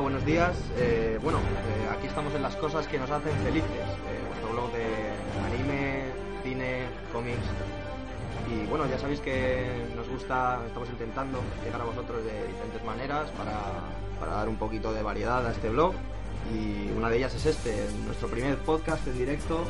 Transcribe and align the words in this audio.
Buenos 0.00 0.24
días. 0.24 0.56
Eh, 0.78 1.18
bueno, 1.22 1.38
eh, 1.38 1.94
aquí 1.96 2.06
estamos 2.06 2.34
en 2.34 2.42
las 2.42 2.56
cosas 2.56 2.86
que 2.86 2.98
nos 2.98 3.10
hacen 3.10 3.36
felices. 3.44 3.70
Eh, 3.70 4.24
vuestro 4.28 4.48
blog 4.50 4.72
de 4.72 4.86
anime, 5.44 6.04
cine, 6.42 6.86
cómics. 7.12 7.44
Y 8.48 8.66
bueno, 8.66 8.86
ya 8.86 8.98
sabéis 8.98 9.20
que 9.20 9.68
nos 9.94 10.08
gusta, 10.08 10.60
estamos 10.66 10.88
intentando 10.88 11.38
llegar 11.62 11.82
a 11.82 11.84
vosotros 11.84 12.24
de 12.24 12.46
diferentes 12.46 12.82
maneras 12.82 13.30
para, 13.32 13.60
para 14.18 14.32
dar 14.32 14.48
un 14.48 14.56
poquito 14.56 14.90
de 14.94 15.02
variedad 15.02 15.46
a 15.46 15.50
este 15.50 15.68
blog. 15.68 15.92
Y 16.50 16.90
una 16.96 17.10
de 17.10 17.18
ellas 17.18 17.34
es 17.34 17.44
este, 17.44 17.86
nuestro 18.06 18.28
primer 18.28 18.56
podcast 18.56 19.06
en 19.06 19.18
directo. 19.18 19.64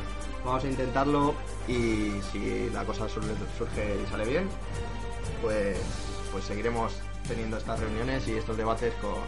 Vamos 0.45 0.63
a 0.63 0.67
intentarlo 0.67 1.35
y 1.67 2.21
si 2.31 2.69
la 2.73 2.85
cosa 2.85 3.09
surge 3.09 3.97
y 4.01 4.09
sale 4.09 4.25
bien, 4.25 4.47
pues, 5.41 5.77
pues 6.31 6.45
seguiremos 6.45 6.93
teniendo 7.27 7.57
estas 7.57 7.81
reuniones 7.81 8.27
y 8.27 8.37
estos 8.37 8.57
debates 8.57 8.93
con, 8.95 9.19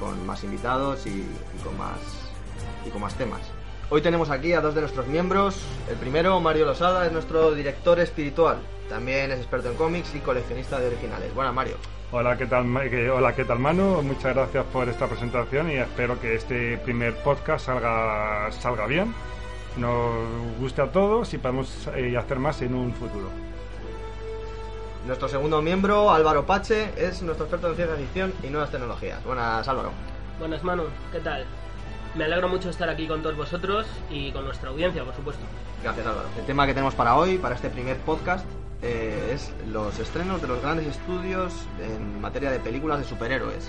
con 0.00 0.26
más 0.26 0.42
invitados 0.42 1.06
y, 1.06 1.24
con 1.62 1.76
más 1.78 1.98
y 2.84 2.90
con 2.90 3.02
más 3.02 3.14
temas. 3.14 3.40
Hoy 3.90 4.00
tenemos 4.02 4.30
aquí 4.30 4.52
a 4.54 4.60
dos 4.60 4.74
de 4.74 4.80
nuestros 4.80 5.06
miembros. 5.06 5.60
El 5.88 5.96
primero, 5.96 6.40
Mario 6.40 6.64
Losada, 6.64 7.06
es 7.06 7.12
nuestro 7.12 7.52
director 7.54 8.00
espiritual. 8.00 8.58
También 8.88 9.30
es 9.30 9.38
experto 9.38 9.70
en 9.70 9.76
cómics 9.76 10.14
y 10.14 10.20
coleccionista 10.20 10.80
de 10.80 10.86
originales. 10.88 11.32
Buenas, 11.34 11.54
Mario. 11.54 11.76
Hola, 12.12 12.36
¿qué 12.36 12.46
tal, 12.46 12.64
que- 12.90 13.08
hola, 13.10 13.34
¿qué 13.36 13.44
tal, 13.44 13.58
Manu? 13.60 14.02
Muchas 14.02 14.34
gracias 14.34 14.64
por 14.72 14.88
esta 14.88 15.06
presentación 15.06 15.70
y 15.70 15.74
espero 15.74 16.20
que 16.20 16.34
este 16.34 16.78
primer 16.78 17.14
podcast 17.22 17.66
salga, 17.66 18.50
salga 18.50 18.86
bien. 18.86 19.14
Nos 19.76 20.26
guste 20.58 20.82
a 20.82 20.90
todos 20.90 21.32
y 21.34 21.38
podamos 21.38 21.88
eh, 21.94 22.16
hacer 22.16 22.38
más 22.40 22.60
en 22.62 22.74
un 22.74 22.92
futuro. 22.94 23.28
Nuestro 25.10 25.28
segundo 25.28 25.60
miembro, 25.60 26.12
Álvaro 26.12 26.46
Pache, 26.46 26.92
es 26.96 27.20
nuestro 27.22 27.46
experto 27.46 27.66
en 27.66 27.74
ciencia 27.74 27.96
ficción 27.96 28.32
y 28.44 28.46
nuevas 28.46 28.70
tecnologías. 28.70 29.20
Buenas, 29.24 29.66
Álvaro. 29.66 29.90
Buenas, 30.38 30.62
Manu, 30.62 30.84
¿qué 31.10 31.18
tal? 31.18 31.44
Me 32.14 32.26
alegro 32.26 32.48
mucho 32.48 32.70
estar 32.70 32.88
aquí 32.88 33.08
con 33.08 33.20
todos 33.20 33.36
vosotros 33.36 33.88
y 34.08 34.30
con 34.30 34.44
nuestra 34.44 34.70
audiencia, 34.70 35.02
por 35.04 35.12
supuesto. 35.16 35.42
Gracias, 35.82 36.06
Álvaro. 36.06 36.28
El 36.38 36.46
tema 36.46 36.64
que 36.64 36.74
tenemos 36.74 36.94
para 36.94 37.16
hoy, 37.16 37.38
para 37.38 37.56
este 37.56 37.70
primer 37.70 37.96
podcast, 37.96 38.46
eh, 38.82 39.32
es 39.34 39.52
los 39.66 39.98
estrenos 39.98 40.40
de 40.42 40.46
los 40.46 40.62
grandes 40.62 40.86
estudios 40.86 41.54
en 41.82 42.20
materia 42.20 42.52
de 42.52 42.60
películas 42.60 43.00
de 43.00 43.04
superhéroes. 43.04 43.68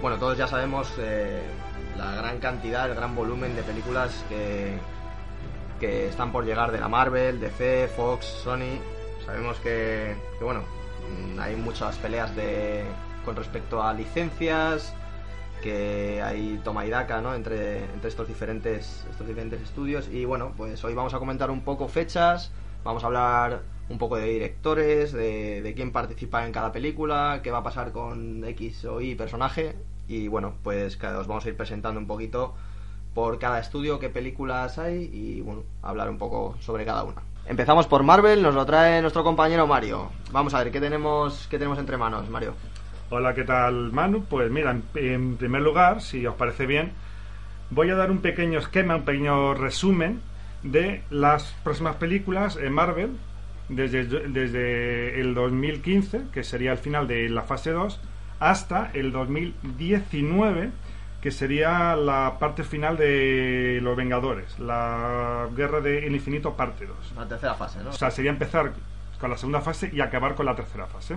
Bueno, 0.00 0.16
todos 0.18 0.38
ya 0.38 0.46
sabemos 0.46 0.92
eh, 0.98 1.42
la 1.98 2.14
gran 2.14 2.38
cantidad, 2.38 2.88
el 2.88 2.94
gran 2.94 3.16
volumen 3.16 3.56
de 3.56 3.64
películas 3.64 4.24
que, 4.28 4.78
que 5.80 6.06
están 6.06 6.30
por 6.30 6.44
llegar 6.44 6.70
de 6.70 6.78
la 6.78 6.86
Marvel, 6.86 7.40
DC, 7.40 7.88
Fox, 7.96 8.26
Sony. 8.44 8.78
Sabemos 9.24 9.58
que, 9.58 10.16
bueno, 10.40 10.62
mm, 11.34 11.38
hay 11.38 11.56
muchas 11.56 11.96
peleas 11.96 12.34
de, 12.34 12.84
con 13.24 13.36
respecto 13.36 13.82
a 13.82 13.94
licencias, 13.94 14.94
que 15.62 16.20
hay 16.22 16.60
toma 16.64 16.84
y 16.84 16.90
daca 16.90 17.20
¿no? 17.20 17.34
entre, 17.34 17.84
entre 17.84 18.08
estos, 18.08 18.26
diferentes, 18.26 19.06
estos 19.10 19.26
diferentes 19.26 19.60
estudios. 19.60 20.08
Y 20.08 20.24
bueno, 20.24 20.52
pues 20.56 20.82
hoy 20.84 20.94
vamos 20.94 21.14
a 21.14 21.18
comentar 21.18 21.50
un 21.50 21.60
poco 21.62 21.88
fechas, 21.88 22.50
vamos 22.84 23.04
a 23.04 23.06
hablar 23.06 23.62
un 23.88 23.98
poco 23.98 24.16
de 24.16 24.26
directores, 24.26 25.12
de, 25.12 25.62
de 25.62 25.74
quién 25.74 25.92
participa 25.92 26.44
en 26.44 26.52
cada 26.52 26.72
película, 26.72 27.40
qué 27.42 27.50
va 27.50 27.58
a 27.58 27.62
pasar 27.62 27.92
con 27.92 28.44
X 28.44 28.84
o 28.86 29.00
Y 29.00 29.14
personaje. 29.14 29.76
Y 30.08 30.28
bueno, 30.28 30.54
pues 30.64 30.96
que 30.96 31.06
os 31.06 31.28
vamos 31.28 31.46
a 31.46 31.48
ir 31.48 31.56
presentando 31.56 32.00
un 32.00 32.06
poquito 32.06 32.54
por 33.14 33.38
cada 33.38 33.60
estudio 33.60 33.98
qué 33.98 34.08
películas 34.08 34.78
hay 34.78 35.10
y 35.12 35.42
bueno, 35.42 35.62
hablar 35.82 36.10
un 36.10 36.18
poco 36.18 36.56
sobre 36.60 36.84
cada 36.84 37.04
una. 37.04 37.22
Empezamos 37.46 37.88
por 37.88 38.04
Marvel, 38.04 38.40
nos 38.40 38.54
lo 38.54 38.64
trae 38.64 39.00
nuestro 39.00 39.24
compañero 39.24 39.66
Mario. 39.66 40.10
Vamos 40.30 40.54
a 40.54 40.62
ver 40.62 40.70
qué 40.70 40.80
tenemos, 40.80 41.48
qué 41.50 41.58
tenemos 41.58 41.78
entre 41.78 41.96
manos, 41.96 42.28
Mario. 42.30 42.54
Hola, 43.10 43.34
¿qué 43.34 43.42
tal, 43.42 43.92
Manu? 43.92 44.24
Pues 44.24 44.50
mira, 44.50 44.76
en, 44.94 45.36
primer 45.36 45.60
lugar, 45.60 46.00
si 46.00 46.24
os 46.24 46.36
parece 46.36 46.66
bien, 46.66 46.92
voy 47.70 47.90
a 47.90 47.96
dar 47.96 48.12
un 48.12 48.18
pequeño 48.18 48.60
esquema, 48.60 48.94
un 48.94 49.04
pequeño 49.04 49.54
resumen 49.54 50.20
de 50.62 51.02
las 51.10 51.54
próximas 51.64 51.96
películas 51.96 52.56
en 52.56 52.72
Marvel 52.72 53.10
desde, 53.68 54.04
desde 54.04 55.20
el 55.20 55.34
2015, 55.34 56.22
que 56.32 56.44
sería 56.44 56.72
el 56.72 56.78
final 56.78 57.08
de 57.08 57.28
la 57.28 57.42
fase 57.42 57.72
2, 57.72 58.00
hasta 58.38 58.90
el 58.94 59.10
2019, 59.10 60.70
que 61.22 61.30
sería 61.30 61.94
la 61.96 62.36
parte 62.38 62.64
final 62.64 62.96
de 62.96 63.78
Los 63.80 63.96
Vengadores, 63.96 64.58
la 64.58 65.48
Guerra 65.56 65.80
del 65.80 66.12
Infinito 66.14 66.54
parte 66.56 66.84
2. 66.84 67.12
La 67.16 67.28
tercera 67.28 67.54
fase, 67.54 67.78
¿no? 67.82 67.90
O 67.90 67.92
sea, 67.92 68.10
sería 68.10 68.30
empezar 68.32 68.72
con 69.20 69.30
la 69.30 69.36
segunda 69.38 69.60
fase 69.60 69.88
y 69.92 70.00
acabar 70.00 70.34
con 70.34 70.46
la 70.46 70.56
tercera 70.56 70.86
fase. 70.86 71.16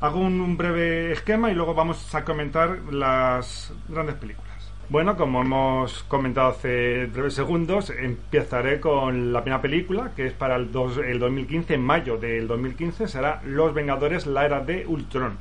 Hago 0.00 0.18
un, 0.20 0.40
un 0.40 0.56
breve 0.56 1.12
esquema 1.12 1.50
y 1.50 1.54
luego 1.54 1.74
vamos 1.74 2.14
a 2.14 2.24
comentar 2.24 2.78
las 2.90 3.74
grandes 3.88 4.14
películas. 4.16 4.48
Bueno, 4.88 5.16
como 5.16 5.42
hemos 5.42 6.02
comentado 6.04 6.48
hace 6.48 7.04
breves 7.06 7.34
segundos, 7.34 7.90
empezaré 7.90 8.80
con 8.80 9.32
la 9.34 9.42
primera 9.42 9.60
película, 9.62 10.12
que 10.16 10.26
es 10.26 10.32
para 10.32 10.56
el, 10.56 10.72
dos- 10.72 10.96
el 10.96 11.18
2015, 11.18 11.74
en 11.74 11.82
mayo 11.82 12.16
del 12.16 12.48
2015, 12.48 13.06
será 13.06 13.42
Los 13.44 13.74
Vengadores, 13.74 14.26
la 14.26 14.46
era 14.46 14.60
de 14.60 14.86
Ultron. 14.86 15.36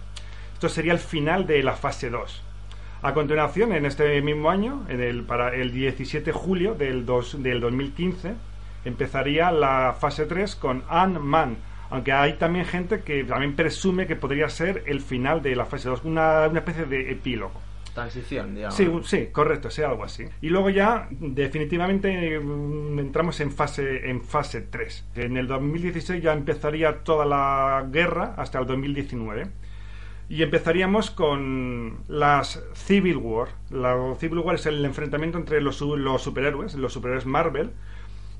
Esto 0.53 0.67
sería 0.69 0.91
el 0.91 0.99
final 0.99 1.47
de 1.47 1.63
la 1.63 1.73
fase 1.77 2.09
2. 2.09 2.43
A 3.01 3.13
continuación, 3.13 3.71
en 3.73 3.85
este 3.85 4.21
mismo 4.21 4.49
año, 4.49 4.85
en 4.89 5.01
el, 5.01 5.23
para 5.23 5.55
el 5.55 5.71
17 5.71 6.25
de 6.25 6.31
julio 6.31 6.73
del, 6.75 7.05
dos- 7.05 7.41
del 7.41 7.61
2015, 7.61 8.33
empezaría 8.85 9.51
la 9.51 9.95
fase 9.99 10.25
3 10.25 10.55
con 10.55 10.83
Ant-Man. 10.89 11.57
Aunque 11.91 12.11
hay 12.11 12.33
también 12.33 12.65
gente 12.65 13.01
que 13.01 13.23
también 13.23 13.55
presume 13.55 14.05
que 14.05 14.15
podría 14.15 14.47
ser 14.49 14.83
el 14.85 15.01
final 15.01 15.41
de 15.41 15.55
la 15.55 15.65
fase 15.65 15.89
2, 15.89 16.03
una, 16.03 16.47
una 16.47 16.59
especie 16.59 16.85
de 16.85 17.11
epílogo. 17.11 17.59
Transición, 17.95 18.53
digamos. 18.53 18.75
Sí, 18.75 18.87
sí, 19.03 19.27
correcto, 19.31 19.69
sea 19.71 19.89
algo 19.89 20.03
así. 20.03 20.25
Y 20.41 20.49
luego 20.49 20.69
ya 20.69 21.07
definitivamente 21.09 22.39
mm, 22.39 22.99
entramos 22.99 23.39
en 23.39 23.51
fase 23.51 24.09
en 24.09 24.21
fase 24.21 24.61
3. 24.61 25.05
En 25.15 25.37
el 25.37 25.47
2016 25.47 26.21
ya 26.21 26.33
empezaría 26.33 26.99
toda 27.03 27.25
la 27.25 27.85
guerra 27.91 28.35
hasta 28.37 28.59
el 28.59 28.67
2019. 28.67 29.47
Y 30.29 30.43
empezaríamos 30.43 31.09
con 31.09 32.03
las 32.07 32.63
Civil 32.75 33.17
War. 33.17 33.49
La 33.71 33.97
Civil 34.19 34.39
War 34.39 34.55
es 34.55 34.65
el 34.67 34.85
enfrentamiento 34.85 35.37
entre 35.39 35.59
los, 35.59 35.77
su- 35.77 35.97
los 35.97 36.21
superhéroes, 36.21 36.75
los 36.75 36.93
superhéroes 36.93 37.25
Marvel. 37.25 37.71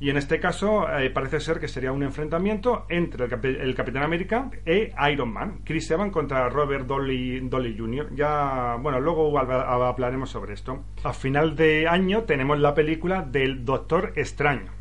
Y 0.01 0.09
en 0.11 0.15
este 0.17 0.39
caso 0.39 0.87
eh, 0.97 1.09
parece 1.09 1.41
ser 1.41 1.59
que 1.59 1.67
sería 1.67 1.91
un 1.91 2.03
enfrentamiento 2.03 2.85
entre 2.89 3.25
el, 3.25 3.31
Capi- 3.31 3.59
el 3.59 3.75
Capitán 3.75 4.03
América 4.03 4.49
e 4.65 4.93
Iron 5.11 5.33
Man. 5.33 5.59
Chris 5.65 5.89
Evans 5.91 6.13
contra 6.13 6.47
Robert 6.47 6.85
Dolly, 6.85 7.49
Jr. 7.51 8.15
Ya, 8.15 8.77
bueno, 8.79 8.99
luego 9.01 9.37
habla- 9.37 9.89
hablaremos 9.89 10.29
sobre 10.29 10.53
esto. 10.53 10.85
A 11.03 11.11
final 11.11 11.55
de 11.57 11.87
año 11.89 12.23
tenemos 12.23 12.59
la 12.59 12.75
película 12.75 13.23
del 13.23 13.65
Doctor 13.65 14.13
Extraño. 14.15 14.71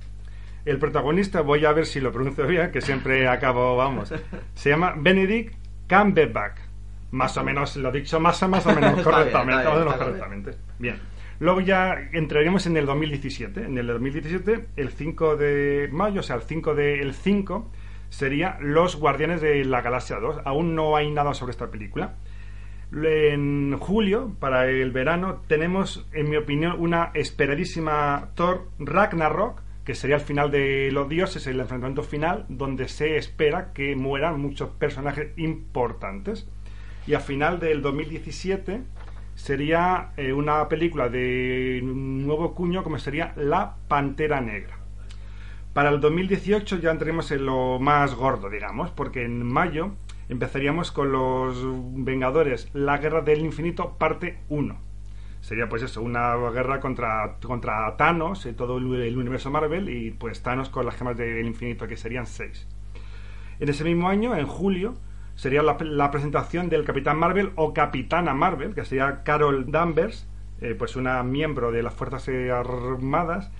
El 0.66 0.78
protagonista, 0.78 1.40
voy 1.40 1.64
a 1.64 1.72
ver 1.72 1.86
si 1.86 2.00
lo 2.00 2.12
pronuncio 2.12 2.46
bien, 2.46 2.70
que 2.70 2.82
siempre 2.82 3.26
acabo, 3.26 3.76
vamos. 3.76 4.12
Se 4.54 4.68
llama 4.70 4.94
Benedict 4.96 5.54
Cumberbatch. 5.88 6.67
Más 7.10 7.36
o 7.36 7.44
menos, 7.44 7.76
lo 7.76 7.90
dicho 7.90 8.20
más, 8.20 8.46
más 8.48 8.66
o 8.66 8.74
menos 8.74 9.00
correctamente. 9.02 9.62
bien, 9.62 9.76
o 9.76 9.84
bien. 9.84 9.98
correctamente. 9.98 10.50
Bien. 10.78 10.96
Luego 11.40 11.60
ya 11.60 11.94
entraremos 12.12 12.66
en 12.66 12.76
el 12.76 12.86
2017. 12.86 13.64
En 13.64 13.78
el 13.78 13.86
2017, 13.86 14.66
el 14.76 14.90
5 14.90 15.36
de 15.36 15.88
mayo, 15.92 16.20
o 16.20 16.22
sea, 16.22 16.36
el 16.36 16.42
5 16.42 16.74
del 16.74 17.14
5, 17.14 17.70
sería 18.08 18.58
Los 18.60 18.96
Guardianes 18.96 19.40
de 19.40 19.64
la 19.64 19.80
Galaxia 19.80 20.18
2. 20.18 20.40
Aún 20.44 20.74
no 20.74 20.96
hay 20.96 21.10
nada 21.10 21.34
sobre 21.34 21.52
esta 21.52 21.70
película. 21.70 22.16
En 22.90 23.76
julio, 23.78 24.34
para 24.40 24.66
el 24.66 24.90
verano, 24.90 25.42
tenemos, 25.46 26.08
en 26.12 26.30
mi 26.30 26.36
opinión, 26.36 26.76
una 26.78 27.10
esperadísima 27.14 28.30
Thor 28.34 28.70
Ragnarok, 28.78 29.62
que 29.84 29.94
sería 29.94 30.16
el 30.16 30.22
final 30.22 30.50
de 30.50 30.90
los 30.90 31.08
dioses, 31.08 31.46
el 31.46 31.60
enfrentamiento 31.60 32.02
final, 32.02 32.46
donde 32.48 32.88
se 32.88 33.16
espera 33.16 33.72
que 33.72 33.94
mueran 33.94 34.40
muchos 34.40 34.70
personajes 34.70 35.32
importantes. 35.36 36.48
Y 37.08 37.14
a 37.14 37.20
final 37.20 37.58
del 37.58 37.80
2017 37.80 38.82
sería 39.34 40.10
eh, 40.18 40.34
una 40.34 40.68
película 40.68 41.08
de 41.08 41.80
nuevo 41.82 42.54
cuño, 42.54 42.84
como 42.84 42.98
sería 42.98 43.32
La 43.34 43.76
Pantera 43.88 44.42
Negra. 44.42 44.76
Para 45.72 45.88
el 45.88 46.00
2018 46.02 46.80
ya 46.80 46.90
entraremos 46.90 47.30
en 47.30 47.46
lo 47.46 47.78
más 47.78 48.14
gordo, 48.14 48.50
digamos, 48.50 48.90
porque 48.90 49.24
en 49.24 49.42
mayo 49.42 49.92
empezaríamos 50.28 50.92
con 50.92 51.10
los 51.10 51.56
Vengadores, 52.04 52.68
la 52.74 52.98
Guerra 52.98 53.22
del 53.22 53.40
Infinito, 53.40 53.96
parte 53.96 54.40
1. 54.50 54.78
Sería 55.40 55.66
pues 55.66 55.82
eso, 55.82 56.02
una 56.02 56.36
guerra 56.50 56.78
contra, 56.78 57.36
contra 57.42 57.96
Thanos, 57.96 58.44
y 58.44 58.52
todo 58.52 58.76
el, 58.76 59.00
el 59.00 59.16
universo 59.16 59.50
Marvel, 59.50 59.88
y 59.88 60.10
pues 60.10 60.42
Thanos 60.42 60.68
con 60.68 60.84
las 60.84 60.96
gemas 60.96 61.16
del 61.16 61.46
infinito, 61.46 61.88
que 61.88 61.96
serían 61.96 62.26
6. 62.26 62.68
En 63.60 63.68
ese 63.70 63.82
mismo 63.84 64.10
año, 64.10 64.36
en 64.36 64.46
julio, 64.46 64.98
sería 65.38 65.62
la, 65.62 66.10
presentación 66.10 66.68
del 66.68 66.84
Capitán 66.84 67.16
Marvel 67.16 67.52
o 67.54 67.72
Capitana 67.72 68.34
Marvel, 68.34 68.74
que 68.74 68.84
sería 68.84 69.22
Carol 69.22 69.70
Danvers, 69.70 70.26
eh, 70.60 70.74
pues 70.76 70.96
una 70.96 71.22
miembro 71.22 71.70
de 71.70 71.84
las 71.84 71.94
Fuerzas 71.94 72.28
Armadas. 72.28 73.52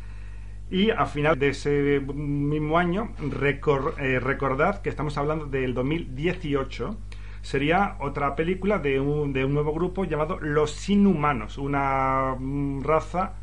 Y 0.71 0.91
a 0.91 1.07
final 1.07 1.39
de 1.39 1.51
ese 1.51 2.01
mismo 2.13 2.79
año, 2.79 3.11
recor- 3.21 3.95
eh, 4.01 4.19
recordad 4.19 4.83
que 4.83 4.89
estamos 4.91 5.17
hablando 5.17 5.47
del 5.47 5.73
2018, 5.73 6.99
sería 7.43 7.97
otra 8.01 8.35
película 8.35 8.81
de 8.81 8.99
un, 8.99 9.33
de 9.33 9.45
un 9.45 9.55
nuevo 9.55 9.73
grupo 9.73 10.05
llamado 10.05 10.41
Los 10.41 10.89
Inhumanos, 10.91 11.59
una 11.59 12.35
mm, 12.37 12.83
raza 12.83 13.35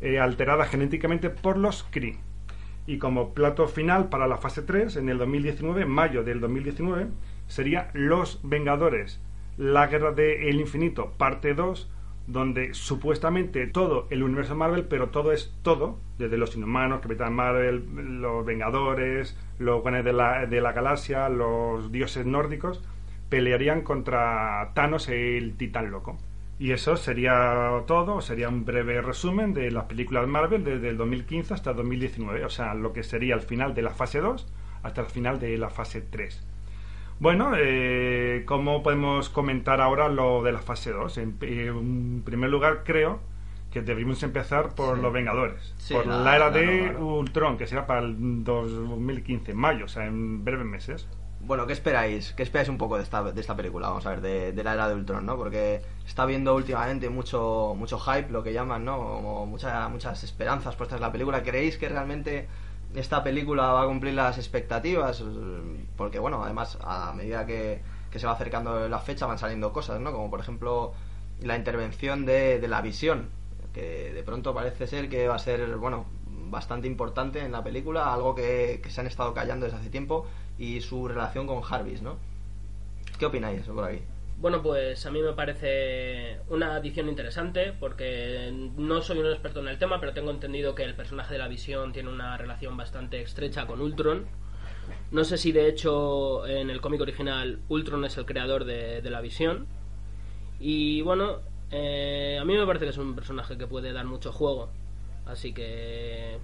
eh, 0.00 0.18
alterada 0.18 0.64
genéticamente 0.64 1.28
por 1.30 1.58
los 1.58 1.84
Kree. 1.90 2.18
Y 2.86 2.98
como 2.98 3.34
plato 3.34 3.68
final 3.68 4.08
para 4.08 4.26
la 4.26 4.38
fase 4.38 4.62
3, 4.62 4.96
en 4.96 5.08
el 5.10 5.18
2019, 5.18 5.84
mayo 5.86 6.24
del 6.24 6.40
2019, 6.40 7.08
sería 7.46 7.90
Los 7.92 8.40
Vengadores, 8.42 9.20
la 9.56 9.86
Guerra 9.86 10.12
del 10.12 10.60
Infinito, 10.60 11.12
parte 11.16 11.54
2, 11.54 11.90
donde 12.26 12.74
supuestamente 12.74 13.66
todo 13.66 14.06
el 14.10 14.22
universo 14.22 14.56
Marvel, 14.56 14.84
pero 14.84 15.10
todo 15.10 15.32
es 15.32 15.54
todo, 15.62 15.98
desde 16.18 16.36
los 16.36 16.56
Inhumanos, 16.56 17.00
Capitán 17.00 17.34
Marvel, 17.34 18.20
los 18.20 18.44
Vengadores, 18.44 19.38
los 19.58 19.82
Guanes 19.82 20.04
de 20.04 20.12
la, 20.12 20.46
de 20.46 20.60
la 20.60 20.72
Galaxia, 20.72 21.28
los 21.28 21.92
dioses 21.92 22.26
nórdicos, 22.26 22.82
pelearían 23.28 23.82
contra 23.82 24.72
Thanos, 24.74 25.08
el 25.08 25.56
titán 25.56 25.90
loco. 25.90 26.18
Y 26.58 26.72
eso 26.72 26.96
sería 26.96 27.82
todo, 27.86 28.20
sería 28.20 28.48
un 28.48 28.64
breve 28.64 29.02
resumen 29.02 29.52
de 29.52 29.70
las 29.70 29.84
películas 29.84 30.26
Marvel 30.26 30.64
desde 30.64 30.88
el 30.88 30.96
2015 30.96 31.54
hasta 31.54 31.70
el 31.70 31.76
2019, 31.76 32.44
o 32.44 32.50
sea, 32.50 32.74
lo 32.74 32.92
que 32.92 33.02
sería 33.02 33.34
el 33.34 33.42
final 33.42 33.74
de 33.74 33.82
la 33.82 33.90
fase 33.90 34.20
2 34.20 34.46
hasta 34.82 35.02
el 35.02 35.06
final 35.08 35.38
de 35.38 35.56
la 35.58 35.68
fase 35.68 36.00
3. 36.00 36.46
Bueno, 37.18 37.52
eh, 37.56 38.44
¿cómo 38.46 38.82
podemos 38.82 39.30
comentar 39.30 39.80
ahora 39.80 40.08
lo 40.08 40.42
de 40.42 40.52
la 40.52 40.58
fase 40.60 40.92
2? 40.92 41.16
En, 41.18 41.36
en 41.40 42.22
primer 42.22 42.50
lugar, 42.50 42.82
creo 42.84 43.20
que 43.70 43.80
deberíamos 43.80 44.22
empezar 44.22 44.74
por 44.74 44.96
Sí. 44.96 45.02
los 45.02 45.12
Vengadores, 45.12 45.74
Sí, 45.78 45.94
por 45.94 46.06
la- 46.06 46.18
la, 46.18 46.36
era 46.36 46.50
la 46.50 46.56
de. 46.56 46.96
Ultron, 46.96 47.56
que 47.56 47.66
será 47.66 47.86
para 47.86 48.00
el 48.00 48.44
2015, 48.44 49.54
mayo, 49.54 49.86
o 49.86 49.88
sea, 49.88 50.04
en 50.06 50.44
breves 50.44 50.66
meses. 50.66 51.08
Bueno, 51.40 51.66
¿qué 51.66 51.72
esperáis? 51.74 52.32
¿Qué 52.32 52.42
esperáis 52.42 52.68
un 52.68 52.76
poco 52.78 52.96
de 52.96 53.02
esta, 53.04 53.22
de 53.22 53.40
esta 53.40 53.56
película? 53.56 53.88
Vamos 53.88 54.04
a 54.06 54.10
ver, 54.10 54.20
de, 54.20 54.52
de 54.52 54.64
la 54.64 54.74
era 54.74 54.88
de 54.88 54.94
Ultron, 54.94 55.24
¿no? 55.24 55.36
Porque 55.36 55.80
está 56.06 56.22
habiendo 56.24 56.54
últimamente 56.54 57.08
mucho, 57.08 57.74
mucho 57.76 57.98
hype, 57.98 58.30
lo 58.30 58.42
que 58.42 58.52
llaman, 58.52 58.84
¿no? 58.84 58.98
Como 58.98 59.46
mucha- 59.46 59.88
muchas 59.88 60.22
esperanzas 60.24 60.76
puestas 60.76 60.96
en 60.96 61.02
la 61.02 61.12
película. 61.12 61.42
¿Creéis 61.42 61.76
que 61.78 61.88
realmente 61.88 62.48
esta 62.98 63.22
película 63.22 63.72
va 63.72 63.82
a 63.82 63.86
cumplir 63.86 64.14
las 64.14 64.38
expectativas? 64.38 65.22
Porque, 65.96 66.18
bueno, 66.18 66.42
además, 66.42 66.78
a 66.82 67.12
medida 67.14 67.46
que, 67.46 67.80
se 68.14 68.26
va 68.26 68.32
acercando 68.32 68.88
la 68.88 68.98
fecha 68.98 69.26
van 69.26 69.38
saliendo 69.38 69.72
cosas, 69.74 70.00
¿no? 70.00 70.10
Como, 70.10 70.30
por 70.30 70.40
ejemplo, 70.40 70.94
la 71.42 71.56
intervención 71.56 72.24
de, 72.24 72.58
de 72.58 72.68
la 72.68 72.80
visión, 72.80 73.28
que 73.74 74.12
de 74.14 74.22
pronto 74.22 74.54
parece 74.54 74.86
ser 74.86 75.10
que 75.10 75.28
va 75.28 75.34
a 75.34 75.38
ser, 75.38 75.76
bueno, 75.76 76.06
bastante 76.48 76.86
importante 76.86 77.40
en 77.40 77.52
la 77.52 77.62
película, 77.62 78.12
algo 78.14 78.34
que, 78.34 78.80
que 78.82 78.90
se 78.90 79.02
han 79.02 79.06
estado 79.06 79.34
callando 79.34 79.66
desde 79.66 79.78
hace 79.78 79.90
tiempo, 79.90 80.26
y 80.58 80.80
su 80.80 81.06
relación 81.08 81.46
con 81.46 81.60
Jarvis, 81.60 82.00
¿no? 82.00 82.16
¿Qué 83.18 83.26
opináis 83.26 83.62
por 83.62 83.84
aquí? 83.84 84.00
Bueno, 84.38 84.62
pues 84.62 85.06
a 85.06 85.10
mí 85.10 85.22
me 85.22 85.32
parece 85.32 86.40
una 86.48 86.74
adición 86.76 87.08
interesante 87.08 87.72
porque 87.72 88.52
no 88.76 89.00
soy 89.00 89.18
un 89.18 89.26
experto 89.26 89.60
en 89.60 89.68
el 89.68 89.78
tema, 89.78 89.98
pero 89.98 90.12
tengo 90.12 90.30
entendido 90.30 90.74
que 90.74 90.84
el 90.84 90.94
personaje 90.94 91.32
de 91.32 91.38
la 91.38 91.48
visión 91.48 91.92
tiene 91.92 92.10
una 92.10 92.36
relación 92.36 92.76
bastante 92.76 93.22
estrecha 93.22 93.66
con 93.66 93.80
Ultron. 93.80 94.26
No 95.10 95.24
sé 95.24 95.38
si 95.38 95.52
de 95.52 95.68
hecho 95.68 96.46
en 96.46 96.68
el 96.68 96.82
cómic 96.82 97.00
original 97.00 97.60
Ultron 97.68 98.04
es 98.04 98.18
el 98.18 98.26
creador 98.26 98.66
de, 98.66 99.00
la 99.10 99.22
visión. 99.22 99.66
Y 100.60 101.00
bueno, 101.00 101.40
eh, 101.70 102.38
a 102.38 102.44
mí 102.44 102.54
me 102.56 102.66
parece 102.66 102.84
que 102.84 102.90
es 102.90 102.98
un 102.98 103.14
personaje 103.14 103.56
que 103.56 103.66
puede 103.66 103.92
dar 103.94 104.04
mucho 104.04 104.32
juego. 104.32 104.70
Así 105.24 105.54
que 105.54 106.38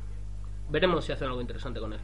veremos 0.71 1.05
si 1.05 1.13
hacen 1.13 1.29
algo 1.29 1.43
interesante 1.43 1.79
con 1.79 1.93
él. 1.93 2.01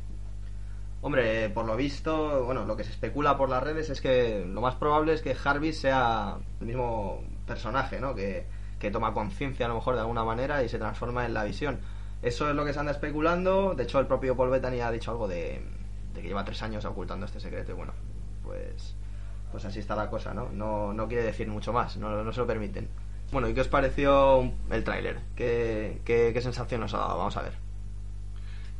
Hombre, 1.01 1.49
por 1.51 1.65
lo 1.65 1.77
visto, 1.77 2.45
bueno, 2.45 2.65
lo 2.65 2.77
que 2.77 2.83
se 2.83 2.91
especula 2.91 3.37
por 3.37 3.49
las 3.49 3.63
redes 3.63 3.89
es 3.89 4.01
que 4.01 4.45
lo 4.45 4.61
más 4.61 4.75
probable 4.75 5.13
es 5.13 5.23
que 5.23 5.35
Jarvis 5.35 5.81
sea 5.81 6.39
el 6.61 6.67
mismo 6.67 7.23
personaje, 7.47 8.01
¿no? 8.01 8.15
Que, 8.17 8.47
que 8.81 8.91
toma 8.91 9.15
conciencia 9.15 9.67
a 9.67 9.69
lo 9.69 9.77
mejor 9.77 9.95
de 9.95 10.01
alguna 10.01 10.25
manera 10.25 10.63
y 10.65 10.69
se 10.69 10.79
transforma 10.79 11.25
en 11.25 11.35
la 11.35 11.45
visión. 11.45 11.79
Eso 12.21 12.51
es 12.51 12.57
lo 12.57 12.65
que 12.65 12.73
se 12.73 12.81
anda 12.81 12.91
especulando. 12.91 13.75
De 13.75 13.85
hecho, 13.85 14.01
el 14.01 14.07
propio 14.07 14.37
Paul 14.37 14.51
Bettany 14.51 14.81
ha 14.81 14.91
dicho 14.91 15.13
algo 15.13 15.29
de, 15.29 15.63
de 16.15 16.21
que 16.21 16.27
lleva 16.27 16.45
tres 16.45 16.63
años 16.63 16.85
ocultando 16.85 17.27
este 17.27 17.39
secreto. 17.39 17.71
Y 17.71 17.75
bueno, 17.77 17.93
pues, 18.43 18.97
pues 19.53 19.65
así 19.65 19.79
está 19.79 19.95
la 19.95 20.11
cosa, 20.11 20.35
¿no? 20.35 20.49
No, 20.53 20.93
no 20.93 21.07
quiere 21.07 21.23
decir 21.23 21.47
mucho 21.47 21.73
más, 21.73 21.97
no, 21.97 22.25
no 22.25 22.33
se 22.33 22.41
lo 22.41 22.47
permiten. 22.47 22.89
Bueno, 23.31 23.49
¿y 23.49 23.55
qué 23.55 23.61
os 23.61 23.69
pareció 23.69 24.51
el 24.71 24.83
tráiler? 24.83 25.21
¿Qué, 25.37 26.01
qué, 26.05 26.33
qué 26.33 26.41
sensación 26.41 26.83
os 26.83 26.95
ha 26.95 26.99
dado? 26.99 27.19
Vamos 27.19 27.37
a 27.37 27.43
ver. 27.43 27.68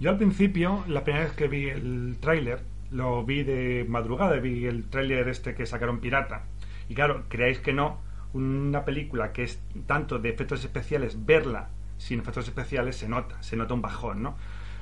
Yo 0.01 0.11
al 0.11 0.17
principio, 0.17 0.85
la 0.87 1.03
primera 1.03 1.25
vez 1.25 1.35
que 1.35 1.49
vi 1.49 1.69
el 1.69 2.19
tráiler, 2.21 2.63
lo 2.91 3.25
vi 3.25 3.43
de 3.43 3.85
madrugada, 3.89 4.37
vi 4.37 4.67
el 4.67 4.89
tráiler 4.89 5.29
este 5.29 5.55
que 5.55 5.67
sacaron 5.67 6.01
Pirata. 6.01 6.45
Y 6.89 6.95
claro, 6.95 7.25
creáis 7.29 7.59
que 7.59 7.73
no, 7.73 7.99
una 8.33 8.85
película 8.85 9.33
que 9.33 9.43
es 9.43 9.61
tanto 9.87 10.19
de 10.19 10.29
efectos 10.29 10.65
especiales, 10.65 11.27
verla 11.27 11.71
sin 11.99 12.21
efectos 12.21 12.47
especiales 12.47 12.97
se 12.97 13.09
nota, 13.09 13.43
se 13.43 13.57
nota 13.57 13.75
un 13.75 13.83
bajón, 13.83 14.23
¿no? 14.23 14.37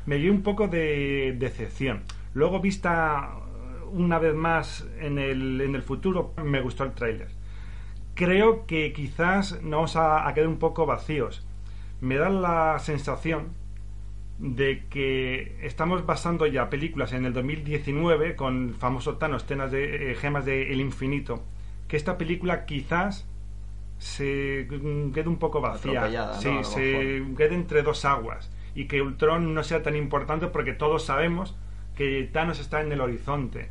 Me 0.05 0.17
dio 0.19 0.31
un 0.31 0.43
poco 0.43 0.69
de 0.69 1.35
decepción. 1.39 2.03
Luego, 2.35 2.61
vista 2.61 3.31
una 3.91 4.19
vez 4.19 4.35
más 4.35 4.87
en 5.01 5.19
el, 5.19 5.61
en 5.61 5.75
el 5.75 5.83
futuro, 5.83 6.35
me 6.45 6.61
gustó 6.61 6.85
el 6.85 6.93
tráiler. 6.93 7.29
Creo 8.15 8.67
que 8.67 8.93
quizás 8.93 9.63
nos 9.63 9.95
vamos 9.95 9.97
a, 9.97 10.33
quedar 10.35 10.49
un 10.49 10.59
poco 10.59 10.87
vacíos. 10.87 11.47
Me 12.01 12.17
da 12.17 12.29
la 12.29 12.79
sensación 12.79 13.49
de 14.39 14.85
que 14.91 15.59
estamos 15.63 16.05
basando 16.05 16.47
ya 16.47 16.69
películas 16.69 17.13
en 17.13 17.25
el 17.25 17.33
2019 17.33 18.37
con 18.37 18.69
el 18.69 18.75
famoso 18.75 19.17
Thanos, 19.17 19.45
escenas 19.45 19.71
de 19.73 20.13
eh, 20.13 20.15
gemas 20.15 20.45
del 20.45 20.81
infinito, 20.81 21.43
que 21.89 21.97
esta 21.97 22.19
película 22.19 22.67
quizás 22.67 23.27
se 23.99 24.69
quede 25.15 25.29
un 25.29 25.39
poco 25.39 25.61
vacía, 25.61 26.03
sí, 26.35 26.49
se 26.65 27.25
quede 27.37 27.55
entre 27.55 27.83
dos 27.83 28.05
aguas 28.05 28.51
y 28.75 28.87
que 28.87 29.01
Ultron 29.01 29.55
no 29.55 29.63
sea 29.63 29.83
tan 29.83 29.97
importante 29.97 30.49
porque 30.49 30.75
todos 30.75 31.05
sabemos 31.05 31.57
que 31.97 32.29
Thanos 32.31 32.61
está 32.61 32.83
en 32.83 32.93
el 32.93 33.01
horizonte. 33.01 33.71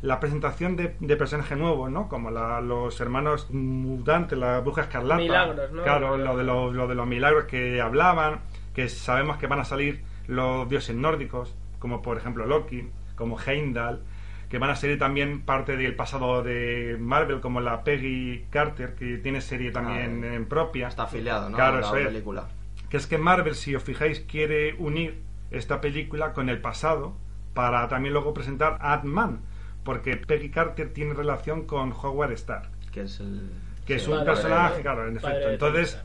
La 0.00 0.20
presentación 0.20 0.76
de, 0.76 0.94
de 1.00 1.16
personajes 1.16 1.58
nuevos, 1.58 1.90
¿no? 1.90 2.08
Como 2.08 2.30
la- 2.30 2.60
los 2.60 3.00
hermanos 3.00 3.50
mutantes, 3.50 4.38
la 4.38 4.60
bruja 4.60 4.82
escarlata. 4.82 5.20
Milagros, 5.20 5.72
¿no? 5.72 5.82
Claro, 5.82 6.16
lo 6.16 6.36
de 6.36 6.44
los, 6.44 6.72
lo 6.72 6.86
de 6.86 6.94
los 6.94 7.04
milagros 7.08 7.46
que 7.46 7.80
hablaban, 7.80 8.38
que 8.74 8.88
sabemos 8.88 9.36
que 9.38 9.46
van 9.46 9.60
a 9.60 9.64
salir 9.64 10.02
los 10.26 10.68
dioses 10.68 10.94
nórdicos, 10.96 11.54
como 11.78 12.02
por 12.02 12.16
ejemplo 12.16 12.46
Loki, 12.46 12.88
como 13.16 13.38
Heimdall, 13.40 14.02
que 14.48 14.58
van 14.58 14.70
a 14.70 14.76
salir 14.76 14.98
también 14.98 15.42
parte 15.42 15.76
del 15.76 15.94
pasado 15.94 16.42
de 16.42 16.96
Marvel, 16.98 17.40
como 17.40 17.60
la 17.60 17.84
Peggy 17.84 18.46
Carter, 18.50 18.94
que 18.94 19.18
tiene 19.18 19.40
serie 19.40 19.70
también 19.72 20.24
Ah, 20.24 20.34
en 20.34 20.46
propia. 20.46 20.88
Está 20.88 21.02
afiliado, 21.04 21.50
¿no? 21.50 21.56
Claro, 21.56 21.80
la 21.80 21.86
eso 21.86 21.96
es. 21.96 22.06
película. 22.06 22.48
Que 22.88 22.96
es 22.96 23.06
que 23.06 23.18
Marvel, 23.18 23.54
si 23.54 23.74
os 23.74 23.82
fijáis, 23.82 24.20
quiere 24.20 24.74
unir 24.78 25.20
esta 25.50 25.80
película 25.80 26.32
con 26.32 26.48
el 26.48 26.60
pasado 26.60 27.14
para 27.54 27.88
también 27.88 28.14
luego 28.14 28.32
presentar 28.32 28.78
Ant-Man, 28.80 29.40
porque 29.84 30.16
Peggy 30.16 30.50
Carter 30.50 30.92
tiene 30.92 31.12
relación 31.14 31.66
con 31.66 31.92
Howard 31.92 32.32
Stark 32.32 32.68
Que 32.92 33.02
es 33.02 33.20
el. 33.20 33.50
que 33.86 33.96
es 33.96 34.02
sí, 34.04 34.10
un 34.10 34.18
Padre, 34.18 34.32
personaje, 34.32 34.80
claro, 34.82 35.08
en 35.08 35.16
efecto. 35.18 35.50
Entonces, 35.50 36.00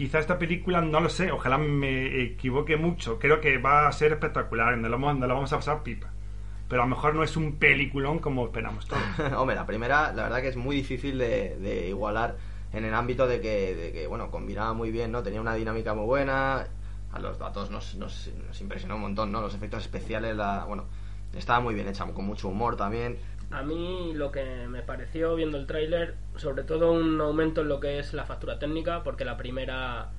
quizá 0.00 0.18
esta 0.18 0.38
película, 0.38 0.80
no 0.80 0.98
lo 0.98 1.10
sé, 1.10 1.30
ojalá 1.30 1.58
me 1.58 2.22
equivoque 2.22 2.78
mucho. 2.78 3.18
Creo 3.18 3.38
que 3.38 3.58
va 3.58 3.86
a 3.86 3.92
ser 3.92 4.12
espectacular, 4.12 4.78
nos 4.78 4.90
lo 4.90 4.98
vamos, 4.98 5.52
a 5.52 5.56
pasar 5.56 5.82
pipa. 5.82 6.10
Pero 6.70 6.80
a 6.80 6.86
lo 6.86 6.88
mejor 6.96 7.14
no 7.14 7.22
es 7.22 7.36
un 7.36 7.56
peliculón 7.56 8.18
como 8.18 8.46
esperamos 8.46 8.86
todos. 8.86 9.02
Hombre, 9.36 9.56
la 9.56 9.66
primera, 9.66 10.10
la 10.14 10.22
verdad 10.22 10.40
que 10.40 10.48
es 10.48 10.56
muy 10.56 10.76
difícil 10.76 11.18
de, 11.18 11.54
de 11.58 11.88
igualar 11.90 12.38
en 12.72 12.86
el 12.86 12.94
ámbito 12.94 13.26
de 13.26 13.42
que, 13.42 13.74
de 13.74 13.92
que, 13.92 14.06
bueno, 14.06 14.30
combinaba 14.30 14.72
muy 14.72 14.90
bien, 14.90 15.12
¿no? 15.12 15.22
Tenía 15.22 15.42
una 15.42 15.54
dinámica 15.54 15.92
muy 15.92 16.06
buena. 16.06 16.66
A 17.12 17.18
los 17.18 17.38
datos 17.38 17.70
nos, 17.70 17.94
nos, 17.96 18.30
nos 18.48 18.58
impresionó 18.58 18.94
un 18.94 19.02
montón, 19.02 19.30
¿no? 19.30 19.42
Los 19.42 19.54
efectos 19.54 19.82
especiales, 19.82 20.34
la, 20.34 20.64
bueno, 20.64 20.86
estaba 21.34 21.60
muy 21.60 21.74
bien 21.74 21.88
hecha, 21.88 22.06
con 22.06 22.24
mucho 22.24 22.48
humor 22.48 22.74
también. 22.74 23.18
A 23.50 23.62
mí 23.62 24.12
lo 24.14 24.30
que 24.30 24.44
me 24.68 24.82
pareció 24.82 25.34
viendo 25.34 25.58
el 25.58 25.66
tráiler, 25.66 26.14
sobre 26.36 26.62
todo 26.62 26.92
un 26.92 27.20
aumento 27.20 27.62
en 27.62 27.68
lo 27.68 27.80
que 27.80 27.98
es 27.98 28.14
la 28.14 28.24
factura 28.24 28.58
técnica, 28.58 29.02
porque 29.02 29.24
la 29.24 29.36
primera 29.36 30.10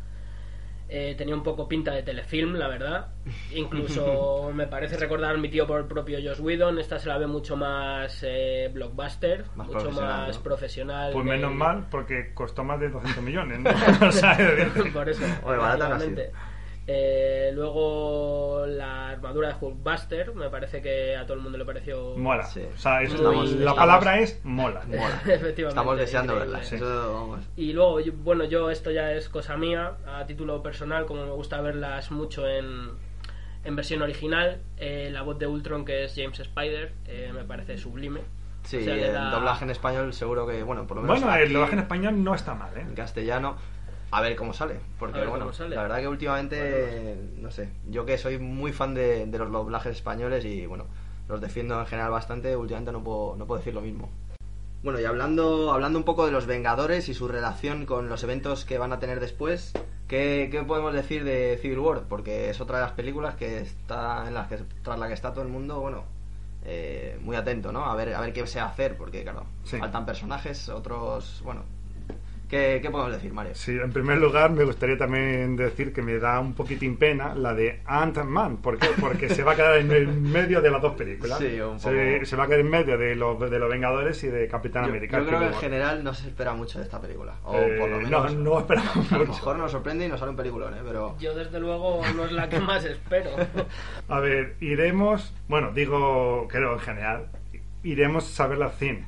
eh, 0.89 1.15
tenía 1.17 1.33
un 1.33 1.43
poco 1.43 1.69
pinta 1.69 1.93
de 1.93 2.03
telefilm, 2.03 2.55
la 2.55 2.67
verdad. 2.67 3.07
Incluso 3.55 4.51
me 4.53 4.67
parece 4.67 4.97
recordar 4.97 5.37
mi 5.37 5.47
tío 5.49 5.65
por 5.65 5.79
el 5.79 5.85
propio 5.85 6.19
Josh 6.21 6.41
Whedon. 6.41 6.79
Esta 6.79 6.99
se 6.99 7.07
la 7.07 7.17
ve 7.17 7.27
mucho 7.27 7.55
más 7.55 8.21
eh, 8.27 8.69
blockbuster, 8.73 9.45
Más 9.55 9.67
mucho 9.67 9.79
profesional, 9.79 10.27
más 10.27 10.37
¿no? 10.37 10.43
profesional. 10.43 11.11
Pues 11.13 11.25
de- 11.25 11.31
menos 11.31 11.53
mal, 11.53 11.87
porque 11.89 12.33
costó 12.33 12.65
más 12.65 12.81
de 12.81 12.89
200 12.89 13.23
millones, 13.23 13.59
¿no? 13.59 13.69
O 14.07 14.11
sea, 14.11 14.37
por 14.93 15.07
eso. 15.07 15.23
Oye, 15.43 15.57
barata 15.57 15.89
no 15.89 15.95
ha 15.95 15.99
sido. 16.01 16.21
Eh, 16.93 17.51
luego 17.53 18.65
la 18.67 19.09
armadura 19.11 19.47
de 19.49 19.55
Hulkbuster, 19.59 20.33
me 20.35 20.49
parece 20.49 20.81
que 20.81 21.15
a 21.15 21.23
todo 21.25 21.35
el 21.35 21.39
mundo 21.43 21.57
le 21.57 21.63
pareció 21.65 22.17
mola. 22.17 22.43
Sí. 22.43 22.61
O 22.73 22.77
sea, 22.77 23.01
es- 23.01 23.13
Estamos- 23.13 23.49
la 23.51 23.57
estamos- 23.59 23.75
palabra 23.79 24.19
es 24.19 24.39
mola. 24.43 24.81
Mola. 24.87 25.21
Efectivamente, 25.25 25.67
Estamos 25.69 25.97
deseando 25.97 26.35
verla. 26.35 26.63
Sí. 26.63 26.75
Eso, 26.75 27.13
vamos. 27.13 27.39
Y 27.55 27.71
luego, 27.73 27.99
yo- 28.01 28.11
bueno, 28.13 28.43
yo 28.43 28.69
esto 28.69 28.91
ya 28.91 29.13
es 29.13 29.29
cosa 29.29 29.55
mía, 29.55 29.93
a 30.05 30.25
título 30.25 30.61
personal, 30.61 31.05
como 31.05 31.25
me 31.25 31.31
gusta 31.31 31.61
verlas 31.61 32.11
mucho 32.11 32.45
en, 32.47 32.89
en 33.63 33.75
versión 33.75 34.01
original, 34.01 34.59
eh, 34.77 35.09
la 35.13 35.21
voz 35.21 35.39
de 35.39 35.47
Ultron, 35.47 35.85
que 35.85 36.03
es 36.03 36.13
James 36.15 36.39
Spider, 36.39 36.93
eh, 37.07 37.31
me 37.33 37.43
parece 37.45 37.77
sublime. 37.77 38.19
Sí, 38.63 38.77
O 38.77 38.83
sea, 38.83 38.95
le 38.95 39.07
el 39.07 39.13
da- 39.13 39.31
doblaje 39.31 39.63
en 39.63 39.71
español 39.71 40.13
seguro 40.13 40.45
que, 40.45 40.61
bueno, 40.63 40.85
por 40.85 40.97
lo 40.97 41.03
menos 41.03 41.21
Bueno, 41.21 41.35
el 41.37 41.51
doblaje 41.53 41.73
en 41.73 41.79
español 41.79 42.23
no 42.23 42.35
está 42.35 42.53
mal, 42.53 42.75
¿eh? 42.77 42.81
en 42.81 42.93
castellano, 42.93 43.55
a 44.11 44.21
ver 44.21 44.35
cómo 44.35 44.53
sale. 44.53 44.79
Porque, 44.99 45.17
A 45.17 45.21
ver 45.21 45.29
bueno, 45.29 45.45
cómo 45.45 45.53
sale. 45.53 45.75
la 45.75 45.83
verdad 45.83 45.99
que 45.99 46.07
últimamente, 46.07 47.17
no 47.37 47.49
sé, 47.51 47.69
yo 47.89 48.05
que 48.05 48.17
soy 48.17 48.37
muy 48.37 48.71
fan 48.73 48.93
de, 48.93 49.25
de 49.25 49.37
los 49.37 49.51
doblajes 49.51 49.95
españoles 49.95 50.43
y, 50.45 50.65
bueno, 50.65 50.85
los 51.27 51.39
defiendo 51.41 51.79
en 51.79 51.85
general 51.85 52.11
bastante, 52.11 52.55
últimamente 52.55 52.91
no 52.91 53.03
puedo, 53.03 53.35
no 53.37 53.45
puedo 53.45 53.59
decir 53.59 53.73
lo 53.73 53.81
mismo. 53.81 54.09
Bueno, 54.83 54.99
y 54.99 55.05
hablando, 55.05 55.71
hablando 55.71 55.99
un 55.99 56.05
poco 56.05 56.25
de 56.25 56.31
los 56.31 56.47
Vengadores 56.47 57.07
y 57.07 57.13
su 57.13 57.27
relación 57.27 57.85
con 57.85 58.09
los 58.09 58.23
eventos 58.23 58.65
que 58.65 58.79
van 58.79 58.91
a 58.91 58.99
tener 58.99 59.19
después, 59.19 59.73
¿qué, 60.07 60.49
qué 60.51 60.63
podemos 60.63 60.91
decir 60.93 61.23
de 61.23 61.59
Civil 61.61 61.79
War? 61.79 62.03
Porque 62.09 62.49
es 62.49 62.59
otra 62.59 62.77
de 62.79 62.83
las 62.85 62.93
películas 62.93 63.35
que 63.35 63.59
está 63.59 64.27
en 64.27 64.33
las 64.33 64.47
que 64.47 64.57
tras 64.81 64.97
la 64.97 65.07
que 65.07 65.13
está 65.13 65.31
todo 65.33 65.43
el 65.43 65.49
mundo, 65.49 65.79
bueno, 65.79 66.03
eh, 66.65 67.17
muy 67.21 67.35
atento, 67.35 67.71
¿no? 67.71 67.85
A 67.85 67.95
ver, 67.95 68.13
a 68.15 68.21
ver 68.21 68.33
qué 68.33 68.45
se 68.47 68.59
va 68.59 68.65
a 68.65 68.69
hacer, 68.69 68.97
porque 68.97 69.21
claro, 69.21 69.45
Sí. 69.63 69.77
faltan 69.77 70.03
personajes, 70.05 70.67
otros, 70.69 71.41
bueno, 71.45 71.61
¿qué, 72.51 72.79
qué 72.81 72.89
podemos 72.91 73.13
decir, 73.13 73.33
Mario? 73.33 73.55
Sí, 73.55 73.71
en 73.71 73.91
primer 73.91 74.19
lugar 74.19 74.51
me 74.51 74.63
gustaría 74.65 74.97
también 74.97 75.55
decir 75.55 75.91
que 75.91 76.03
me 76.03 76.19
da 76.19 76.39
un 76.39 76.53
poquitín 76.53 76.97
pena 76.97 77.33
la 77.33 77.55
de 77.55 77.79
Ant-Man. 77.85 78.57
¿Por 78.57 78.77
qué? 78.77 78.89
Porque 78.99 79.29
se 79.29 79.41
va 79.43 79.53
a 79.53 79.55
quedar 79.55 79.77
en 79.77 79.91
el 79.91 80.07
medio 80.07 80.61
de 80.61 80.69
las 80.69 80.81
dos 80.81 80.93
películas. 80.93 81.39
Sí, 81.39 81.59
un 81.59 81.77
poco. 81.79 82.25
se 82.25 82.35
va 82.35 82.43
a 82.43 82.47
quedar 82.47 82.59
en 82.59 82.69
medio 82.69 82.97
de 82.97 83.15
los, 83.15 83.39
de 83.39 83.57
los 83.57 83.69
Vengadores 83.69 84.23
y 84.23 84.27
de 84.27 84.47
Capitán 84.47 84.83
Yo, 84.83 84.89
América. 84.89 85.17
yo 85.19 85.25
creo 85.25 85.39
que 85.39 85.45
en 85.47 85.53
general 85.55 86.03
no 86.03 86.13
se 86.13 86.27
espera 86.27 86.53
mucho 86.53 86.77
de 86.77 86.85
esta 86.85 86.99
película, 87.01 87.33
o 87.45 87.55
Eh, 87.57 87.77
por 87.79 87.89
lo 87.89 88.01
no, 88.01 88.03
menos... 88.23 88.35
no 88.35 88.59
esperamos 88.59 89.11
A 89.11 89.17
lo 89.17 89.25
mucho. 89.25 89.31
mejor 89.39 89.57
nos 89.57 89.71
sorprende 89.71 90.05
y 90.05 90.09
nos 90.09 90.19
sale 90.19 90.31
un 90.31 90.37
peliculón, 90.37 90.73
¿eh? 90.75 90.81
Pero... 90.85 91.15
Yo 91.19 91.33
desde 91.33 91.59
luego 91.59 92.01
no 92.15 92.25
es 92.25 92.31
la 92.33 92.49
que 92.49 92.59
más 92.59 92.83
espero. 92.85 93.31
A 94.09 94.19
ver, 94.19 94.55
iremos, 94.59 95.33
bueno, 95.47 95.71
digo, 95.71 96.47
creo 96.49 96.73
en 96.73 96.79
general, 96.79 97.27
iremos 97.83 98.39
a 98.39 98.47
verla 98.47 98.65
al 98.65 98.71
cine. 98.73 99.05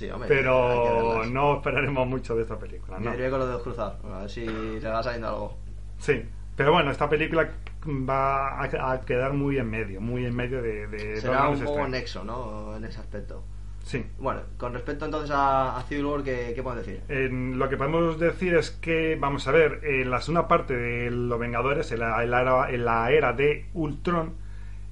Sí, 0.00 0.08
hombre, 0.08 0.28
Pero 0.30 1.26
no 1.26 1.56
esperaremos 1.56 2.06
mucho 2.08 2.34
de 2.34 2.44
esta 2.44 2.58
película, 2.58 2.96
Yo 2.98 3.04
¿no? 3.04 3.10
diría 3.10 3.28
con 3.28 3.40
los 3.40 3.48
dedos 3.48 3.62
cruzados, 3.62 4.02
a 4.02 4.20
ver 4.20 4.30
si 4.30 4.46
le 4.46 4.88
va 4.88 5.02
saliendo 5.02 5.28
algo. 5.28 5.58
Sí, 5.98 6.24
pero 6.56 6.72
bueno, 6.72 6.90
esta 6.90 7.06
película 7.06 7.50
va 7.86 8.62
a, 8.62 8.92
a 8.92 9.00
quedar 9.02 9.34
muy 9.34 9.58
en 9.58 9.68
medio, 9.68 10.00
muy 10.00 10.24
en 10.24 10.34
medio 10.34 10.62
de, 10.62 10.86
de 10.86 11.20
Será 11.20 11.50
un 11.50 11.60
poco 11.60 11.86
nexo, 11.86 12.24
¿no? 12.24 12.74
En 12.74 12.84
ese 12.86 12.98
aspecto. 12.98 13.44
Sí. 13.84 14.02
Bueno, 14.18 14.40
con 14.56 14.72
respecto 14.72 15.04
entonces 15.04 15.32
a, 15.32 15.76
a 15.76 15.82
Civil 15.82 16.06
War, 16.06 16.22
¿qué, 16.22 16.52
qué 16.54 16.62
podemos 16.62 16.86
decir? 16.86 17.02
En 17.10 17.58
lo 17.58 17.68
que 17.68 17.76
podemos 17.76 18.18
decir 18.18 18.54
es 18.54 18.70
que, 18.70 19.18
vamos 19.20 19.46
a 19.48 19.52
ver, 19.52 19.80
en 19.84 20.10
la 20.10 20.22
segunda 20.22 20.48
parte 20.48 20.74
de 20.74 21.10
Los 21.10 21.38
Vengadores, 21.38 21.92
en 21.92 22.00
la, 22.00 22.24
en 22.24 22.30
la 22.30 22.40
era, 22.40 22.70
en 22.70 22.84
la 22.86 23.10
era 23.10 23.34
de 23.34 23.66
Ultron, 23.74 24.32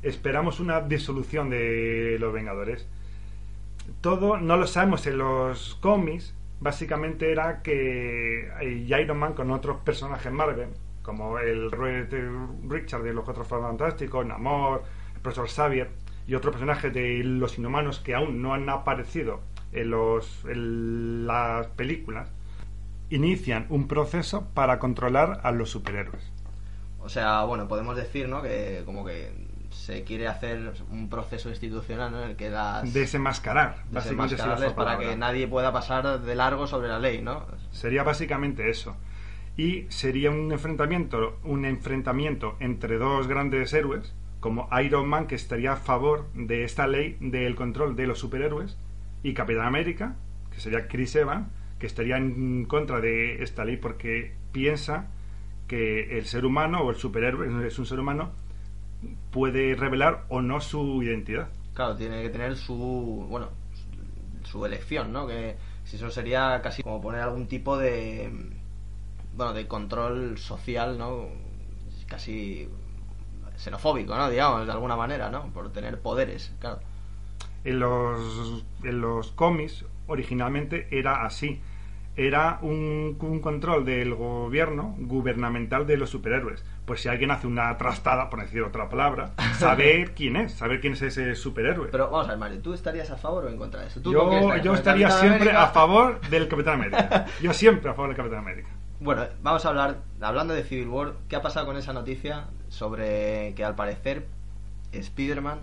esperamos 0.02 0.60
una 0.60 0.82
disolución 0.82 1.48
de 1.48 2.18
Los 2.20 2.30
Vengadores. 2.30 2.86
Todo 4.00 4.38
no 4.38 4.56
lo 4.56 4.66
sabemos 4.66 5.06
en 5.06 5.18
los 5.18 5.74
cómics, 5.76 6.34
básicamente 6.60 7.32
era 7.32 7.62
que 7.62 8.48
eh, 8.60 9.00
Iron 9.00 9.18
Man 9.18 9.34
con 9.34 9.50
otros 9.50 9.78
personajes 9.78 10.32
Marvel, 10.32 10.68
como 11.02 11.38
el 11.38 11.70
Richard 11.70 13.02
de 13.02 13.12
los 13.12 13.24
Cuatro 13.24 13.44
Fantásticos, 13.44 14.24
Namor, 14.24 14.82
el 15.14 15.20
profesor 15.20 15.48
Xavier 15.48 15.90
y 16.26 16.34
otros 16.34 16.52
personajes 16.52 16.92
de 16.92 17.24
los 17.24 17.58
Inhumanos 17.58 18.00
que 18.00 18.14
aún 18.14 18.42
no 18.42 18.54
han 18.54 18.68
aparecido 18.68 19.40
en, 19.72 19.90
los, 19.90 20.44
en 20.44 21.26
las 21.26 21.66
películas, 21.68 22.30
inician 23.10 23.66
un 23.70 23.88
proceso 23.88 24.48
para 24.54 24.78
controlar 24.78 25.40
a 25.42 25.50
los 25.50 25.70
superhéroes. 25.70 26.30
O 27.00 27.08
sea, 27.08 27.44
bueno, 27.44 27.68
podemos 27.68 27.96
decir, 27.96 28.28
¿no? 28.28 28.42
Que 28.42 28.82
como 28.84 29.04
que 29.04 29.47
se 29.88 30.04
quiere 30.04 30.28
hacer 30.28 30.74
un 30.90 31.08
proceso 31.08 31.48
institucional, 31.48 32.12
¿no? 32.12 32.22
En 32.22 32.30
el 32.30 32.36
que 32.36 32.50
las... 32.50 32.92
Desenmascarar, 32.92 33.84
básicamente 33.90 34.36
para 34.76 34.98
que 34.98 35.16
nadie 35.16 35.48
pueda 35.48 35.72
pasar 35.72 36.20
de 36.20 36.34
largo 36.34 36.66
sobre 36.66 36.88
la 36.88 36.98
ley, 36.98 37.22
¿no? 37.22 37.46
Sería 37.70 38.02
básicamente 38.02 38.68
eso. 38.68 38.98
Y 39.56 39.86
sería 39.88 40.30
un 40.30 40.52
enfrentamiento, 40.52 41.38
un 41.42 41.64
enfrentamiento 41.64 42.58
entre 42.60 42.98
dos 42.98 43.28
grandes 43.28 43.72
héroes, 43.72 44.14
como 44.40 44.68
Iron 44.78 45.08
Man, 45.08 45.26
que 45.26 45.36
estaría 45.36 45.72
a 45.72 45.76
favor 45.76 46.28
de 46.34 46.64
esta 46.64 46.86
ley 46.86 47.16
del 47.20 47.56
control 47.56 47.96
de 47.96 48.08
los 48.08 48.18
superhéroes, 48.18 48.76
y 49.22 49.32
Capitán 49.32 49.64
América, 49.64 50.16
que 50.52 50.60
sería 50.60 50.86
Chris 50.86 51.16
Evans, 51.16 51.48
que 51.78 51.86
estaría 51.86 52.18
en 52.18 52.66
contra 52.66 53.00
de 53.00 53.42
esta 53.42 53.64
ley 53.64 53.78
porque 53.78 54.34
piensa 54.52 55.06
que 55.66 56.18
el 56.18 56.26
ser 56.26 56.44
humano 56.44 56.82
o 56.82 56.90
el 56.90 56.96
superhéroe 56.96 57.66
es 57.66 57.78
un 57.78 57.86
ser 57.86 58.00
humano 58.00 58.32
puede 59.30 59.74
revelar 59.74 60.24
o 60.28 60.40
no 60.40 60.60
su 60.60 61.02
identidad. 61.02 61.48
Claro, 61.74 61.96
tiene 61.96 62.22
que 62.22 62.30
tener 62.30 62.56
su, 62.56 63.26
bueno, 63.28 63.48
su 64.44 64.64
elección, 64.64 65.12
¿no? 65.12 65.26
Que 65.26 65.56
si 65.84 65.96
eso 65.96 66.10
sería 66.10 66.60
casi 66.62 66.82
como 66.82 67.00
poner 67.00 67.20
algún 67.20 67.46
tipo 67.46 67.78
de, 67.78 68.30
bueno, 69.34 69.52
de 69.52 69.66
control 69.66 70.38
social, 70.38 70.98
¿no? 70.98 71.26
Casi 72.06 72.68
xenofóbico, 73.56 74.16
¿no? 74.16 74.30
Digamos, 74.30 74.66
de 74.66 74.72
alguna 74.72 74.96
manera, 74.96 75.30
¿no? 75.30 75.52
Por 75.52 75.72
tener 75.72 76.00
poderes, 76.00 76.52
claro. 76.58 76.80
En 77.64 77.80
los, 77.80 78.64
en 78.82 79.00
los 79.00 79.32
cómics 79.32 79.84
originalmente 80.06 80.88
era 80.90 81.24
así. 81.24 81.60
Era 82.16 82.58
un, 82.62 83.16
un 83.20 83.40
control 83.40 83.84
del 83.84 84.14
gobierno 84.14 84.96
gubernamental 84.98 85.86
de 85.86 85.96
los 85.96 86.10
superhéroes. 86.10 86.64
Pues 86.88 87.02
si 87.02 87.08
alguien 87.10 87.30
hace 87.30 87.46
una 87.46 87.76
trastada, 87.76 88.30
por 88.30 88.40
decir 88.40 88.62
otra 88.62 88.88
palabra, 88.88 89.32
saber 89.58 90.14
quién 90.14 90.36
es, 90.36 90.54
saber 90.54 90.80
quién 90.80 90.94
es 90.94 91.02
ese 91.02 91.34
superhéroe. 91.34 91.88
Pero 91.92 92.08
vamos 92.10 92.26
a 92.26 92.30
ver, 92.30 92.38
Mario, 92.38 92.62
¿tú 92.62 92.72
estarías 92.72 93.10
a 93.10 93.18
favor 93.18 93.44
o 93.44 93.48
en 93.50 93.58
contra 93.58 93.82
de 93.82 93.88
eso? 93.88 94.00
¿Tú 94.00 94.14
con 94.14 94.30
quién 94.30 94.42
yo 94.42 94.54
estarías? 94.54 94.64
yo 94.64 94.70
¿Con 94.70 94.74
el 94.74 94.78
estaría 94.78 95.10
siempre 95.10 95.50
América? 95.50 95.62
a 95.64 95.66
favor 95.68 96.20
del 96.30 96.48
Capitán 96.48 96.74
América. 96.74 97.26
Yo 97.42 97.52
siempre 97.52 97.90
a 97.90 97.94
favor 97.94 98.08
del 98.08 98.16
Capitán 98.16 98.38
América. 98.38 98.70
Bueno, 99.00 99.26
vamos 99.42 99.66
a 99.66 99.68
hablar, 99.68 99.98
hablando 100.20 100.54
de 100.54 100.64
Civil 100.64 100.88
War, 100.88 101.12
¿qué 101.28 101.36
ha 101.36 101.42
pasado 101.42 101.66
con 101.66 101.76
esa 101.76 101.92
noticia 101.92 102.46
sobre 102.68 103.52
que 103.54 103.64
al 103.64 103.74
parecer 103.74 104.26
Spider-Man 104.90 105.60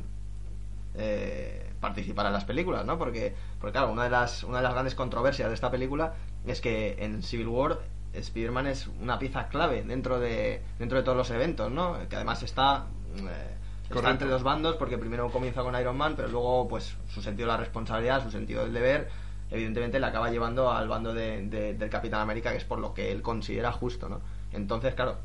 eh, 0.94 1.72
participará 1.80 2.30
en 2.30 2.34
las 2.34 2.46
películas, 2.46 2.86
¿no? 2.86 3.00
Porque, 3.00 3.34
porque 3.60 3.74
claro, 3.74 3.92
una 3.92 4.04
de, 4.04 4.12
las, 4.12 4.44
una 4.44 4.58
de 4.58 4.64
las 4.64 4.74
grandes 4.74 4.94
controversias 4.94 5.50
de 5.50 5.56
esta 5.56 5.72
película 5.72 6.14
es 6.46 6.62
que 6.62 6.98
en 7.00 7.24
Civil 7.24 7.48
War 7.48 7.80
Spider-Man 8.18 8.68
es 8.68 8.88
una 9.02 9.18
pieza 9.20 9.48
clave 9.48 9.84
dentro 9.84 10.20
de, 10.20 10.62
dentro 10.80 10.98
de 10.98 11.04
todos 11.04 11.18
los 11.18 11.30
eventos, 11.32 11.72
¿no? 11.72 11.98
Que 12.10 12.16
además 12.16 12.42
está... 12.44 12.86
eh, 13.18 13.52
Está 13.86 14.10
entre 14.10 14.28
dos 14.28 14.42
bandos 14.42 14.78
porque 14.78 14.98
primero 14.98 15.30
comienza 15.30 15.62
con 15.62 15.80
Iron 15.80 15.96
Man, 15.96 16.14
pero 16.16 16.28
luego 16.28 16.68
pues 16.68 16.98
su 17.08 17.22
sentido 17.22 17.48
de 17.48 17.54
la 17.54 17.60
responsabilidad, 17.60 18.24
su 18.24 18.32
sentido 18.32 18.64
del 18.64 18.74
deber, 18.74 19.10
evidentemente 19.52 20.00
le 20.00 20.08
acaba 20.08 20.32
llevando 20.32 20.72
al 20.72 20.88
bando 20.88 21.14
de- 21.14 21.44
de- 21.48 21.76
del 21.76 21.90
Capitán 21.92 22.22
América, 22.22 22.50
que 22.52 22.58
es 22.58 22.64
por 22.64 22.80
lo 22.80 22.96
que 22.96 23.12
él 23.12 23.22
considera 23.22 23.72
justo, 23.72 24.10
¿no? 24.10 24.22
Entonces, 24.54 24.96
claro, 24.96 25.18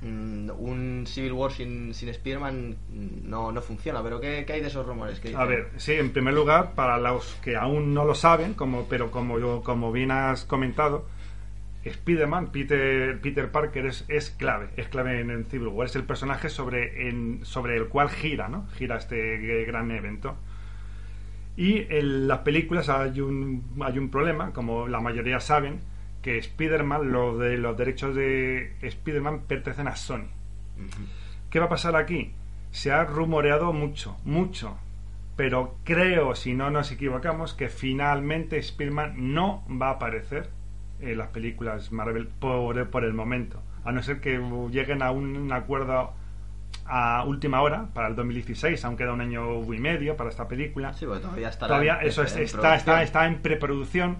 mm, 0.00 0.50
un 0.58 1.04
Civil 1.06 1.32
War 1.32 1.52
sin, 1.52 1.94
sin 1.94 2.12
Spearman 2.12 2.70
mm, 2.90 3.30
no, 3.30 3.52
no 3.52 3.62
funciona, 3.62 4.02
pero 4.02 4.20
¿qué, 4.20 4.44
qué 4.44 4.54
hay 4.54 4.60
de 4.60 4.66
esos 4.66 4.84
rumores? 4.84 5.20
que 5.20 5.36
A 5.36 5.44
ver, 5.44 5.70
sí, 5.76 5.92
en 5.92 6.12
primer 6.12 6.34
lugar, 6.34 6.72
para 6.74 6.98
los 6.98 7.34
que 7.36 7.56
aún 7.56 7.94
no 7.94 8.04
lo 8.04 8.16
saben, 8.16 8.54
como, 8.54 8.86
pero 8.88 9.12
como, 9.12 9.38
yo, 9.38 9.62
como 9.62 9.92
bien 9.92 10.10
has 10.10 10.44
comentado, 10.44 11.04
Spider-Man, 11.84 12.52
Peter, 12.52 13.20
Peter 13.20 13.50
Parker, 13.50 13.86
es, 13.86 14.04
es 14.08 14.30
clave, 14.30 14.68
es 14.76 14.88
clave 14.88 15.20
en, 15.20 15.30
en 15.30 15.44
Civil 15.46 15.68
War, 15.68 15.86
es 15.86 15.96
el 15.96 16.04
personaje 16.04 16.48
sobre, 16.48 17.08
en- 17.08 17.44
sobre 17.44 17.76
el 17.76 17.88
cual 17.88 18.08
gira, 18.10 18.48
¿no? 18.48 18.66
Gira 18.76 18.96
este 18.96 19.64
gran 19.64 19.90
evento. 19.90 20.36
Y 21.56 21.86
en 21.92 22.28
las 22.28 22.38
películas 22.40 22.88
hay 22.88 23.20
un, 23.20 23.64
hay 23.80 23.98
un 23.98 24.10
problema, 24.10 24.52
como 24.52 24.88
la 24.88 25.00
mayoría 25.00 25.38
saben, 25.40 25.80
que 26.22 26.38
Spider-Man, 26.38 27.10
lo 27.12 27.36
de 27.36 27.58
los 27.58 27.76
derechos 27.76 28.14
de 28.14 28.74
Spider-Man 28.80 29.42
pertenecen 29.48 29.88
a 29.88 29.96
Sony. 29.96 30.28
¿Qué 31.50 31.58
va 31.58 31.66
a 31.66 31.68
pasar 31.68 31.96
aquí? 31.96 32.32
Se 32.70 32.90
ha 32.92 33.04
rumoreado 33.04 33.72
mucho, 33.72 34.16
mucho. 34.24 34.78
Pero 35.36 35.76
creo, 35.84 36.34
si 36.34 36.54
no 36.54 36.70
nos 36.70 36.92
equivocamos, 36.92 37.54
que 37.54 37.68
finalmente 37.68 38.56
Spider-Man 38.58 39.34
no 39.34 39.64
va 39.68 39.88
a 39.88 39.92
aparecer 39.92 40.48
en 41.02 41.18
las 41.18 41.28
películas 41.28 41.92
Marvel 41.92 42.26
por, 42.28 42.88
por 42.90 43.04
el 43.04 43.12
momento. 43.14 43.60
A 43.84 43.92
no 43.92 44.02
ser 44.02 44.20
que 44.20 44.38
lleguen 44.70 45.02
a 45.02 45.10
un 45.10 45.52
acuerdo 45.52 46.12
a 46.86 47.24
última 47.26 47.60
hora 47.62 47.86
para 47.94 48.08
el 48.08 48.16
2016, 48.16 48.84
aún 48.84 48.96
queda 48.96 49.12
un 49.12 49.20
año 49.20 49.62
y 49.72 49.78
medio 49.78 50.16
para 50.16 50.30
esta 50.30 50.48
película. 50.48 50.92
Sí, 50.94 51.04
todavía 51.06 51.48
estará 51.48 51.68
Todavía 51.68 51.98
en- 52.00 52.08
eso 52.08 52.22
es, 52.22 52.34
en 52.36 52.42
está, 52.42 52.74
está, 52.76 53.02
está 53.02 53.26
en 53.26 53.40
preproducción. 53.42 54.18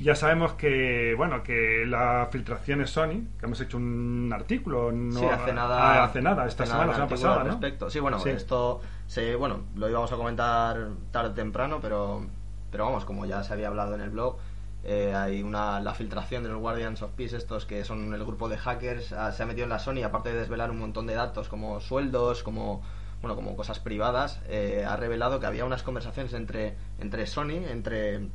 Ya 0.00 0.16
sabemos 0.16 0.54
que, 0.54 1.14
bueno, 1.16 1.44
que 1.44 1.84
la 1.86 2.28
filtración 2.32 2.80
es 2.80 2.90
Sony, 2.90 3.22
que 3.38 3.46
hemos 3.46 3.60
hecho 3.60 3.76
un 3.76 4.28
artículo, 4.34 4.90
no 4.90 5.20
sí, 5.20 5.24
hace 5.26 5.52
ah, 5.52 5.54
nada. 5.54 6.04
hace 6.04 6.20
nada, 6.20 6.46
esta 6.46 6.64
hace 6.64 6.72
semana, 6.72 6.92
nada 6.92 7.06
semana 7.06 7.10
pasada, 7.10 7.40
al 7.42 7.46
¿no? 7.46 7.50
respecto. 7.52 7.90
Sí, 7.90 8.00
bueno, 8.00 8.18
Sí. 8.18 8.30
esto 8.30 8.80
se, 9.06 9.36
bueno, 9.36 9.60
lo 9.76 9.88
íbamos 9.88 10.10
a 10.12 10.16
comentar 10.16 10.76
tarde 11.12 11.28
o 11.30 11.34
temprano, 11.34 11.78
pero, 11.80 12.26
pero 12.72 12.86
vamos, 12.86 13.04
como 13.04 13.24
ya 13.24 13.44
se 13.44 13.52
había 13.52 13.68
hablado 13.68 13.94
en 13.94 14.00
el 14.00 14.10
blog, 14.10 14.36
eh, 14.84 15.14
hay 15.14 15.42
una 15.42 15.80
la 15.80 15.94
filtración 15.94 16.42
de 16.42 16.50
los 16.50 16.58
Guardians 16.58 17.00
of 17.02 17.12
Peace, 17.12 17.36
estos 17.36 17.64
que 17.64 17.84
son 17.84 18.12
el 18.12 18.24
grupo 18.24 18.48
de 18.48 18.58
hackers, 18.58 19.12
ah, 19.12 19.32
se 19.32 19.42
ha 19.42 19.46
metido 19.46 19.64
en 19.64 19.70
la 19.70 19.78
Sony, 19.78 20.02
aparte 20.04 20.30
de 20.30 20.38
desvelar 20.38 20.70
un 20.70 20.78
montón 20.78 21.06
de 21.06 21.14
datos 21.14 21.48
como 21.48 21.80
sueldos, 21.80 22.42
como 22.42 22.82
bueno, 23.22 23.36
como 23.36 23.56
cosas 23.56 23.78
privadas, 23.78 24.40
eh, 24.48 24.84
ha 24.86 24.96
revelado 24.96 25.40
que 25.40 25.46
había 25.46 25.64
unas 25.64 25.82
conversaciones 25.82 26.34
entre, 26.34 26.74
entre 27.00 27.26
Sony, 27.26 27.64
entre 27.70 28.28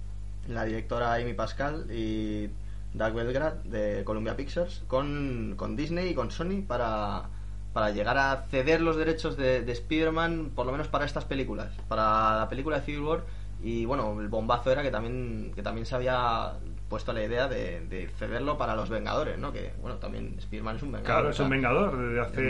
la 0.48 0.66
directora 0.66 1.14
Amy 1.14 1.34
Pascal 1.34 1.86
y 1.92 2.50
Doug 2.96 3.14
Belgrad 3.14 3.54
de 3.66 4.04
Columbia 4.04 4.36
Pictures, 4.36 4.82
con, 4.88 5.54
con 5.56 5.76
Disney 5.76 6.10
y 6.10 6.16
con 6.16 6.32
Sony 6.32 6.64
para, 6.68 7.30
para 7.74 7.92
llegar 7.92 8.18
a 8.18 8.46
ceder 8.50 8.82
los 8.82 8.98
derechos 8.98 9.38
de, 9.38 9.62
de 9.62 9.72
Spider-Man, 9.72 10.54
por 10.56 10.66
lo 10.66 10.72
menos 10.72 10.88
para 10.88 11.06
estas 11.06 11.26
películas, 11.26 11.72
para 11.88 12.40
la 12.40 12.50
película 12.50 12.80
de 12.80 12.86
Civil 12.86 13.02
War. 13.02 13.24
Y 13.62 13.86
bueno, 13.86 14.20
el 14.22 14.28
bombazo 14.30 14.72
era 14.72 14.82
que 14.82 14.92
también, 14.92 15.52
que 15.54 15.62
también 15.62 15.86
se 15.86 15.94
había 15.96 16.54
puesto 16.88 17.12
la 17.14 17.24
idea 17.24 17.48
de, 17.48 17.82
de 17.88 18.08
cederlo 18.18 18.58
para 18.58 18.76
los 18.76 18.90
Vengadores, 18.90 19.38
¿no? 19.38 19.52
Que, 19.52 19.74
bueno, 19.82 19.98
también 19.98 20.36
Spider-Man 20.40 20.78
es 20.78 20.82
un 20.84 20.92
Vengador. 20.94 21.06
Claro, 21.16 21.30
es 21.30 21.40
un 21.40 21.50
vengador 21.50 21.98
desde 21.98 22.22
es 22.22 22.28
hace 22.28 22.42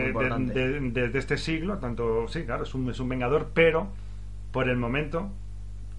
de- 0.92 1.10
de- 1.10 1.20
este 1.20 1.38
siglo, 1.38 1.78
tanto 1.80 2.28
sí, 2.28 2.46
claro, 2.46 2.64
es 2.64 2.74
un, 2.74 2.90
es 2.90 3.00
un 3.00 3.10
vengador, 3.10 3.50
pero 3.54 3.88
por 4.52 4.70
el 4.70 4.78
momento 4.78 5.30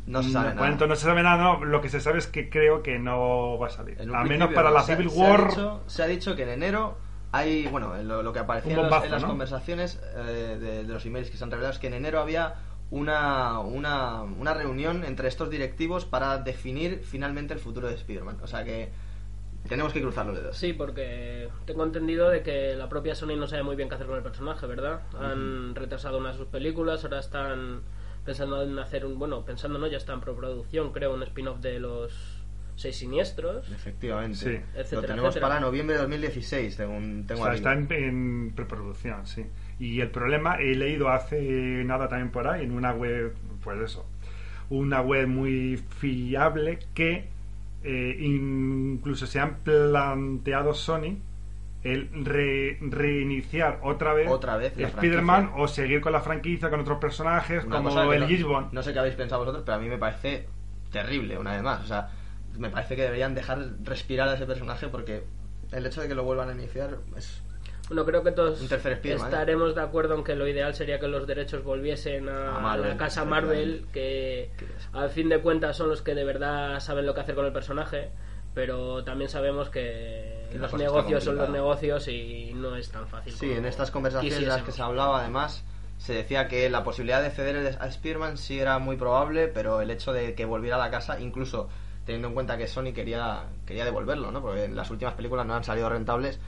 No 0.06 0.22
se 0.22 0.30
sabe 0.30 0.50
el 0.50 0.54
nada. 0.56 0.86
no 0.86 0.96
se 0.96 1.04
sabe 1.04 1.22
nada, 1.22 1.42
no, 1.42 1.64
lo 1.64 1.80
que 1.82 1.88
se 1.90 2.00
sabe 2.00 2.18
es 2.18 2.26
que 2.28 2.48
creo 2.48 2.82
que 2.82 2.98
no 2.98 3.58
va 3.58 3.66
a 3.66 3.70
salir. 3.70 3.98
Al 4.00 4.26
menos 4.28 4.52
para 4.54 4.70
la 4.70 4.82
se 4.82 4.94
Civil 4.96 5.10
se 5.10 5.20
ha 5.22 5.28
War. 5.30 5.48
dicho- 5.48 5.80
Se 5.86 6.02
ha, 6.02 6.06
dicho, 6.06 6.34
que 6.36 6.44
en 6.44 6.48
enero 6.50 6.96
hay, 7.32 7.66
bueno, 7.66 7.94
en 7.96 8.08
lo, 8.08 8.22
lo 8.22 8.32
que 8.32 8.38
aparecía 8.38 8.70
en, 8.72 8.76
los- 8.76 8.84
bombazo, 8.86 9.04
en 9.06 9.10
las 9.12 9.22
¿no? 9.22 9.28
conversaciones 9.28 10.00
eh, 10.16 10.56
de, 10.58 10.82
de 10.84 10.92
los 10.92 11.04
emails 11.04 11.30
que 11.30 11.36
se 11.36 11.44
han 11.44 11.50
revelado 11.50 11.72
es 11.74 11.78
que 11.78 11.88
en 11.88 11.94
enero 11.94 12.20
había 12.20 12.54
una, 12.90 13.60
una, 13.60 14.22
una 14.22 14.54
reunión 14.54 15.04
entre 15.04 15.28
estos 15.28 15.50
directivos 15.50 16.04
para 16.04 16.38
definir 16.38 17.02
finalmente 17.04 17.54
el 17.54 17.60
futuro 17.60 17.88
de 17.88 17.94
Spider-Man. 17.94 18.38
O 18.42 18.46
sea 18.46 18.64
que 18.64 18.90
tenemos 19.68 19.92
que 19.92 20.00
cruzar 20.00 20.26
los 20.26 20.36
dedos. 20.36 20.56
Sí, 20.56 20.72
porque 20.72 21.48
tengo 21.66 21.84
entendido 21.84 22.28
de 22.30 22.42
que 22.42 22.74
la 22.74 22.88
propia 22.88 23.14
Sony 23.14 23.36
no 23.36 23.46
sabe 23.46 23.62
muy 23.62 23.76
bien 23.76 23.88
qué 23.88 23.94
hacer 23.94 24.06
con 24.06 24.16
el 24.16 24.22
personaje, 24.22 24.66
¿verdad? 24.66 25.02
Han 25.18 25.74
retrasado 25.74 26.18
una 26.18 26.32
de 26.32 26.38
sus 26.38 26.46
películas, 26.46 27.04
ahora 27.04 27.20
están 27.20 27.82
pensando 28.24 28.62
en 28.62 28.78
hacer 28.78 29.06
un... 29.06 29.18
Bueno, 29.18 29.44
pensando 29.44 29.78
no, 29.78 29.86
ya 29.86 29.98
está 29.98 30.12
en 30.12 30.20
preproducción, 30.20 30.92
creo, 30.92 31.14
un 31.14 31.22
spin-off 31.22 31.60
de 31.60 31.78
los 31.78 32.42
Seis 32.74 32.96
Siniestros. 32.96 33.70
Efectivamente. 33.70 34.36
Sí. 34.36 34.50
Lo 34.74 34.80
Etcétera, 34.80 35.06
tenemos 35.08 35.30
etcétera. 35.30 35.48
para 35.48 35.60
noviembre 35.60 35.96
de 35.96 36.02
2016, 36.02 36.74
según 36.74 37.26
tengo 37.26 37.42
O 37.42 37.44
sea, 37.44 37.54
está 37.54 37.72
en, 37.74 37.86
en 37.92 38.52
preproducción, 38.56 39.26
sí. 39.26 39.44
Y 39.80 40.00
el 40.02 40.10
problema, 40.10 40.56
he 40.60 40.74
leído 40.76 41.08
hace 41.08 41.82
nada 41.84 42.08
también 42.08 42.30
por 42.30 42.46
ahí, 42.46 42.64
en 42.64 42.72
una 42.72 42.92
web, 42.92 43.34
pues 43.64 43.80
eso, 43.80 44.06
una 44.68 45.00
web 45.00 45.26
muy 45.26 45.78
fiable 45.98 46.78
que 46.94 47.24
eh, 47.82 48.16
incluso 48.20 49.26
se 49.26 49.40
han 49.40 49.56
planteado 49.64 50.74
Sony 50.74 51.16
el 51.82 52.10
re- 52.26 52.76
reiniciar 52.82 53.80
otra 53.82 54.12
vez, 54.12 54.28
Otra 54.30 54.58
vez 54.58 54.76
Spider-Man 54.76 55.52
o 55.56 55.66
seguir 55.66 56.02
con 56.02 56.12
la 56.12 56.20
franquicia, 56.20 56.68
con 56.68 56.80
otros 56.80 56.98
personajes, 56.98 57.64
Una 57.64 57.78
como 57.78 58.12
el 58.12 58.20
no, 58.20 58.28
Gisborne. 58.28 58.68
No 58.72 58.82
sé 58.82 58.92
qué 58.92 58.98
habéis 58.98 59.14
pensado 59.14 59.40
vosotros, 59.40 59.62
pero 59.64 59.78
a 59.78 59.80
mí 59.80 59.88
me 59.88 59.96
parece 59.96 60.46
terrible, 60.92 61.38
una 61.38 61.52
vez 61.54 61.62
más. 61.62 61.82
O 61.82 61.86
sea, 61.86 62.10
me 62.58 62.68
parece 62.68 62.96
que 62.96 63.02
deberían 63.02 63.34
dejar 63.34 63.66
respirar 63.82 64.28
a 64.28 64.34
ese 64.34 64.44
personaje 64.44 64.88
porque 64.88 65.22
el 65.72 65.86
hecho 65.86 66.02
de 66.02 66.08
que 66.08 66.14
lo 66.14 66.22
vuelvan 66.24 66.50
a 66.50 66.52
iniciar 66.52 66.98
es. 67.16 67.42
Bueno, 67.90 68.04
creo 68.04 68.22
que 68.22 68.30
todos 68.30 68.62
estaremos 68.62 69.74
de 69.74 69.82
acuerdo 69.82 70.14
en 70.14 70.22
que 70.22 70.36
lo 70.36 70.46
ideal 70.46 70.76
sería 70.76 71.00
que 71.00 71.08
los 71.08 71.26
derechos 71.26 71.64
volviesen 71.64 72.28
a, 72.28 72.58
A 72.58 72.60
Marvel, 72.60 72.90
la 72.90 72.96
casa. 72.96 73.24
Marvel, 73.24 73.84
que 73.92 74.52
al 74.92 75.10
fin 75.10 75.28
de 75.28 75.40
cuentas 75.40 75.76
son 75.76 75.88
los 75.88 76.00
que 76.00 76.14
de 76.14 76.22
verdad 76.22 76.78
saben 76.78 77.04
lo 77.04 77.14
que 77.14 77.22
hacer 77.22 77.34
con 77.34 77.46
el 77.46 77.52
personaje, 77.52 78.12
pero 78.54 79.02
también 79.02 79.28
sabemos 79.28 79.70
que 79.70 80.48
los 80.54 80.72
negocios 80.72 81.24
son 81.24 81.34
los 81.34 81.50
negocios 81.50 82.06
y 82.06 82.52
no 82.54 82.76
es 82.76 82.92
tan 82.92 83.08
fácil. 83.08 83.32
Sí, 83.32 83.50
en 83.50 83.66
estas 83.66 83.90
conversaciones 83.90 84.38
en 84.38 84.46
las 84.46 84.62
que 84.62 84.70
se 84.70 84.82
hablaba, 84.82 85.18
además, 85.18 85.64
se 85.98 86.14
decía 86.14 86.46
que 86.46 86.70
la 86.70 86.84
posibilidad 86.84 87.20
de 87.20 87.30
ceder 87.30 87.76
a 87.80 87.90
Spearman 87.90 88.38
sí 88.38 88.60
era 88.60 88.78
muy 88.78 88.98
probable, 88.98 89.48
pero 89.48 89.80
el 89.80 89.90
hecho 89.90 90.12
de 90.12 90.36
que 90.36 90.44
volviera 90.44 90.76
a 90.76 90.78
la 90.78 90.92
casa, 90.92 91.18
incluso 91.18 91.68
teniendo 92.04 92.28
en 92.28 92.34
cuenta 92.34 92.56
que 92.56 92.68
Sony 92.68 92.92
quería, 92.94 93.46
quería 93.66 93.84
devolverlo, 93.84 94.30
¿no? 94.30 94.40
Porque 94.40 94.66
en 94.66 94.76
las 94.76 94.92
últimas 94.92 95.14
películas 95.14 95.44
no 95.44 95.56
han 95.56 95.64
salido 95.64 95.88
rentables, 95.88 96.38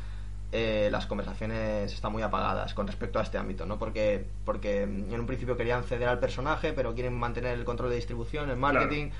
eh, 0.53 0.88
las 0.93 1.07
conversaciones 1.07 1.93
están 1.93 2.12
muy 2.12 2.23
apagadas 2.23 2.75
con 2.75 2.87
respecto 2.87 3.19
a 3.19 3.23
este 3.23 3.38
ámbito, 3.38 3.65
¿no? 3.67 3.79
Porque, 3.79 4.27
porque 4.45 4.83
en 4.83 5.19
un 5.19 5.27
principio 5.27 5.57
querían 5.57 5.83
ceder 5.85 6.09
al 6.09 6.19
personaje, 6.21 6.73
pero 6.75 6.95
quieren 6.95 7.15
mantener 7.15 7.59
el 7.59 7.65
control 7.65 7.88
de 7.91 7.97
distribución, 7.97 8.51
el 8.51 8.57
marketing. 8.57 9.11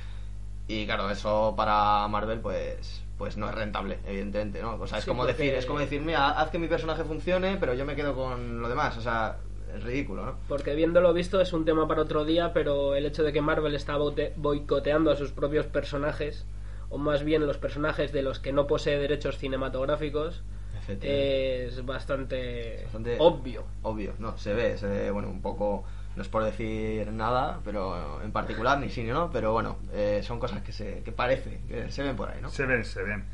Y 0.69 0.87
claro, 0.87 1.11
eso 1.11 1.55
para 1.57 2.07
Marvel 2.09 2.41
pues 2.41 3.03
pues 3.19 3.37
no 3.37 3.49
es 3.49 3.55
rentable, 3.55 3.99
evidentemente, 4.07 4.61
¿no? 4.61 4.75
O 4.75 4.87
sea, 4.87 4.99
es 4.99 5.05
Sí, 5.05 5.09
como 5.11 5.23
porque- 5.23 5.35
decir, 5.35 5.55
es 5.55 5.65
como 5.67 5.79
decir, 5.79 6.01
mira, 6.01 6.31
haz 6.31 6.51
que 6.51 6.59
mi 6.59 6.67
personaje 6.67 7.05
funcione, 7.05 7.57
pero 7.61 7.73
yo 7.75 7.85
me 7.85 7.95
quedo 7.95 8.15
con 8.17 8.61
lo 8.61 8.69
demás, 8.69 8.97
o 8.97 9.01
sea, 9.01 9.37
es 9.77 9.85
ridículo, 9.85 10.27
¿no? 10.27 10.35
Porque 10.49 10.75
viéndolo 10.75 11.13
visto 11.13 11.41
es 11.41 11.53
un 11.53 11.65
tema 11.65 11.87
para 11.87 12.03
otro 12.03 12.25
día, 12.25 12.53
pero 12.53 12.97
el 12.97 13.07
hecho 13.07 13.23
de 13.23 13.33
que 13.33 13.41
Marvel 13.41 13.77
está 13.77 13.97
bote- 13.97 14.33
boicoteando 14.37 15.11
a 15.13 15.17
sus 15.17 15.31
propios 15.31 15.67
personajes, 15.67 16.47
o 16.91 16.99
más 16.99 17.23
bien 17.23 17.47
los 17.47 17.59
personajes 17.59 18.13
de 18.13 18.23
los 18.23 18.41
que 18.41 18.53
no 18.53 18.67
posee 18.67 18.99
derechos 18.99 19.39
cinematográficos. 19.39 20.43
Es 20.89 21.85
bastante, 21.85 22.81
Bastante 22.85 23.17
obvio. 23.19 23.65
Obvio, 23.83 24.15
no, 24.19 24.37
se 24.39 24.53
ve, 24.53 24.77
se 24.77 24.87
ve, 24.87 25.11
bueno, 25.11 25.29
un 25.29 25.41
poco, 25.41 25.85
no 26.17 26.23
es 26.23 26.29
por 26.29 26.45
decir 26.45 27.11
nada, 27.13 27.61
pero 27.65 28.23
en 28.23 28.33
particular 28.33 28.79
ni 28.79 28.89
sí 28.89 29.03
ni 29.03 29.11
no, 29.11 29.31
pero 29.31 29.53
bueno, 29.53 29.77
eh, 29.93 30.21
son 30.23 30.39
cosas 30.39 30.63
que 30.63 30.73
se, 30.73 31.03
que 31.03 31.13
parece, 31.13 31.61
que 31.69 31.91
se 31.91 32.03
ven 32.03 32.17
por 32.17 32.31
ahí, 32.31 32.41
¿no? 32.41 32.51
Se 32.51 32.67
ven, 32.67 32.85
se 32.85 33.03
ven. 33.03 33.25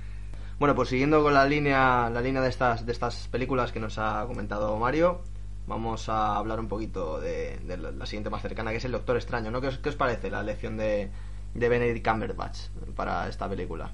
Bueno, 0.59 0.75
pues 0.75 0.89
siguiendo 0.89 1.23
con 1.23 1.35
la 1.35 1.47
línea, 1.47 2.11
la 2.11 2.21
línea 2.21 2.43
de 2.43 2.49
estas, 2.49 2.85
de 2.85 2.93
estas 2.93 3.29
películas 3.29 3.71
que 3.73 3.81
nos 3.81 3.99
ha 3.99 4.25
comentado 4.27 4.77
Mario, 4.77 5.23
vamos 5.67 6.09
a 6.09 6.37
hablar 6.37 6.59
un 6.59 6.69
poquito 6.69 7.21
de, 7.21 7.59
de 7.59 7.77
la 7.77 8.07
siguiente 8.07 8.31
más 8.31 8.43
cercana, 8.43 8.73
que 8.73 8.79
es 8.79 8.85
el 8.85 8.93
Doctor 8.93 9.17
Extraño, 9.17 9.51
¿no? 9.51 9.61
¿Qué 9.61 9.69
os, 9.69 9.79
qué 9.79 9.91
os 9.91 9.97
parece 9.97 10.31
la 10.31 10.41
elección 10.41 10.77
de, 10.77 11.11
de 11.55 11.69
Benedict 11.69 12.07
Cumberbatch 12.07 12.69
para 12.97 13.29
esta 13.29 13.49
película? 13.49 13.91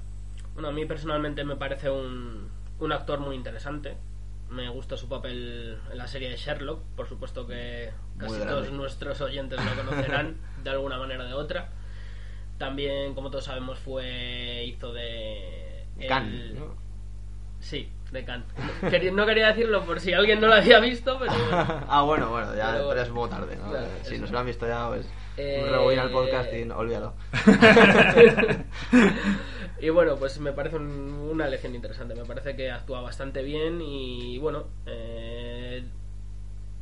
Bueno, 0.53 0.69
a 0.69 0.71
mí 0.71 0.85
personalmente 0.85 1.43
me 1.43 1.57
parece 1.57 1.89
un, 1.89 2.49
un 2.79 2.91
actor 2.91 3.19
muy 3.19 3.35
interesante. 3.35 3.97
Me 4.49 4.69
gusta 4.69 4.95
su 4.97 5.09
papel 5.09 5.79
en 5.91 5.97
la 5.97 6.07
serie 6.07 6.29
de 6.29 6.37
Sherlock. 6.37 6.81
Por 6.95 7.07
supuesto 7.09 7.47
que 7.47 7.91
casi 8.17 8.39
todos 8.39 8.71
nuestros 8.71 9.19
oyentes 9.21 9.59
lo 9.63 9.83
conocerán 9.83 10.37
de 10.63 10.69
alguna 10.69 10.97
manera 10.97 11.23
o 11.23 11.27
de 11.27 11.33
otra. 11.33 11.69
También, 12.57 13.15
como 13.15 13.31
todos 13.31 13.45
sabemos, 13.45 13.79
fue 13.79 14.63
hizo 14.65 14.93
de... 14.93 15.85
el- 15.99 16.07
Khan, 16.07 16.55
¿no? 16.55 16.75
Sí, 17.59 17.89
de. 18.11 18.23
Quería- 18.89 19.11
No 19.11 19.25
quería 19.25 19.47
decirlo 19.47 19.83
por 19.85 19.99
si 19.99 20.13
alguien 20.13 20.39
no 20.39 20.47
lo 20.47 20.53
había 20.53 20.79
visto, 20.79 21.17
pero... 21.19 21.31
ah, 21.89 22.03
bueno, 22.05 22.29
bueno, 22.29 22.55
ya 22.55 22.73
Pero 22.73 22.89
pero, 22.89 23.01
es 23.01 23.09
un 23.09 23.15
poco 23.15 23.29
tarde, 23.29 23.55
¿no? 23.57 23.69
Claro, 23.71 23.87
si 24.03 24.17
no 24.19 24.27
se 24.27 24.33
lo 24.33 24.39
han 24.39 24.45
visto 24.45 24.67
ya, 24.67 24.87
pues 24.89 25.09
Eh, 25.37 25.97
al 25.99 26.11
podcast 26.11 26.53
y 26.53 26.65
no, 26.65 26.77
olvídalo. 26.77 27.13
y 29.81 29.89
bueno, 29.89 30.15
pues 30.17 30.39
me 30.39 30.53
parece 30.53 30.77
un- 30.77 31.11
una 31.31 31.47
elección 31.47 31.75
interesante. 31.75 32.15
Me 32.15 32.25
parece 32.25 32.55
que 32.55 32.71
actúa 32.71 33.01
bastante 33.01 33.43
bien 33.43 33.81
y 33.81 34.37
bueno, 34.39 34.67
eh, 34.85 35.83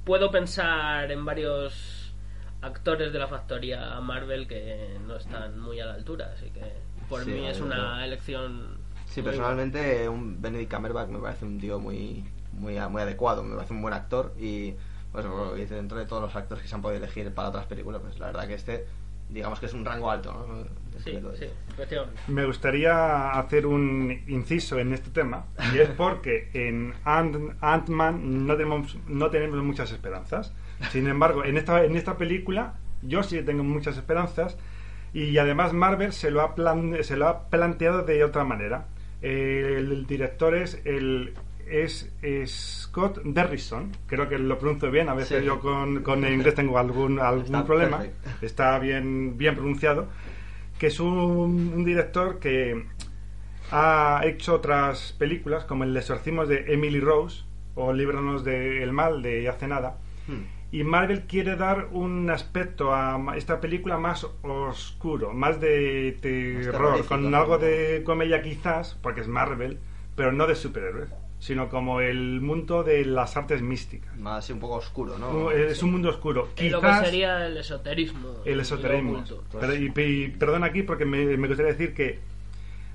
puedo 0.06 0.32
pensar 0.32 1.12
en 1.12 1.26
varios 1.26 2.14
actores 2.62 3.12
de 3.12 3.20
la 3.20 3.28
factoría 3.28 4.00
Marvel 4.00 4.48
que 4.48 4.98
no 5.06 5.16
están 5.16 5.60
muy 5.60 5.80
a 5.80 5.86
la 5.86 5.94
altura, 5.96 6.32
así 6.34 6.50
que 6.50 6.62
por 7.10 7.24
Sí, 7.24 7.32
mí 7.32 7.48
es 7.48 7.60
una 7.62 8.06
elección. 8.06 8.78
Sí, 9.08 9.22
personalmente 9.22 10.08
un 10.10 10.42
Benedict 10.42 10.74
Cumberbatch 10.74 11.10
me 11.10 11.20
parece 11.20 11.46
un 11.46 11.60
tío 11.60 11.80
muy, 11.80 12.24
muy, 12.54 12.80
muy 12.90 13.02
adecuado, 13.02 13.44
me 13.44 13.56
parece 13.56 13.74
un 13.74 13.82
buen 13.82 13.94
actor 13.94 14.34
y 14.40 14.74
pues 15.12 15.26
dentro 15.70 15.98
de 16.00 16.06
todos 16.06 16.22
los 16.24 16.36
actores 16.36 16.64
que 16.64 16.68
se 16.70 16.74
han 16.76 16.82
podido 16.82 16.98
elegir 17.04 17.32
para 17.34 17.50
otras 17.50 17.66
películas, 17.68 18.02
pues 18.02 18.18
la 18.20 18.28
verdad 18.28 18.48
que 18.48 18.56
este, 18.56 18.88
digamos 19.30 19.60
que 19.60 19.68
es 19.68 19.74
un 19.74 19.86
rango 19.86 20.10
alto, 20.10 20.34
¿no? 20.34 20.66
Sí, 21.04 21.20
sí. 21.40 21.46
Me 22.28 22.46
gustaría 22.46 23.32
hacer 23.32 23.66
un 23.66 24.22
inciso 24.28 24.78
en 24.80 24.94
este 24.94 25.10
tema 25.10 25.46
y 25.74 25.80
es 25.80 25.90
porque 25.90 26.50
en 26.54 26.94
Ant- 27.06 27.56
Ant-Man 27.62 28.46
no 28.46 28.56
tenemos, 28.56 28.98
no 29.08 29.30
tenemos 29.30 29.64
muchas 29.64 29.92
esperanzas. 29.92 30.54
Sin 30.92 31.08
embargo, 31.08 31.44
en 31.46 31.58
esta, 31.58 31.84
en 31.84 31.96
esta 31.96 32.18
película 32.18 32.76
yo 33.02 33.24
sí 33.24 33.42
tengo 33.42 33.64
muchas 33.64 33.98
esperanzas 33.98 34.58
y 35.14 35.38
además 35.38 35.74
Marvel 35.74 36.14
se 36.14 36.32
lo 36.32 36.42
ha, 36.42 36.56
plan- 36.56 36.98
se 37.04 37.18
lo 37.18 37.28
ha 37.28 37.50
planteado 37.50 38.04
de 38.04 38.24
otra 38.24 38.44
manera. 38.44 38.88
El, 39.22 39.92
el 39.92 40.06
director 40.08 40.56
es 40.56 40.82
el 40.86 41.34
es, 41.66 42.14
es 42.22 42.82
Scott 42.84 43.22
Derrison, 43.24 43.90
creo 44.06 44.28
que 44.28 44.38
lo 44.38 44.60
pronuncio 44.60 44.92
bien, 44.92 45.08
a 45.08 45.14
veces 45.14 45.40
Sí. 45.40 45.46
yo 45.46 45.62
con, 45.62 46.04
con 46.04 46.26
el 46.26 46.34
inglés 46.34 46.56
tengo 46.56 46.78
algún, 46.78 47.20
algún 47.20 47.46
Está 47.46 47.66
problema, 47.66 48.00
perfecto. 48.00 48.30
está 48.46 48.80
bien, 48.80 49.38
bien 49.38 49.56
pronunciado 49.56 50.08
que 50.84 50.88
es 50.88 51.00
un, 51.00 51.72
un 51.74 51.86
director 51.86 52.40
que 52.40 52.86
ha 53.72 54.22
hecho 54.26 54.56
otras 54.56 55.14
películas 55.14 55.64
como 55.64 55.86
El 55.86 55.96
exorcismo 55.96 56.46
de 56.46 56.74
Emily 56.74 57.00
Rose 57.00 57.46
o 57.74 57.94
Líbranos 57.94 58.44
del 58.44 58.92
mal 58.92 59.22
de 59.22 59.48
hace 59.48 59.68
nada 59.70 59.98
Hmm. 60.28 60.44
y 60.72 60.84
Marvel 60.84 61.24
quiere 61.28 61.56
dar 61.56 61.90
un 61.92 62.30
aspecto 62.30 62.94
a 62.94 63.38
esta 63.38 63.62
película 63.62 63.98
más 63.98 64.26
oscuro, 64.42 65.34
más 65.34 65.60
de 65.62 66.18
terror, 66.22 67.06
con 67.06 67.34
algo 67.36 67.58
de 67.58 68.04
comedia 68.06 68.42
quizás, 68.42 68.96
porque 69.02 69.22
es 69.22 69.28
Marvel, 69.28 69.80
pero 70.16 70.32
no 70.32 70.48
de 70.48 70.56
superhéroes. 70.56 71.10
Sino 71.44 71.68
como 71.68 72.00
el 72.00 72.40
mundo 72.40 72.84
de 72.84 73.04
las 73.04 73.36
artes 73.36 73.62
místicas. 73.62 74.16
Más 74.18 74.46
así 74.46 74.54
un 74.54 74.62
poco 74.62 74.76
oscuro, 74.76 75.18
¿no? 75.18 75.52
Es 75.52 75.84
un 75.84 75.92
mundo 75.92 76.08
oscuro. 76.08 76.48
Es 76.56 76.72
lo 76.72 76.80
que 76.80 76.88
Quizás 76.88 77.06
sería 77.06 77.46
el 77.48 77.58
esoterismo. 77.58 78.30
el 78.46 78.62
esoterismo. 78.62 79.22
Pero, 79.60 79.76
y, 79.76 79.92
y 79.94 80.28
perdón 80.30 80.64
aquí 80.64 80.84
porque 80.84 81.04
me, 81.04 81.26
me 81.36 81.48
gustaría 81.50 81.74
decir 81.74 81.94
que 81.94 82.20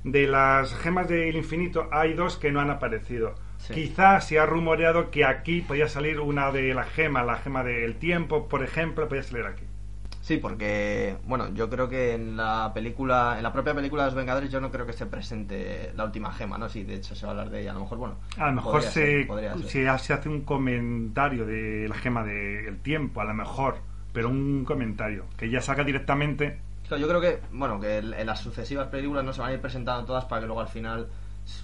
de 0.03 0.27
las 0.27 0.75
gemas 0.77 1.09
del 1.11 1.37
infinito 1.37 1.89
hay 1.93 2.15
dos 2.15 2.39
que 2.39 2.51
no 2.51 2.61
han 2.61 2.71
aparecido. 2.71 3.35
Sí. 3.59 3.75
Quizás 3.75 4.27
se 4.27 4.39
ha 4.39 4.47
rumoreado 4.47 5.11
que 5.11 5.27
aquí 5.27 5.61
podía 5.61 5.87
salir 5.87 6.19
una 6.19 6.51
de 6.51 6.73
las 6.73 6.89
gemas, 6.89 7.27
la 7.27 7.37
gema 7.37 7.63
del 7.65 7.97
tiempo, 7.97 8.49
por 8.49 8.63
ejemplo, 8.63 9.09
podía 9.09 9.25
salir 9.25 9.45
aquí. 9.45 9.65
Sí, 10.29 10.37
porque, 10.37 11.17
bueno, 11.25 11.49
yo 11.55 11.71
creo 11.71 11.89
que 11.89 12.13
en 12.13 12.37
la 12.37 12.71
película, 12.75 13.37
en 13.39 13.43
la 13.43 13.51
propia 13.51 13.75
película 13.75 14.03
de 14.03 14.09
los 14.09 14.15
Vengadores, 14.15 14.51
yo 14.51 14.61
no 14.61 14.71
creo 14.71 14.85
que 14.85 14.93
se 14.93 15.07
presente 15.07 15.91
la 15.97 16.05
última 16.05 16.31
gema, 16.35 16.59
¿no? 16.59 16.69
Sí, 16.69 16.85
de 16.85 16.97
hecho 16.97 17.15
se 17.15 17.25
va 17.25 17.29
a 17.29 17.31
hablar 17.33 17.49
de 17.49 17.63
ella. 17.63 17.71
A 17.71 17.75
lo 17.75 17.81
mejor, 17.81 17.97
bueno. 17.97 18.17
A 18.37 18.49
lo 18.49 18.53
mejor 18.53 18.83
se, 18.83 18.91
ser, 18.91 19.27
se, 19.67 19.89
ha- 19.89 19.97
se 19.97 20.13
hace 20.13 20.29
un 20.29 20.43
comentario 20.43 21.47
de 21.47 21.89
la 21.89 21.95
gema 21.95 22.25
del 22.25 22.79
tiempo, 22.81 23.23
a 23.23 23.25
lo 23.25 23.33
mejor, 23.33 23.77
pero 24.13 24.29
un 24.29 24.67
comentario 24.67 25.25
que 25.39 25.49
ya 25.49 25.63
saca 25.63 25.83
directamente. 25.83 26.59
Yo 26.91 27.09
creo 27.09 27.23
que, 27.23 27.41
bueno, 27.51 27.81
que 27.81 27.97
en 27.97 28.27
las 28.27 28.41
sucesivas 28.41 28.89
películas 28.89 29.25
no 29.25 29.33
se 29.33 29.41
van 29.41 29.49
a 29.49 29.55
ir 29.55 29.63
presentando 29.63 30.05
todas 30.05 30.27
para 30.27 30.43
que 30.43 30.47
luego 30.47 30.61
al 30.61 30.69
final 30.69 31.07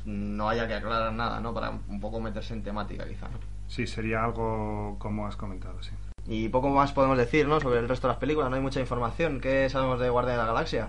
no 0.06 0.48
haya 0.48 0.66
que 0.66 0.72
aclarar 0.72 1.12
nada, 1.12 1.38
¿no? 1.38 1.52
Para 1.52 1.68
un 1.68 2.00
poco 2.00 2.18
meterse 2.18 2.54
en 2.54 2.62
temática, 2.62 3.06
quizá, 3.06 3.28
¿no? 3.28 3.38
Sí, 3.68 3.86
sería 3.86 4.24
algo 4.24 4.96
como 4.98 5.26
has 5.26 5.36
comentado, 5.36 5.82
sí. 5.82 5.90
Y 6.26 6.48
poco 6.48 6.70
más 6.70 6.92
podemos 6.92 7.18
decir, 7.18 7.46
¿no? 7.46 7.60
Sobre 7.60 7.80
el 7.80 7.88
resto 7.88 8.06
de 8.06 8.12
las 8.12 8.20
películas, 8.20 8.50
no 8.50 8.56
hay 8.56 8.62
mucha 8.62 8.80
información. 8.80 9.40
¿Qué 9.40 9.68
sabemos 9.68 10.00
de 10.00 10.08
Guardia 10.08 10.32
de 10.32 10.38
la 10.38 10.46
Galaxia? 10.46 10.88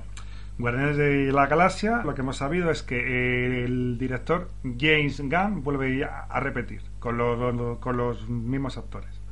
Guardianes 0.57 0.95
de 0.95 1.31
la 1.33 1.47
Galaxia, 1.47 2.01
lo 2.05 2.15
que 2.15 2.21
hemos 2.21 2.37
sabido 2.37 2.71
es 2.71 2.81
que 2.81 3.65
el 3.65 3.97
director 3.97 4.49
James 4.63 5.19
Gunn 5.19 5.63
vuelve 5.63 6.05
a 6.05 6.39
repetir 6.39 6.81
con 6.99 7.17
los, 7.17 7.77
con 7.79 7.97
los 7.97 8.29
mismos 8.29 8.77
actores. 8.77 9.25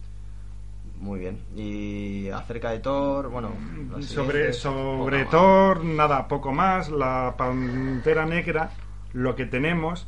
Muy 1.03 1.19
bien. 1.19 1.39
Y 1.53 2.29
acerca 2.29 2.71
de 2.71 2.79
Thor, 2.79 3.29
bueno... 3.29 3.51
Sobre, 3.99 4.53
sobre. 4.53 5.25
Thor, 5.25 5.83
nada, 5.83 6.29
poco 6.29 6.53
más. 6.53 6.89
La 6.89 7.35
Pantera 7.37 8.25
Negra, 8.25 8.71
lo 9.11 9.35
que 9.35 9.45
tenemos 9.45 10.07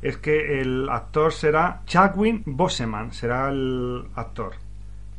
es 0.00 0.16
que 0.16 0.60
el 0.60 0.88
actor 0.90 1.32
será 1.32 1.82
Chadwick 1.86 2.42
Boseman, 2.46 3.12
será 3.12 3.48
el 3.48 4.04
actor. 4.14 4.52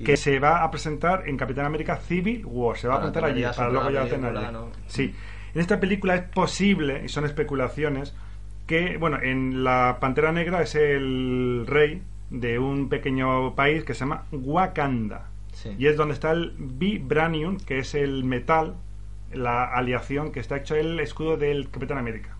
Que 0.04 0.18
se 0.18 0.40
va 0.40 0.64
a 0.64 0.72
presentar 0.72 1.28
en 1.28 1.38
Capitán 1.38 1.66
América 1.66 1.98
Civil 1.98 2.46
War. 2.46 2.78
Se 2.78 2.88
va 2.88 2.96
a 2.96 2.98
presentar 3.00 3.26
allí, 3.26 3.44
para 3.44 3.70
luego 3.70 3.90
ya 3.90 4.08
tener 4.08 4.36
allí. 4.36 4.54
¿no? 4.54 4.70
Sí. 4.88 5.14
En 5.54 5.62
esta 5.62 5.80
película 5.80 6.16
es 6.16 6.22
posible, 6.22 7.02
y 7.06 7.10
son 7.10 7.26
especulaciones, 7.26 8.16
que, 8.68 8.98
bueno, 8.98 9.20
en 9.22 9.64
la 9.64 9.98
Pantera 10.00 10.32
Negra 10.32 10.62
es 10.62 10.76
el 10.76 11.66
rey 11.68 12.04
de 12.30 12.60
un 12.60 12.88
pequeño 12.88 13.56
país 13.56 13.84
que 13.84 13.94
se 13.94 14.02
llama 14.02 14.26
Wakanda. 14.32 15.28
Sí. 15.54 15.76
Y 15.78 15.88
es 15.88 15.98
donde 15.98 16.14
está 16.14 16.32
el 16.32 16.54
Vibranium, 16.58 17.58
que 17.58 17.80
es 17.80 17.96
el 17.96 18.24
metal, 18.24 18.76
la 19.34 19.66
aleación 19.66 20.32
que 20.32 20.40
está 20.40 20.58
hecho 20.58 20.76
el 20.76 21.00
escudo 21.00 21.38
del 21.38 21.70
Capitán 21.70 21.98
América. 21.98 22.38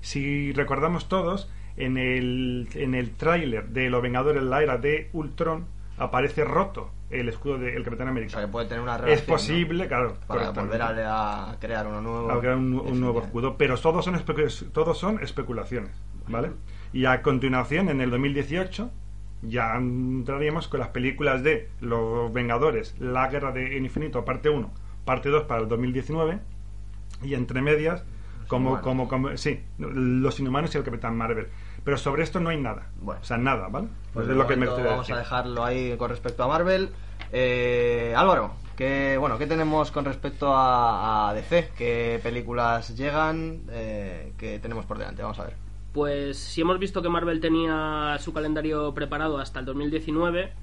Si 0.00 0.52
recordamos 0.52 1.08
todos, 1.08 1.50
en 1.76 1.98
el, 1.98 2.68
en 2.74 2.94
el 2.94 3.10
tráiler 3.10 3.68
de 3.68 3.90
Los 3.90 4.02
Vengadores, 4.02 4.42
la 4.42 4.62
era 4.62 4.78
de 4.78 5.10
Ultron, 5.12 5.66
aparece 5.98 6.44
roto 6.44 6.90
el 7.10 7.28
escudo 7.28 7.58
del 7.58 7.82
Capitán 7.84 8.08
O 8.08 8.10
América. 8.10 8.32
sea, 8.32 8.42
que 8.42 8.48
puede 8.48 8.66
tener 8.66 8.82
una 8.82 8.96
relación, 8.98 9.18
es 9.18 9.24
posible, 9.24 9.84
¿no? 9.84 9.88
claro, 9.88 10.14
Para 10.26 10.50
volver 10.50 10.82
a, 10.82 11.50
a 11.50 11.58
crear 11.58 11.86
uno 11.86 12.00
nuevo. 12.00 12.30
a 12.30 12.40
crear 12.40 12.56
un, 12.56 12.74
un 12.74 13.00
nuevo 13.00 13.22
escudo, 13.22 13.56
pero 13.56 13.76
todos 13.78 14.04
son, 14.04 14.20
todos 14.72 14.98
son 14.98 15.22
especulaciones, 15.22 15.92
¿vale? 16.28 16.50
Y 16.92 17.04
a 17.04 17.22
continuación, 17.22 17.88
en 17.88 18.00
el 18.00 18.10
2018, 18.10 18.90
ya 19.42 19.76
entraríamos 19.76 20.66
con 20.68 20.80
las 20.80 20.88
películas 20.88 21.42
de 21.42 21.70
Los 21.80 22.32
Vengadores, 22.32 22.94
La 22.98 23.28
Guerra 23.28 23.52
de 23.52 23.76
Infinito, 23.76 24.24
parte 24.24 24.48
1, 24.48 24.70
parte 25.04 25.28
2 25.28 25.44
para 25.44 25.60
el 25.62 25.68
2019, 25.68 26.40
y 27.22 27.34
entre 27.34 27.62
medias, 27.62 28.04
como, 28.48 28.80
como, 28.80 29.08
como, 29.08 29.36
sí, 29.36 29.60
Los 29.78 30.38
Inhumanos 30.40 30.74
y 30.74 30.78
el 30.78 30.84
Capitán 30.84 31.16
Marvel. 31.16 31.48
Pero 31.86 31.98
sobre 31.98 32.24
esto 32.24 32.40
no 32.40 32.50
hay 32.50 32.60
nada, 32.60 32.88
Bueno. 32.96 33.20
o 33.20 33.24
sea, 33.24 33.36
nada, 33.36 33.68
¿vale? 33.68 33.86
Pues 34.12 34.24
es 34.24 34.30
de 34.30 34.34
lo 34.34 34.44
que 34.48 34.56
me 34.56 34.66
vamos 34.66 35.08
a 35.08 35.18
dejarlo 35.18 35.64
ahí 35.64 35.96
con 35.96 36.10
respecto 36.10 36.42
a 36.42 36.48
Marvel. 36.48 36.90
Eh, 37.30 38.12
Álvaro, 38.16 38.54
¿qué, 38.76 39.16
bueno, 39.20 39.38
¿qué 39.38 39.46
tenemos 39.46 39.92
con 39.92 40.04
respecto 40.04 40.52
a, 40.52 41.28
a 41.30 41.34
DC? 41.34 41.70
¿Qué 41.78 42.18
películas 42.24 42.96
llegan? 42.96 43.62
Eh, 43.70 44.32
¿Qué 44.36 44.58
tenemos 44.58 44.84
por 44.84 44.98
delante? 44.98 45.22
Vamos 45.22 45.38
a 45.38 45.44
ver. 45.44 45.54
Pues 45.92 46.36
si 46.36 46.60
hemos 46.60 46.80
visto 46.80 47.02
que 47.02 47.08
Marvel 47.08 47.40
tenía 47.40 48.16
su 48.18 48.32
calendario 48.32 48.92
preparado 48.92 49.38
hasta 49.38 49.60
el 49.60 49.66
2019, 49.66 50.54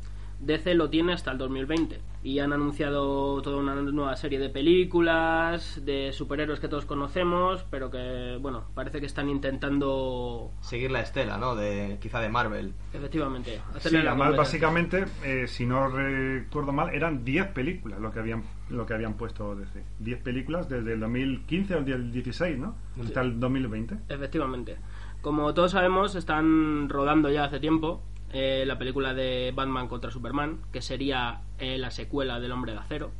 DC 0.46 0.74
lo 0.76 0.90
tiene 0.90 1.14
hasta 1.14 1.32
el 1.32 1.38
2020. 1.38 2.00
Y 2.24 2.40
han 2.40 2.54
anunciado 2.54 3.42
toda 3.42 3.58
una 3.58 3.76
nueva 3.76 4.16
serie 4.16 4.40
de 4.40 4.50
películas, 4.50 5.82
de 5.84 6.14
superhéroes 6.14 6.62
que 6.62 6.70
todos 6.70 6.86
conocemos, 6.86 7.66
pero 7.70 7.92
que, 7.92 8.38
bueno, 8.40 8.64
parece 8.74 9.02
que 9.02 9.06
están 9.06 9.30
intentando, 9.30 10.52
Seguir 10.62 10.92
la 10.92 11.02
estela, 11.02 11.38
¿no? 11.38 11.56
De, 11.56 11.98
quizá 12.02 12.22
de 12.22 12.30
Marvel. 12.30 12.74
efectivamente, 12.94 13.60
Sí, 13.80 13.98
además, 13.98 14.38
básicamente, 14.38 15.06
eh, 15.26 15.48
si 15.48 15.66
no 15.66 15.90
recuerdo 15.90 16.72
mal, 16.72 16.94
eran 16.96 17.26
10 17.26 17.48
películas 17.48 18.00
lo 18.00 18.12
que 18.12 18.20
habían 18.20 18.44
lo 18.70 18.86
que 18.86 18.94
habían 18.94 19.16
puesto 19.16 19.56
DC. 19.56 19.84
10 20.00 20.22
películas 20.22 20.70
desde 20.70 20.94
el 20.94 21.00
2015 21.02 21.74
al 21.74 21.86
2016, 21.86 22.58
¿no? 22.58 22.76
Hasta 23.02 23.22
el 23.22 23.40
2020. 23.40 23.98
Efectivamente. 24.10 24.78
Como 25.22 25.54
todos 25.54 25.72
sabemos, 25.72 26.16
están 26.16 26.90
rodando 26.90 27.30
ya 27.30 27.46
hace 27.46 27.60
tiempo 27.60 28.02
eh, 28.34 28.64
la 28.66 28.78
película 28.78 29.14
de 29.14 29.54
Batman 29.56 29.88
contra 29.88 30.12
Superman, 30.12 30.62
que 30.72 30.82
sería 30.82 31.42
eh, 31.60 31.78
la 31.78 31.92
secuela 31.92 32.40
del 32.40 32.52
Hombre 32.52 32.74
de 32.74 32.80
Acero. 32.80 33.12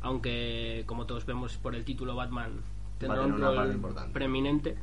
Aunque, 0.00 0.84
como 0.86 1.06
todos 1.06 1.26
vemos 1.26 1.56
por 1.58 1.74
el 1.74 1.84
título, 1.84 2.14
Batman 2.14 2.60
tendrá 2.98 3.22
un 3.22 3.32
una 3.32 3.52
parte 3.52 3.72
rol 3.74 4.12
preeminente 4.12 4.76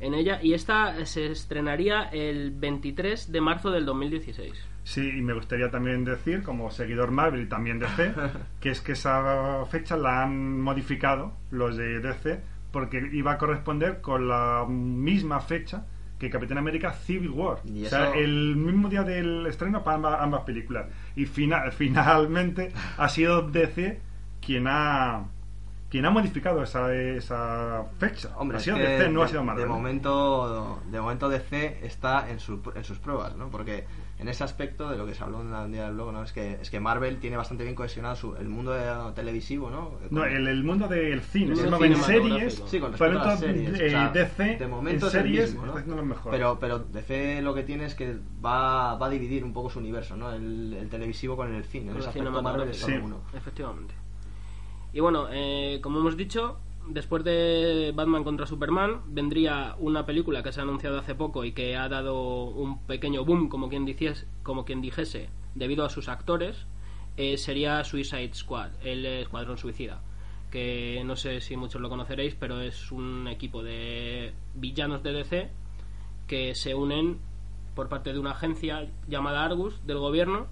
en 0.00 0.14
ella. 0.14 0.40
Y 0.42 0.54
esta 0.54 1.04
se 1.04 1.26
estrenaría 1.26 2.04
el 2.04 2.50
23 2.50 3.30
de 3.30 3.40
marzo 3.40 3.70
del 3.70 3.84
2016. 3.84 4.52
Sí, 4.84 5.18
y 5.18 5.22
me 5.22 5.34
gustaría 5.34 5.70
también 5.70 6.04
decir, 6.04 6.42
como 6.42 6.70
seguidor 6.70 7.10
Marvel 7.10 7.42
y 7.42 7.48
también 7.48 7.78
DC, 7.78 8.14
que 8.60 8.70
es 8.70 8.80
que 8.80 8.92
esa 8.92 9.64
fecha 9.66 9.96
la 9.96 10.22
han 10.22 10.60
modificado 10.60 11.36
los 11.50 11.76
de 11.76 12.00
DC 12.00 12.42
porque 12.74 13.08
iba 13.12 13.32
a 13.32 13.38
corresponder 13.38 14.00
con 14.00 14.26
la 14.26 14.66
misma 14.68 15.40
fecha 15.40 15.86
que 16.24 16.30
Capitán 16.30 16.58
América 16.58 16.92
Civil 16.92 17.30
War. 17.30 17.58
Y 17.64 17.84
O 17.86 17.88
sea, 17.88 18.12
el 18.14 18.56
mismo 18.56 18.88
día 18.88 19.02
del 19.02 19.46
estreno 19.46 19.82
para 19.84 19.96
ambas, 19.96 20.16
ambas 20.20 20.40
películas. 20.42 20.86
Y 21.16 21.26
fina- 21.26 21.70
finalmente 21.70 22.72
ha 22.98 23.08
sido 23.08 23.42
DC 23.42 24.00
quien 24.40 24.66
ha 24.68 25.24
quien 25.90 26.06
ha 26.06 26.10
modificado 26.10 26.60
esa, 26.62 26.92
esa 26.92 27.84
fecha. 27.98 28.30
Hombre, 28.36 28.56
ha 28.56 28.60
sido 28.60 28.76
DC, 28.76 29.10
no 29.10 29.20
de, 29.20 29.26
ha 29.26 29.28
sido 29.28 29.44
Marvel. 29.44 29.62
de 29.64 29.70
momento, 29.70 30.80
de 30.90 31.00
momento 31.00 31.28
DC 31.28 31.78
está 31.86 32.28
en, 32.30 32.40
su- 32.40 32.60
en 32.74 32.82
sus 32.82 32.98
pruebas, 32.98 33.36
¿no? 33.36 33.48
Porque 33.48 33.84
en 34.18 34.28
ese 34.28 34.44
aspecto 34.44 34.88
de 34.88 34.96
lo 34.96 35.06
que 35.06 35.14
se 35.14 35.24
habló 35.24 35.40
en 35.42 35.52
el 35.52 35.72
día 35.72 35.84
del 35.86 35.94
blog, 35.94 36.12
¿no? 36.12 36.22
Es 36.22 36.32
que, 36.32 36.52
es 36.60 36.70
que 36.70 36.78
Marvel 36.78 37.18
tiene 37.18 37.36
bastante 37.36 37.64
bien 37.64 37.74
cohesionado 37.74 38.14
su- 38.14 38.36
el 38.36 38.48
mundo 38.48 38.72
de- 38.72 39.12
televisivo, 39.14 39.70
¿no? 39.70 39.92
No, 40.10 40.24
el, 40.24 40.46
el 40.46 40.62
mundo 40.62 40.86
del 40.86 41.20
cine, 41.20 41.52
El 41.54 41.68
mundo 41.70 41.84
en 41.84 41.96
series, 41.96 42.62
Sí, 42.66 42.78
con 42.78 42.92
respecto 42.92 43.20
a 43.20 43.24
las 43.26 43.40
series. 43.40 43.80
eh, 43.80 43.86
o 43.86 43.90
sea, 43.90 44.08
DC 44.10 44.56
de 44.58 44.66
momento 44.68 45.06
en 45.06 45.08
es 45.08 45.14
el 45.16 45.22
series 45.22 45.54
mismo, 45.54 45.66
¿no? 45.66 45.96
lo 45.96 46.04
mejor. 46.04 46.30
Pero, 46.30 46.58
pero 46.60 46.78
DC 46.78 47.42
lo 47.42 47.54
que 47.54 47.64
tiene 47.64 47.86
es 47.86 47.94
que 47.96 48.16
va, 48.44 48.94
va 48.96 49.06
a 49.06 49.10
dividir 49.10 49.42
un 49.44 49.52
poco 49.52 49.68
su 49.68 49.80
universo, 49.80 50.16
¿no? 50.16 50.32
El, 50.32 50.74
el 50.74 50.88
televisivo 50.88 51.36
con 51.36 51.52
el 51.52 51.64
cine. 51.64 51.86
En 51.86 51.92
Con 51.94 51.96
ese 51.98 52.10
el 52.18 52.26
aspecto 52.26 52.42
Marvel 52.42 52.68
es 52.68 52.76
solo 52.78 53.04
uno. 53.04 53.20
Efectivamente. 53.34 53.94
Y 54.92 55.00
bueno, 55.00 55.26
eh, 55.32 55.80
como 55.82 55.98
hemos 55.98 56.16
dicho, 56.16 56.60
después 56.88 57.24
de 57.24 57.92
Batman 57.94 58.24
contra 58.24 58.46
Superman, 58.46 59.02
vendría 59.06 59.76
una 59.78 60.06
película 60.06 60.42
que 60.42 60.52
se 60.52 60.60
ha 60.60 60.62
anunciado 60.62 60.98
hace 60.98 61.14
poco 61.14 61.44
y 61.44 61.52
que 61.52 61.76
ha 61.76 61.88
dado 61.88 62.44
un 62.44 62.86
pequeño 62.86 63.24
boom, 63.24 63.48
como 63.48 63.68
quien, 63.68 63.86
como 64.42 64.64
quien 64.64 64.80
dijese, 64.80 65.28
debido 65.54 65.84
a 65.84 65.90
sus 65.90 66.08
actores, 66.08 66.66
eh, 67.16 67.36
sería 67.36 67.84
Suicide 67.84 68.34
Squad, 68.34 68.70
el 68.82 69.06
Escuadrón 69.06 69.58
Suicida. 69.58 70.02
Que 70.50 71.02
no 71.04 71.16
sé 71.16 71.40
si 71.40 71.56
muchos 71.56 71.80
lo 71.80 71.88
conoceréis, 71.88 72.34
pero 72.34 72.60
es 72.60 72.92
un 72.92 73.26
equipo 73.28 73.62
de 73.62 74.32
villanos 74.54 75.02
de 75.02 75.12
DC 75.12 75.50
que 76.26 76.54
se 76.54 76.74
unen 76.74 77.18
por 77.74 77.88
parte 77.88 78.12
de 78.12 78.18
una 78.18 78.32
agencia 78.32 78.88
llamada 79.08 79.44
Argus 79.44 79.84
del 79.86 79.98
gobierno 79.98 80.46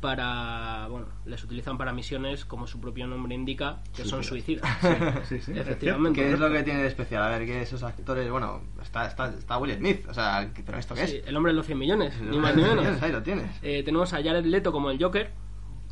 para 0.00 0.86
bueno 0.88 1.06
les 1.26 1.42
utilizan 1.44 1.76
para 1.76 1.92
misiones 1.92 2.44
como 2.44 2.66
su 2.66 2.80
propio 2.80 3.06
nombre 3.06 3.34
indica 3.34 3.82
que 3.94 4.04
son 4.04 4.24
suicidas 4.24 4.66
Sí, 5.28 5.40
sí, 5.40 5.52
Efectivamente. 5.54 6.20
¿Qué 6.20 6.32
es 6.32 6.38
lo 6.38 6.50
que 6.50 6.62
tiene 6.62 6.82
de 6.82 6.88
especial? 6.88 7.22
A 7.22 7.28
ver, 7.28 7.46
que 7.46 7.62
esos 7.62 7.82
actores, 7.82 8.30
bueno, 8.30 8.62
está, 8.82 9.06
está, 9.06 9.28
está 9.28 9.58
Will 9.58 9.74
Smith, 9.74 10.06
o 10.08 10.14
sea, 10.14 10.50
¿pero 10.64 10.78
esto 10.78 10.94
qué 10.94 11.02
es? 11.02 11.22
el 11.26 11.36
hombre 11.36 11.52
de 11.52 11.56
los 11.56 11.66
100 11.66 11.78
millones 11.78 12.20
ni 12.20 12.38
más 12.38 12.56
ni 12.56 12.62
menos 12.62 13.02
Ahí 13.02 13.12
lo 13.12 13.22
tienes. 13.22 13.50
Eh, 13.62 13.82
tenemos 13.84 14.12
a 14.12 14.22
Jared 14.22 14.44
Leto 14.44 14.72
como 14.72 14.90
el 14.90 15.02
Joker 15.02 15.32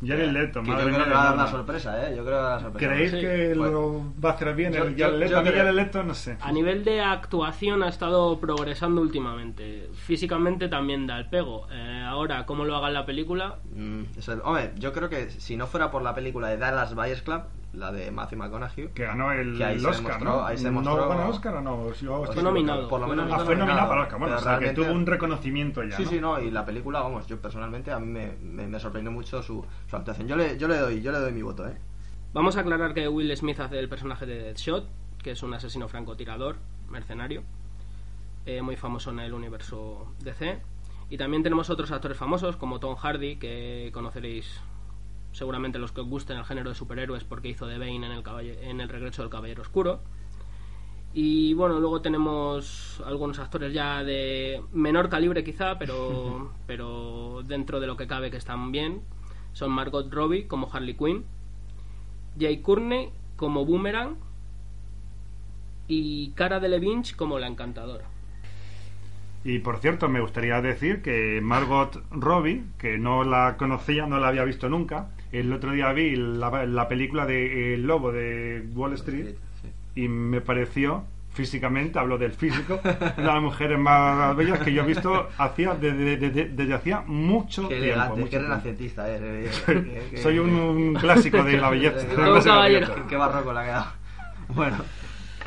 Jared 0.05 0.31
Leto, 0.31 0.61
Que 0.61 0.67
yo 0.67 0.73
madre 0.73 0.85
creo 0.85 0.97
mía, 0.97 1.05
que 1.05 1.11
va 1.13 1.21
a 1.21 1.25
dar 1.25 1.37
no. 1.37 1.47
sorpresa, 1.51 2.07
¿eh? 2.09 2.15
Yo 2.15 2.23
creo 2.23 2.25
que 2.25 2.31
va 2.31 2.39
a 2.39 2.43
dar 2.51 2.53
la 2.57 2.61
sorpresa. 2.61 2.93
¿Creéis 2.93 3.11
Sí. 3.11 3.19
que 3.19 3.53
Bueno. 3.57 3.71
lo 3.71 4.03
va 4.23 4.29
a 4.29 4.33
hacer 4.33 4.55
bien 4.55 4.71
Yo- 4.73 4.83
el 4.85 4.95
yo- 4.95 5.05
Jared 5.05 5.19
Leto? 5.19 5.31
yo 5.31 5.37
A 5.39 5.41
mí 5.41 5.49
creo- 5.49 5.59
Jared 5.63 5.75
Leto 5.75 6.03
no 6.03 6.13
sé. 6.13 6.37
A 6.41 6.51
nivel 6.51 6.83
de 6.85 7.01
actuación 7.01 7.83
ha 7.83 7.89
estado 7.89 8.39
progresando 8.39 9.01
últimamente. 9.01 9.89
Físicamente 9.93 10.67
también 10.69 11.05
da 11.07 11.17
el 11.17 11.27
pego. 11.29 11.67
Eh, 11.71 12.03
ahora, 12.07 12.45
cómo 12.45 12.65
lo 12.65 12.75
haga 12.75 12.87
en 12.87 12.93
la 12.93 13.05
película, 13.05 13.57
Mm, 13.75 14.03
eso 14.17 14.33
es- 14.33 14.39
hombre, 14.43 14.71
yo 14.77 14.93
creo 14.93 15.09
que 15.09 15.29
si 15.29 15.55
no 15.57 15.67
fuera 15.67 15.91
por 15.91 16.01
la 16.01 16.15
película 16.15 16.47
de 16.49 16.57
Dallas 16.57 16.95
Buyers 16.95 17.21
Club, 17.21 17.41
la 17.73 17.91
de 17.91 18.09
Matthew 18.11 18.39
McConaughey, 18.39 18.87
Que 18.89 19.03
ganó 19.05 19.31
el, 19.31 19.57
Que 19.57 19.63
ahí 19.63 19.75
el 19.75 19.81
se 19.81 19.87
Oscar, 19.87 20.19
demostró- 20.19 20.29
¿no? 20.39 20.45
ahí 20.45 20.57
se 20.57 20.63
¿No 20.63 20.69
demostró- 20.81 21.07
ganó 21.09 21.29
Oscar 21.29 21.55
o 21.57 21.61
no? 21.61 21.93
Yo 21.93 22.25
Fue 22.25 22.41
nominado. 22.43 22.87
Por 22.87 22.99
lo 23.01 23.07
Fue 23.07 23.15
menos 23.15 23.31
Ah, 23.33 23.45
fue 23.45 23.55
nominado 23.55 23.87
para 23.89 24.01
Oscar. 24.03 24.19
Bueno, 24.19 24.35
o 24.35 24.39
sea, 24.39 24.59
que 24.59 24.71
tuvo 24.71 24.91
un 24.91 25.05
reconocimiento 25.05 25.83
ya, 25.83 25.95
Sí, 25.97 26.03
¿no? 26.03 26.09
sí, 26.09 26.19
no, 26.19 26.39
y 26.41 26.49
la 26.51 26.65
película, 26.65 27.01
vamos, 27.01 27.27
yo 27.27 27.39
personalmente 27.39 27.91
a 27.91 27.99
mí 27.99 28.07
me, 28.07 28.33
me, 28.41 28.67
me 28.67 28.79
sorprendió 28.79 29.11
mucho 29.11 29.41
su, 29.43 29.63
su 29.87 29.95
actuación. 29.95 30.27
Yo 30.27 30.35
le, 30.35 30.57
yo 30.57 30.67
le 30.67 30.77
doy, 30.77 31.01
yo 31.01 31.11
le 31.11 31.19
doy 31.19 31.31
mi 31.31 31.41
voto, 31.43 31.67
¿eh? 31.67 31.77
Vamos 32.33 32.57
a 32.57 32.61
aclarar 32.61 32.93
que 32.93 33.07
Will 33.07 33.35
Smith 33.37 33.59
hace 33.59 33.77
el 33.79 33.87
personaje 33.89 34.25
de 34.25 34.39
Deadshot, 34.43 34.87
que 35.21 35.31
es 35.31 35.43
un 35.43 35.53
asesino 35.53 35.87
francotirador, 35.87 36.57
mercenario, 36.89 37.43
eh, 38.45 38.61
muy 38.61 38.75
famoso 38.77 39.11
en 39.11 39.19
el 39.19 39.33
universo 39.33 40.07
DC. 40.23 40.59
Y 41.11 41.17
también 41.17 41.41
tenemos 41.43 41.69
otros 41.69 41.91
actores 41.91 42.17
famosos 42.17 42.55
como 42.55 42.79
Tom 42.79 42.95
Hardy, 42.95 43.37
que 43.37 43.89
conoceréis 43.93 44.59
seguramente 45.31 45.79
los 45.79 45.91
que 45.91 46.01
os 46.01 46.07
gusten 46.07 46.37
el 46.37 46.45
género 46.45 46.69
de 46.69 46.75
superhéroes 46.75 47.23
porque 47.23 47.49
hizo 47.49 47.67
de 47.67 47.77
Bane 47.77 47.95
en 47.95 48.03
el, 48.03 48.23
en 48.61 48.81
el 48.81 48.89
regreso 48.89 49.21
del 49.21 49.31
Caballero 49.31 49.61
Oscuro. 49.61 50.01
Y 51.13 51.53
bueno, 51.55 51.79
luego 51.79 52.01
tenemos 52.01 53.01
algunos 53.05 53.39
actores 53.39 53.73
ya 53.73 54.03
de 54.03 54.61
menor 54.71 55.09
calibre 55.09 55.43
quizá, 55.43 55.79
pero, 55.79 56.53
pero 56.67 57.41
dentro 57.45 57.79
de 57.79 57.87
lo 57.87 57.97
que 57.97 58.07
cabe 58.07 58.29
que 58.29 58.37
están 58.37 58.71
bien. 58.71 59.01
Son 59.53 59.71
Margot 59.71 60.11
Robbie 60.11 60.47
como 60.47 60.69
Harley 60.71 60.95
Quinn, 60.95 61.25
Jay 62.39 62.61
Courtney 62.61 63.09
como 63.35 63.65
Boomerang 63.65 64.17
y 65.87 66.31
Cara 66.31 66.59
Delevingne 66.59 67.15
como 67.15 67.39
la 67.39 67.47
encantadora. 67.47 68.05
Y 69.43 69.59
por 69.59 69.77
cierto, 69.79 70.09
me 70.09 70.19
gustaría 70.19 70.61
decir 70.61 71.01
que 71.01 71.39
Margot 71.41 72.03
Robbie, 72.11 72.63
que 72.77 72.97
no 72.97 73.23
la 73.23 73.55
conocía, 73.57 74.05
no 74.05 74.19
la 74.19 74.27
había 74.27 74.43
visto 74.43 74.67
nunca, 74.69 75.07
el 75.31 75.51
otro 75.53 75.71
día 75.71 75.91
vi 75.93 76.15
la, 76.15 76.65
la 76.65 76.87
película 76.87 77.25
de 77.25 77.73
El 77.75 77.83
Lobo 77.87 78.11
de 78.11 78.67
Wall 78.75 78.93
Street 78.93 79.35
y 79.95 80.07
me 80.09 80.41
pareció 80.41 81.05
físicamente, 81.31 81.97
hablo 81.99 82.17
del 82.17 82.33
físico, 82.33 82.81
una 82.83 82.91
de 83.15 83.23
las 83.23 83.41
mujeres 83.41 83.79
más 83.79 84.35
bellas 84.35 84.59
que 84.59 84.73
yo 84.73 84.83
he 84.83 84.85
visto 84.85 85.29
hacía 85.37 85.73
desde, 85.73 86.17
desde- 86.17 86.49
desde 86.49 86.73
hacía 86.73 87.03
mucho 87.05 87.69
Qué 87.69 87.75
tiempo. 87.75 87.85
elegante, 87.85 88.15
mucho 88.15 88.23
qué 88.25 88.29
tiempo. 88.37 88.49
renacentista 88.49 89.09
eres. 89.09 89.63
eh, 89.69 90.17
Soy 90.21 90.39
un, 90.39 90.49
un 90.49 90.93
clásico 90.95 91.43
de 91.43 91.57
la 91.57 91.69
belleza. 91.69 92.05
Qué- 93.07 93.15
la 93.15 93.17
barroco 93.19 93.53
le 93.53 93.59
ha 93.59 93.63
quedado. 93.63 93.85
Bueno, 94.49 94.77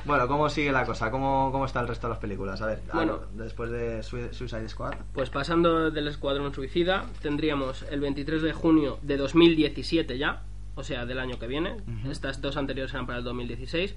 bueno, 0.05 0.27
¿cómo 0.29 0.49
sigue 0.49 0.73
la 0.73 0.85
cosa? 0.85 1.11
¿Cómo, 1.11 1.51
cómo 1.53 1.65
está 1.67 1.81
el 1.81 1.89
resto 1.89 2.07
de 2.07 2.13
las 2.15 2.19
películas? 2.21 2.61
A 2.63 2.67
ver, 2.67 2.81
Bueno. 2.93 3.21
después 3.35 3.71
de 3.71 4.03
Sui- 4.03 4.33
Suicide 4.33 4.69
Squad. 4.69 4.95
Pues 5.13 5.31
pasando 5.31 5.91
del 5.91 6.09
Escuadrón 6.09 6.53
Suicida, 6.55 7.07
tendríamos 7.21 7.83
el 7.91 8.01
23 8.01 8.43
de 8.43 8.53
junio 8.53 8.99
de 9.03 9.17
2017 9.17 10.19
ya, 10.19 10.43
o 10.75 10.83
sea, 10.85 11.07
del 11.07 11.19
año 11.19 11.39
que 11.39 11.47
viene. 11.47 11.77
Estas 12.11 12.41
dos 12.41 12.57
anteriores 12.57 12.93
eran 12.95 13.07
para 13.07 13.19
el 13.19 13.25
2016. 13.25 13.95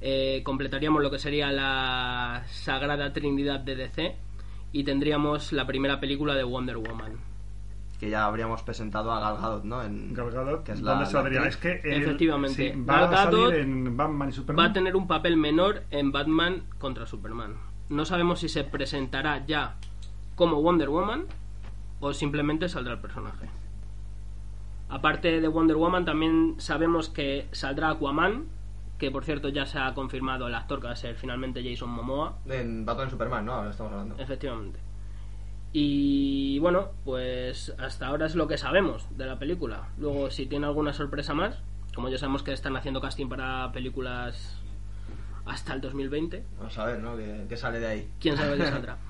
Eh, 0.00 0.42
completaríamos 0.44 1.02
lo 1.02 1.10
que 1.10 1.18
sería 1.18 1.50
la 1.50 2.44
Sagrada 2.48 3.12
Trinidad 3.12 3.60
de 3.60 3.74
DC 3.74 4.16
y 4.72 4.84
tendríamos 4.84 5.52
la 5.52 5.66
primera 5.66 5.98
película 5.98 6.34
de 6.34 6.44
Wonder 6.44 6.76
Woman. 6.76 7.14
Que 7.98 8.10
ya 8.10 8.26
habríamos 8.26 8.62
presentado 8.62 9.10
a 9.12 9.18
Gal 9.20 9.36
Gadot, 9.42 9.64
¿no? 9.64 9.82
En, 9.82 10.14
Gal 10.14 10.30
Gadot, 10.30 10.62
que 10.62 10.72
es 10.72 10.80
la, 10.82 10.92
¿dónde 10.92 11.04
la 11.06 11.10
saldría? 11.10 11.44
Es 11.46 11.56
que 11.56 11.80
él- 11.82 12.02
Efectivamente. 12.02 12.72
sí, 12.72 12.80
va 12.80 13.00
Gal 13.08 13.14
a 13.14 13.24
salir 13.24 13.54
en 13.54 13.96
Batman 13.96 14.28
y 14.28 14.32
Superman. 14.32 14.66
Va 14.66 14.70
a 14.70 14.72
tener 14.72 14.94
un 14.94 15.08
papel 15.08 15.36
menor 15.36 15.82
en 15.90 16.12
Batman 16.12 16.62
contra 16.78 17.06
Superman. 17.06 17.56
No 17.88 18.04
sabemos 18.04 18.38
si 18.40 18.48
se 18.48 18.62
presentará 18.64 19.44
ya 19.46 19.76
como 20.36 20.62
Wonder 20.62 20.88
Woman 20.90 21.24
o 22.00 22.12
simplemente 22.12 22.68
saldrá 22.68 22.92
el 22.94 23.00
personaje. 23.00 23.48
Aparte 24.88 25.40
de 25.40 25.48
Wonder 25.48 25.76
Woman, 25.76 26.04
también 26.04 26.54
sabemos 26.58 27.08
que 27.08 27.48
saldrá 27.52 27.90
Aquaman, 27.90 28.46
que 28.98 29.10
por 29.10 29.24
cierto 29.24 29.48
ya 29.48 29.66
se 29.66 29.78
ha 29.78 29.92
confirmado 29.94 30.46
el 30.46 30.54
actor 30.54 30.80
que 30.80 30.86
va 30.86 30.92
a 30.92 30.96
ser 30.96 31.14
finalmente 31.16 31.62
Jason 31.68 31.90
Momoa. 31.90 32.38
En 32.46 32.86
Batman 32.86 33.08
y 33.08 33.10
Superman, 33.10 33.44
¿no? 33.44 33.52
Ahora 33.54 33.70
estamos 33.70 33.92
hablando. 33.92 34.14
Efectivamente. 34.18 34.80
Y 35.80 36.58
bueno, 36.58 36.88
pues 37.04 37.72
hasta 37.78 38.08
ahora 38.08 38.26
es 38.26 38.34
lo 38.34 38.48
que 38.48 38.58
sabemos 38.58 39.06
de 39.16 39.26
la 39.26 39.38
película. 39.38 39.90
Luego, 39.96 40.28
si 40.28 40.46
tiene 40.46 40.66
alguna 40.66 40.92
sorpresa 40.92 41.34
más, 41.34 41.62
como 41.94 42.08
ya 42.08 42.18
sabemos 42.18 42.42
que 42.42 42.52
están 42.52 42.76
haciendo 42.76 43.00
casting 43.00 43.28
para 43.28 43.70
películas 43.70 44.60
hasta 45.46 45.74
el 45.74 45.80
2020, 45.80 46.42
Vamos 46.58 46.76
a 46.78 46.84
ver, 46.84 46.98
¿no? 46.98 47.16
¿Qué, 47.16 47.46
qué 47.48 47.56
sale 47.56 47.78
de 47.78 47.86
ahí? 47.86 48.08
quién 48.18 48.36
sabe 48.36 48.56
qué 48.56 48.64
saldrá. 48.66 48.98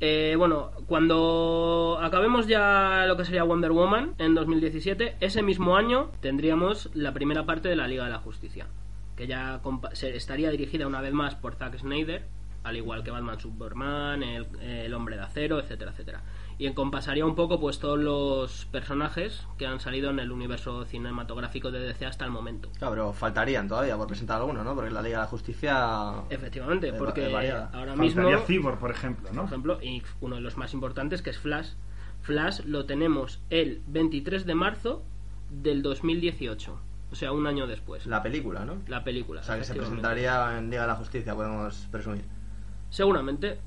Eh, 0.00 0.36
bueno, 0.38 0.70
cuando 0.86 1.98
acabemos 2.00 2.46
ya 2.46 3.04
lo 3.08 3.16
que 3.16 3.24
sería 3.24 3.42
Wonder 3.42 3.72
Woman 3.72 4.14
en 4.18 4.32
2017, 4.36 5.16
ese 5.18 5.42
mismo 5.42 5.76
año 5.76 6.12
tendríamos 6.20 6.88
la 6.94 7.12
primera 7.12 7.46
parte 7.46 7.68
de 7.68 7.74
la 7.74 7.88
Liga 7.88 8.04
de 8.04 8.10
la 8.10 8.20
Justicia, 8.20 8.68
que 9.16 9.26
ya 9.26 9.60
estaría 10.00 10.50
dirigida 10.50 10.86
una 10.86 11.00
vez 11.00 11.12
más 11.12 11.34
por 11.34 11.56
Zack 11.56 11.78
Snyder, 11.78 12.26
al 12.64 12.76
igual 12.76 13.02
que 13.02 13.10
Batman 13.10 13.40
Superman, 13.40 14.22
el, 14.22 14.46
el 14.60 14.92
Hombre 14.94 15.16
de 15.16 15.22
Acero, 15.22 15.58
etcétera, 15.58 15.92
etcétera. 15.92 16.22
Y 16.58 16.66
encompasaría 16.66 17.24
un 17.24 17.36
poco 17.36 17.60
pues 17.60 17.78
todos 17.78 17.98
los 17.98 18.64
personajes 18.66 19.46
que 19.58 19.66
han 19.66 19.78
salido 19.78 20.10
en 20.10 20.18
el 20.18 20.32
universo 20.32 20.84
cinematográfico 20.84 21.70
de 21.70 21.78
DC 21.80 22.04
hasta 22.04 22.24
el 22.24 22.32
momento. 22.32 22.68
Claro, 22.78 22.94
pero 22.94 23.12
faltarían 23.12 23.68
todavía 23.68 23.96
por 23.96 24.08
presentar 24.08 24.38
alguno, 24.40 24.64
¿no? 24.64 24.74
Porque 24.74 24.90
la 24.90 25.00
Liga 25.00 25.18
de 25.18 25.24
la 25.24 25.28
Justicia. 25.28 26.14
Efectivamente, 26.30 26.92
porque 26.92 27.28
variada. 27.28 27.70
ahora 27.72 27.94
Faltaría 27.94 28.36
mismo 28.36 28.46
Cyborg, 28.46 28.78
por 28.78 28.90
ejemplo, 28.90 29.28
¿no? 29.32 29.42
por 29.42 29.50
ejemplo, 29.50 29.78
y 29.82 30.02
uno 30.20 30.36
de 30.36 30.40
los 30.40 30.56
más 30.56 30.74
importantes 30.74 31.22
que 31.22 31.30
es 31.30 31.38
Flash. 31.38 31.70
Flash 32.22 32.60
lo 32.64 32.84
tenemos 32.86 33.40
el 33.50 33.80
23 33.86 34.44
de 34.44 34.54
marzo 34.56 35.04
del 35.50 35.82
2018, 35.82 36.80
o 37.10 37.14
sea, 37.14 37.30
un 37.30 37.46
año 37.46 37.68
después. 37.68 38.04
La 38.06 38.22
película, 38.22 38.64
¿no? 38.64 38.82
La 38.88 39.04
película. 39.04 39.42
O 39.42 39.44
sea, 39.44 39.56
que 39.56 39.64
se 39.64 39.74
presentaría 39.74 40.58
en 40.58 40.70
Liga 40.70 40.82
de 40.82 40.88
la 40.88 40.96
Justicia, 40.96 41.36
podemos 41.36 41.86
presumir. 41.92 42.24
Seguramente. 42.90 43.58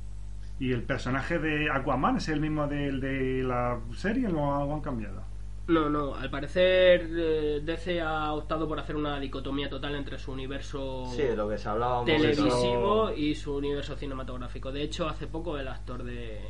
¿Y 0.60 0.72
el 0.72 0.84
personaje 0.84 1.40
de 1.40 1.70
Aquaman 1.72 2.18
es 2.18 2.30
el 2.30 2.40
mismo 2.40 2.68
del 2.68 3.00
de 3.00 3.44
la 3.44 3.80
serie 3.96 4.28
o 4.28 4.32
lo 4.32 4.74
han 4.74 4.82
cambiado? 4.82 5.24
No, 5.68 5.90
no, 5.90 6.16
al 6.16 6.30
parecer 6.30 7.08
eh, 7.12 7.62
DC 7.64 8.02
ha 8.02 8.34
optado 8.34 8.68
por 8.68 8.80
hacer 8.80 8.96
una 8.96 9.20
dicotomía 9.20 9.70
total 9.70 9.96
entre 9.96 10.20
su 10.20 10.32
universo 10.32 11.06
Sí, 11.16 11.22
de 11.22 11.36
lo 11.36 11.48
que 11.48 11.58
se 11.58 11.70
hablaba 11.70 12.02
un 12.02 12.06
poquito. 12.08 12.22
televisivo 12.30 13.12
y 13.16 13.36
su 13.36 13.56
universo 13.56 13.96
cinematográfico. 13.96 14.72
De 14.72 14.82
hecho, 14.84 15.08
hace 15.08 15.28
poco 15.28 15.58
el 15.58 15.68
actor 15.68 16.04
de, 16.04 16.42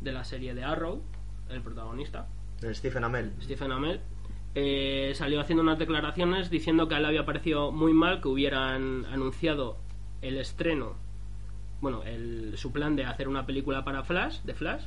de 0.00 0.12
la 0.12 0.24
serie 0.24 0.54
de 0.54 0.64
Arrow, 0.64 1.02
el 1.50 1.60
protagonista, 1.60 2.28
Stephen 2.72 3.04
Amell. 3.04 3.32
Stephen 3.42 3.72
Amell, 3.72 4.00
eh, 4.54 5.12
salió 5.16 5.40
haciendo 5.40 5.62
unas 5.62 5.78
declaraciones 5.78 6.48
diciendo 6.48 6.88
que 6.88 6.94
a 6.94 6.98
él 6.98 7.02
le 7.02 7.08
había 7.08 7.26
parecido 7.26 7.72
muy 7.72 7.92
mal 7.92 8.20
que 8.22 8.28
hubieran 8.28 9.04
anunciado 9.06 9.76
el 10.22 10.38
estreno, 10.38 10.94
bueno, 11.82 12.02
el, 12.04 12.54
su 12.56 12.72
plan 12.72 12.96
de 12.96 13.04
hacer 13.04 13.28
una 13.28 13.44
película 13.44 13.84
para 13.84 14.02
Flash, 14.04 14.40
de 14.44 14.54
Flash, 14.54 14.84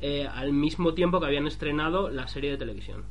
eh, 0.00 0.28
al 0.30 0.52
mismo 0.52 0.92
tiempo 0.92 1.18
que 1.20 1.26
habían 1.26 1.46
estrenado 1.46 2.10
la 2.10 2.28
serie 2.28 2.50
de 2.50 2.56
televisión. 2.58 3.04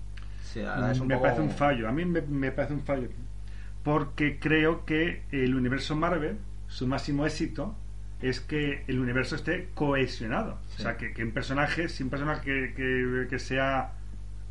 Sí, 0.44 0.60
es 0.92 1.00
un 1.00 1.08
me 1.08 1.16
poco... 1.16 1.24
parece 1.24 1.42
un 1.42 1.50
fallo. 1.50 1.90
A 1.90 1.92
mí 1.92 2.06
me, 2.06 2.22
me 2.22 2.52
parece 2.52 2.74
un 2.76 2.82
fallo. 2.82 3.08
Porque 3.82 4.38
creo 4.40 4.86
que 4.86 5.24
el 5.32 5.56
universo 5.56 5.96
Marvel, 5.96 6.38
su 6.68 6.86
máximo 6.88 7.26
éxito, 7.26 7.76
es 8.22 8.40
que 8.40 8.84
el 8.88 9.00
universo 9.00 9.36
esté 9.36 9.70
cohesionado. 9.74 10.60
Sí. 10.68 10.76
O 10.80 10.82
sea, 10.84 10.98
que, 10.98 11.12
que 11.14 11.24
un 11.24 11.32
personaje, 11.32 11.90
si 11.90 12.04
un 12.04 12.10
personaje 12.10 12.42
que, 12.44 12.74
que- 12.76 13.28
que 13.30 13.40
sea 13.40 13.94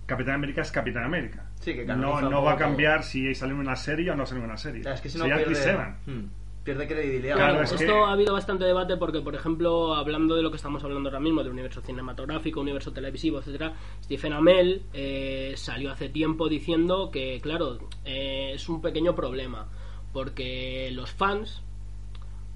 Capitán 0.07 0.35
América 0.35 0.63
es 0.63 0.73
Capitán 0.73 1.05
América. 1.05 1.47
Sí, 1.61 1.75
que 1.75 1.85
no, 1.87 2.21
no 2.21 2.43
va 2.43 2.53
a 2.55 2.57
cambiar 2.57 3.05
si 3.05 3.35
sale 3.35 3.53
en 3.53 3.61
una 3.61 3.77
serie 3.77 4.11
o 4.11 4.17
no 4.17 4.27
sale 4.27 4.41
en 4.41 4.47
una 4.47 4.57
serie. 4.57 4.83
Es 4.91 5.01
que 5.01 5.09
si 5.09 5.17
no 5.19 5.25
Sería 5.25 5.37
pierde... 5.37 5.53
Chris 5.55 5.67
Evans. 5.67 5.97
Hmm, 6.07 6.25
pierde 6.65 6.87
credibilidad. 6.87 7.35
Claro, 7.37 7.63
Esto 7.63 7.77
que- 7.77 7.91
ha 7.91 8.13
habido 8.13 8.33
bastante 8.33 8.65
debate 8.65 8.97
porque, 8.97 9.21
por 9.21 9.35
ejemplo, 9.35 9.95
hablando 9.95 10.37
de 10.37 10.43
lo 10.43 10.51
que 10.51 10.57
estamos 10.57 10.83
hablando 10.85 11.09
ahora 11.09 11.21
mismo, 11.21 11.43
del 11.43 11.53
universo 11.53 11.81
cinematográfico, 11.81 12.61
universo 12.61 12.93
televisivo, 12.93 13.39
etcétera, 13.41 13.75
Stephen 14.05 14.33
Amell 14.33 14.83
eh, 14.93 15.55
salió 15.57 15.91
hace 15.91 16.09
tiempo 16.09 16.49
diciendo 16.49 17.11
que, 17.11 17.41
claro, 17.41 17.79
eh, 18.05 18.53
es 18.55 18.69
un 18.69 18.81
pequeño 18.81 19.15
problema 19.15 19.67
porque 20.13 20.91
los 20.93 21.11
fans, 21.11 21.63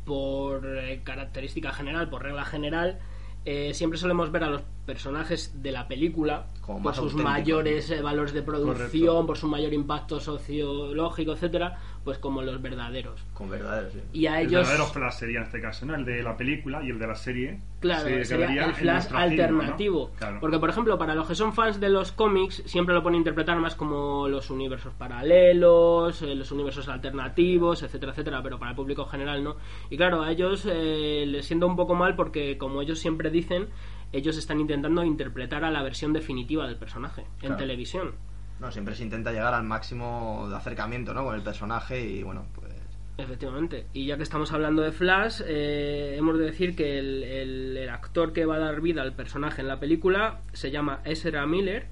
por 0.04 0.64
eh, 0.78 1.00
característica 1.02 1.72
general, 1.72 2.08
por 2.08 2.22
regla 2.22 2.44
general, 2.44 2.98
eh, 3.44 3.74
siempre 3.74 3.98
solemos 3.98 4.30
ver 4.30 4.44
a 4.44 4.50
los 4.50 4.62
personajes 4.84 5.62
de 5.62 5.72
la 5.72 5.88
película, 5.88 6.46
Como 6.60 6.82
por 6.82 6.94
sus 6.94 7.14
mayores 7.14 7.90
eh, 7.90 8.02
valores 8.02 8.32
de 8.32 8.42
producción, 8.42 8.76
Correcto. 9.06 9.26
por 9.26 9.36
su 9.36 9.48
mayor 9.48 9.72
impacto 9.72 10.20
sociológico, 10.20 11.32
etcétera, 11.32 11.78
pues 12.06 12.18
como 12.18 12.40
los 12.40 12.62
verdaderos. 12.62 13.20
Con 13.34 13.50
verdaderos, 13.50 13.92
sí. 13.92 14.00
Y 14.12 14.26
a 14.26 14.40
El 14.40 14.46
ellos, 14.46 14.60
verdadero 14.62 14.86
Flash 14.86 15.12
sería 15.14 15.40
en 15.40 15.44
este 15.46 15.60
caso, 15.60 15.84
¿no? 15.84 15.94
El 15.96 16.04
de 16.04 16.22
la 16.22 16.36
película 16.36 16.80
y 16.82 16.90
el 16.90 16.98
de 17.00 17.06
la 17.08 17.16
serie. 17.16 17.60
claro, 17.80 18.04
se 18.08 18.24
sería 18.24 18.64
el 18.64 18.74
flash 18.74 19.10
nuestro 19.10 19.18
film, 19.18 19.28
¿no? 19.28 19.42
alternativo. 19.42 20.10
Claro. 20.16 20.38
Porque, 20.40 20.58
por 20.60 20.70
ejemplo, 20.70 20.96
para 20.96 21.14
los 21.16 21.26
que 21.28 21.34
son 21.34 21.52
fans 21.52 21.80
de 21.80 21.88
los 21.90 22.12
cómics, 22.12 22.62
siempre 22.64 22.94
lo 22.94 23.02
ponen 23.02 23.16
a 23.16 23.18
interpretar 23.18 23.58
más 23.58 23.74
como 23.74 24.28
los 24.28 24.48
universos 24.50 24.94
paralelos, 24.94 26.22
eh, 26.22 26.34
los 26.34 26.50
universos 26.52 26.88
alternativos, 26.88 27.82
etcétera, 27.82 28.12
etcétera, 28.12 28.42
pero 28.42 28.58
para 28.58 28.70
el 28.70 28.76
público 28.76 29.04
general 29.06 29.42
no. 29.42 29.56
Y 29.90 29.96
claro, 29.96 30.22
a 30.22 30.30
ellos 30.30 30.66
eh, 30.70 31.24
les 31.26 31.44
siento 31.44 31.66
un 31.66 31.76
poco 31.76 31.94
mal 31.94 32.14
porque, 32.16 32.56
como 32.56 32.82
ellos 32.82 32.98
siempre 33.00 33.30
dicen, 33.30 33.68
ellos 34.12 34.36
están 34.38 34.60
intentando 34.60 35.02
interpretar 35.04 35.64
a 35.64 35.70
la 35.70 35.82
versión 35.82 36.12
definitiva 36.12 36.66
del 36.66 36.76
personaje 36.76 37.22
en 37.22 37.38
Claro. 37.40 37.56
televisión. 37.56 38.12
No, 38.60 38.70
siempre 38.72 38.94
se 38.94 39.02
intenta 39.02 39.32
llegar 39.32 39.52
al 39.54 39.64
máximo 39.64 40.46
de 40.48 40.56
acercamiento, 40.56 41.12
¿no? 41.12 41.24
Con 41.24 41.34
el 41.34 41.42
personaje 41.42 42.00
y 42.00 42.22
bueno, 42.22 42.46
pues... 42.54 42.72
Efectivamente. 43.18 43.86
Y 43.94 44.06
ya 44.06 44.16
que 44.16 44.22
estamos 44.22 44.52
hablando 44.52 44.82
de 44.82 44.92
Flash, 44.92 45.40
eh, 45.46 46.16
hemos 46.18 46.38
de 46.38 46.44
decir 46.46 46.76
que 46.76 46.98
el, 46.98 47.22
el- 47.22 47.76
el 47.76 47.88
actor 47.88 48.32
que 48.32 48.44
va 48.44 48.56
a 48.56 48.58
dar 48.58 48.80
vida 48.80 49.02
al 49.02 49.14
personaje 49.14 49.62
en 49.62 49.68
la 49.68 49.80
película 49.80 50.40
se 50.52 50.70
llama 50.70 51.00
Ezra 51.04 51.46
Miller 51.46 51.86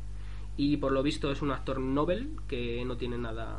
y 0.56 0.76
por 0.76 0.92
lo 0.92 1.02
visto 1.02 1.32
es 1.32 1.40
un 1.42 1.50
actor 1.50 1.80
Nobel 1.80 2.36
que 2.46 2.84
no 2.84 2.96
tiene 2.96 3.16
nada 3.18 3.56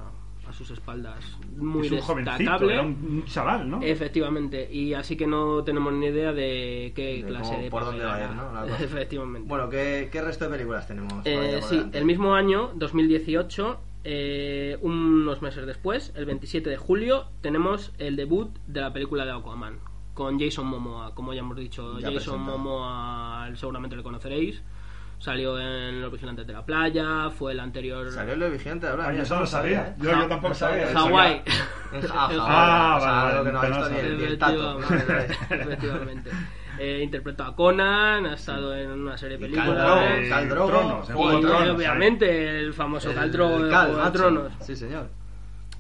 sus 0.58 0.72
espaldas 0.72 1.20
muy 1.58 1.88
es 1.88 1.91
un 1.94 2.00
jovencito, 2.00 2.38
destacable. 2.38 2.74
era 2.74 2.82
un, 2.84 2.89
un 3.10 3.26
chaval, 3.26 3.70
¿no? 3.70 3.82
Efectivamente, 3.84 4.68
y 4.72 4.94
así 4.94 5.15
que 5.18 5.28
no 5.28 5.63
tenemos 5.63 5.91
ni 5.94 6.08
idea 6.08 6.32
de 6.34 6.94
qué 6.96 7.18
De 7.22 7.24
clase 7.26 7.52
cómo- 7.52 7.63
de 7.63 7.70
por 7.70 7.86
dónde 7.86 8.06
va 8.06 8.15
a 8.15 8.18
ir, 8.20 8.24
hará. 8.26 8.34
¿no? 8.36 8.54
La. 8.54 8.78
Efectivamente. 8.80 9.48
Bueno, 9.48 9.70
¿qué, 9.70 10.10
qué 10.12 10.22
resto 10.22 10.46
de 10.46 10.52
películas 10.52 10.88
tenemos? 10.88 11.13
Eh, 11.26 11.60
sí, 11.63 11.76
delante? 11.76 11.98
el 11.98 12.06
mismo 12.06 12.34
año, 12.36 12.72
2018, 12.76 13.80
eh, 14.04 14.78
unos 14.82 15.41
meses 15.41 15.65
después, 15.65 16.13
el 16.15 16.26
27 16.26 16.70
de 16.70 16.78
julio, 16.78 17.26
tenemos 17.41 17.91
el 17.98 18.15
debut 18.15 18.50
de 18.68 18.82
la 18.82 18.94
película 18.94 19.26
de 19.26 19.32
Aquaman, 19.32 19.80
con 20.13 20.39
Jason 20.39 20.68
Momoa. 20.68 21.13
Como 21.15 21.34
ya 21.34 21.39
hemos 21.41 21.58
dicho, 21.58 22.00
Ya 22.00 22.08
Jason 22.12 22.13
presentado. 22.36 22.58
Momoa 22.58 23.50
seguramente 23.56 23.96
lo 23.96 24.04
conoceréis. 24.04 24.62
Salió 25.19 25.60
en 25.60 26.01
Los 26.01 26.12
Vigilantes 26.12 26.45
de 26.45 26.54
la 26.54 26.65
Playa, 26.65 27.30
fue 27.32 27.54
el 27.54 27.60
anterior... 27.60 28.12
Salió 28.12 28.34
el 28.34 28.51
vigilante 28.51 28.88
ahora. 28.88 29.08
Ah, 29.08 29.13
yo 29.13 29.23
eso 29.23 29.39
no 29.39 29.45
sabía. 29.45 29.88
¿eh? 29.88 29.95
Yo, 29.99 30.12
yo 30.12 30.28
tampoco 30.28 30.49
No 30.49 30.54
sabía. 30.56 30.88
sabía. 30.88 30.99
Hawái. 30.99 31.41
En 31.93 32.04
En 32.04 32.12
Ah, 32.13 33.39
Ah. 33.49 34.80
Efectivamente. 35.49 36.30
Eh, 36.78 37.01
interpretó 37.04 37.43
a 37.45 37.56
Conan, 37.56 38.25
ha 38.25 38.34
estado 38.34 38.75
en 38.75 38.91
una 38.91 39.17
serie 39.17 39.38
de 39.38 39.45
Y 39.47 39.49
películas. 39.49 39.78
Khal 39.78 39.86
Drogo, 39.88 40.01
Eh, 40.01 40.30
Khal 40.30 40.49
Drogo, 40.49 40.67
Tronos, 40.69 41.10
en 41.10 41.15
Juego 41.15 41.32
y 41.32 41.36
de 41.41 41.47
Tronos. 41.47 41.75
obviamente 41.75 42.60
el 42.60 42.73
famoso 42.73 43.10
de 43.10 43.15
Cal, 43.15 43.32
Juego 43.32 43.60
de 43.65 43.69
macho. 43.93 44.12
Tronos. 44.12 44.51
Sí, 44.60 44.75
señor. 44.75 45.08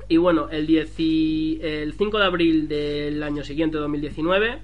Y 0.07 0.17
bueno, 0.17 0.47
el, 0.49 0.65
10 0.67 0.93
y- 0.99 1.59
el 1.61 1.93
5 1.93 2.17
de 2.19 2.25
abril 2.25 2.67
del 2.69 3.21
año 3.23 3.43
siguiente, 3.43 3.77
2019, 3.77 4.59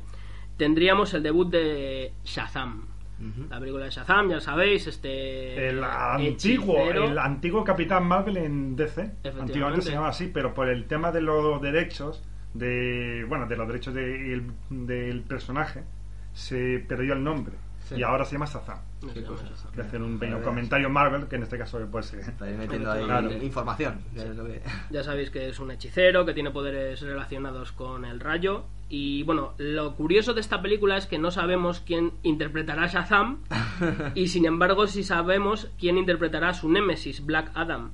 tendríamos 0.55 1.13
el 1.13 1.23
debut 1.23 1.49
de 1.51 2.13
Shazam. 2.23 2.87
La 3.49 3.59
película 3.59 3.85
de 3.85 3.91
Shazam, 3.91 4.29
ya 4.29 4.39
sabéis, 4.39 4.87
este... 4.87 5.69
El 5.69 5.83
antiguo, 5.83 6.77
hechicero. 6.77 7.05
el 7.05 7.17
antiguo 7.17 7.63
Capitán 7.63 8.05
Marvel 8.05 8.37
en 8.37 8.75
DC. 8.75 9.11
Antiguamente 9.39 9.81
se 9.83 9.91
llamaba 9.91 10.09
así, 10.09 10.27
pero 10.27 10.53
por 10.53 10.69
el 10.69 10.85
tema 10.85 11.11
de 11.11 11.21
los 11.21 11.61
derechos, 11.61 12.23
de 12.53 13.25
bueno, 13.29 13.47
de 13.47 13.55
los 13.57 13.67
derechos 13.67 13.93
de- 13.93 14.33
el- 14.33 14.51
del 14.69 15.21
personaje, 15.21 15.83
se 16.33 16.83
perdió 16.87 17.13
el 17.13 17.23
nombre. 17.23 17.53
Sí. 17.87 17.95
Y 17.95 18.03
ahora 18.03 18.23
se 18.25 18.33
llama 18.33 18.45
Shazam. 18.45 18.79
Cosas. 19.27 19.67
Que 19.73 19.81
hacer 19.81 20.01
un 20.01 20.17
pequeño 20.19 20.41
comentario 20.43 20.89
Marvel, 20.89 21.27
que 21.27 21.35
en 21.35 21.43
este 21.43 21.57
caso 21.57 21.79
puede 21.91 22.03
ser. 22.03 22.19
Estáis 22.19 22.55
metiendo 22.57 22.91
ahí 22.91 23.03
Claro. 23.03 23.31
información. 23.31 23.99
Ya 24.91 25.03
sabéis 25.03 25.29
que 25.31 25.49
es 25.49 25.59
un 25.59 25.71
hechicero, 25.71 26.25
que 26.25 26.33
tiene 26.33 26.51
poderes 26.51 27.01
relacionados 27.01 27.71
con 27.71 28.05
el 28.05 28.19
rayo. 28.19 28.65
Y 28.93 29.23
bueno, 29.23 29.53
lo 29.57 29.95
curioso 29.95 30.33
de 30.33 30.41
esta 30.41 30.61
película 30.61 30.97
es 30.97 31.05
que 31.07 31.17
no 31.17 31.31
sabemos 31.31 31.79
quién 31.79 32.11
interpretará 32.23 32.83
a 32.83 32.87
Shazam. 32.87 33.39
y 34.15 34.27
sin 34.27 34.45
embargo, 34.45 34.85
sí 34.85 35.01
sabemos 35.03 35.71
quién 35.79 35.97
interpretará 35.97 36.49
a 36.49 36.53
su 36.53 36.69
némesis, 36.69 37.25
Black 37.25 37.51
Adam. 37.55 37.91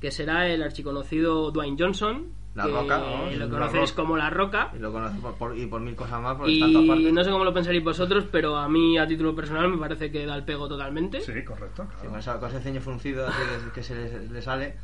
Que 0.00 0.12
será 0.12 0.46
el 0.46 0.62
archiconocido 0.62 1.50
Dwayne 1.50 1.76
Johnson. 1.78 2.26
La 2.54 2.64
que 2.64 2.70
Roca, 2.70 2.98
¿no? 2.98 3.30
Lo 3.32 3.50
conocéis 3.50 3.92
como 3.92 4.16
La 4.16 4.30
Roca. 4.30 4.70
Y 4.74 4.78
lo 4.78 4.92
por, 4.92 5.34
por- 5.34 5.58
y 5.58 5.66
por 5.66 5.80
mil 5.80 5.94
cosas 5.96 6.22
más, 6.22 6.36
porque 6.36 6.52
está 6.54 6.66
en 6.66 6.72
todas 6.86 7.00
Y 7.00 7.12
no 7.12 7.24
sé 7.24 7.30
cómo 7.30 7.44
lo 7.44 7.52
pensaréis 7.52 7.82
vosotros, 7.84 8.24
pero 8.30 8.56
a 8.56 8.68
mí, 8.68 8.96
a 8.98 9.06
título 9.06 9.34
personal, 9.34 9.68
me 9.68 9.76
parece 9.78 10.10
que 10.12 10.24
da 10.24 10.36
el 10.36 10.44
pego 10.44 10.66
totalmente. 10.68 11.20
Sí, 11.20 11.44
correcto. 11.44 11.86
Sí, 12.00 12.06
con, 12.06 12.18
esa- 12.18 12.38
con 12.38 12.48
ese 12.50 12.60
ceño 12.60 12.80
fruncido 12.80 13.26
así 13.26 13.36
que, 13.66 13.72
que 13.72 13.82
se 13.82 13.94
le, 13.94 14.28
le 14.30 14.40
sale. 14.42 14.76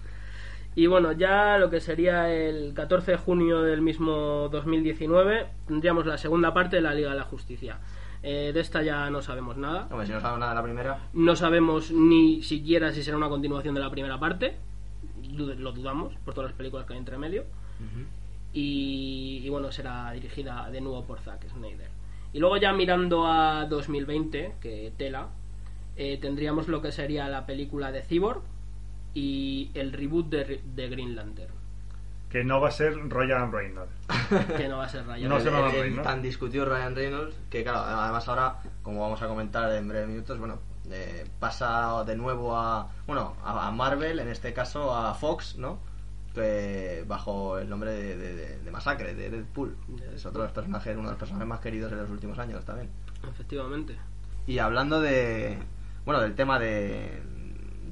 Y 0.74 0.86
bueno, 0.86 1.12
ya 1.12 1.58
lo 1.58 1.68
que 1.68 1.80
sería 1.80 2.32
el 2.32 2.72
14 2.74 3.12
de 3.12 3.16
junio 3.18 3.62
del 3.62 3.82
mismo 3.82 4.48
2019, 4.50 5.46
tendríamos 5.66 6.06
la 6.06 6.16
segunda 6.16 6.54
parte 6.54 6.76
de 6.76 6.82
la 6.82 6.94
Liga 6.94 7.10
de 7.10 7.16
la 7.16 7.24
Justicia. 7.24 7.78
Eh, 8.22 8.52
de 8.54 8.60
esta 8.60 8.82
ya 8.82 9.10
no 9.10 9.20
sabemos 9.20 9.56
nada. 9.56 9.88
Hombre, 9.90 10.06
si 10.06 10.12
no 10.12 10.20
sabemos 10.20 10.40
nada 10.40 10.52
de 10.52 10.56
la 10.56 10.62
primera, 10.62 10.98
No 11.12 11.36
sabemos 11.36 11.90
ni 11.90 12.42
siquiera 12.42 12.92
si 12.92 13.02
será 13.02 13.16
una 13.16 13.28
continuación 13.28 13.74
de 13.74 13.80
la 13.80 13.90
primera 13.90 14.18
parte. 14.18 14.56
Lo 15.36 15.72
dudamos 15.72 16.14
por 16.24 16.32
todas 16.32 16.50
las 16.50 16.56
películas 16.56 16.86
que 16.86 16.94
hay 16.94 16.98
entre 16.98 17.18
medio. 17.18 17.44
Y, 18.52 19.40
y 19.44 19.48
bueno, 19.48 19.72
será 19.72 20.12
dirigida 20.12 20.70
de 20.70 20.80
nuevo 20.80 21.04
por 21.04 21.18
Zack 21.20 21.48
Snyder. 21.48 21.88
Y 22.32 22.38
luego 22.38 22.56
ya 22.56 22.72
mirando 22.72 23.26
a 23.26 23.66
2020, 23.66 24.54
que 24.60 24.92
tela, 24.96 25.28
eh, 25.96 26.18
tendríamos 26.18 26.68
lo 26.68 26.80
que 26.80 26.92
sería 26.92 27.28
la 27.28 27.44
película 27.44 27.92
de 27.92 28.02
Cyborg 28.02 28.42
y 29.14 29.70
el 29.74 29.92
reboot 29.92 30.28
de, 30.28 30.62
de 30.64 30.88
Green 30.88 31.14
Lantern. 31.16 31.52
Que 32.30 32.44
no 32.44 32.60
va 32.62 32.68
a 32.68 32.72
ser 32.72 32.94
Ryan 33.10 33.52
Reynolds. 33.52 33.92
Que 34.56 34.66
no 34.68 34.78
va 34.78 34.84
a 34.86 34.88
ser 34.88 35.04
Ryan. 35.06 35.28
No 35.28 35.36
el, 35.36 35.42
se 35.42 35.90
¿no? 35.90 36.02
tan 36.02 36.22
discutido 36.22 36.64
Ryan 36.64 36.94
Reynolds, 36.96 37.36
que 37.50 37.62
claro, 37.62 37.80
además 37.80 38.26
ahora, 38.28 38.56
como 38.82 39.00
vamos 39.02 39.20
a 39.20 39.28
comentar 39.28 39.70
en 39.74 39.86
breves 39.88 40.08
minutos, 40.08 40.38
bueno, 40.38 40.58
eh, 40.90 41.26
pasa 41.38 42.02
de 42.04 42.16
nuevo 42.16 42.56
a, 42.56 42.90
bueno, 43.06 43.36
a, 43.44 43.70
Marvel, 43.70 44.18
en 44.18 44.28
este 44.28 44.52
caso 44.54 44.94
a 44.96 45.12
Fox, 45.14 45.56
¿no? 45.58 45.78
Que 46.34 47.04
bajo 47.06 47.58
el 47.58 47.68
nombre 47.68 47.90
de, 47.92 48.16
de- 48.16 48.34
de- 48.34 48.58
de 48.60 48.70
Masacre, 48.70 49.14
de 49.14 49.28
Deadpool. 49.28 49.76
Es 50.14 50.24
otro 50.24 50.40
de 50.40 50.46
los 50.48 50.54
personajes, 50.54 50.94
uno 50.96 51.08
de 51.08 51.12
los 51.12 51.18
personajes 51.18 51.46
más 51.46 51.60
queridos 51.60 51.92
en 51.92 51.98
los 51.98 52.08
últimos 52.10 52.38
años 52.38 52.64
también. 52.64 52.88
Efectivamente. 53.30 53.96
Y 54.46 54.58
hablando 54.58 55.00
de. 55.02 55.58
Bueno, 56.06 56.22
del 56.22 56.34
tema 56.34 56.58
de. 56.58 57.22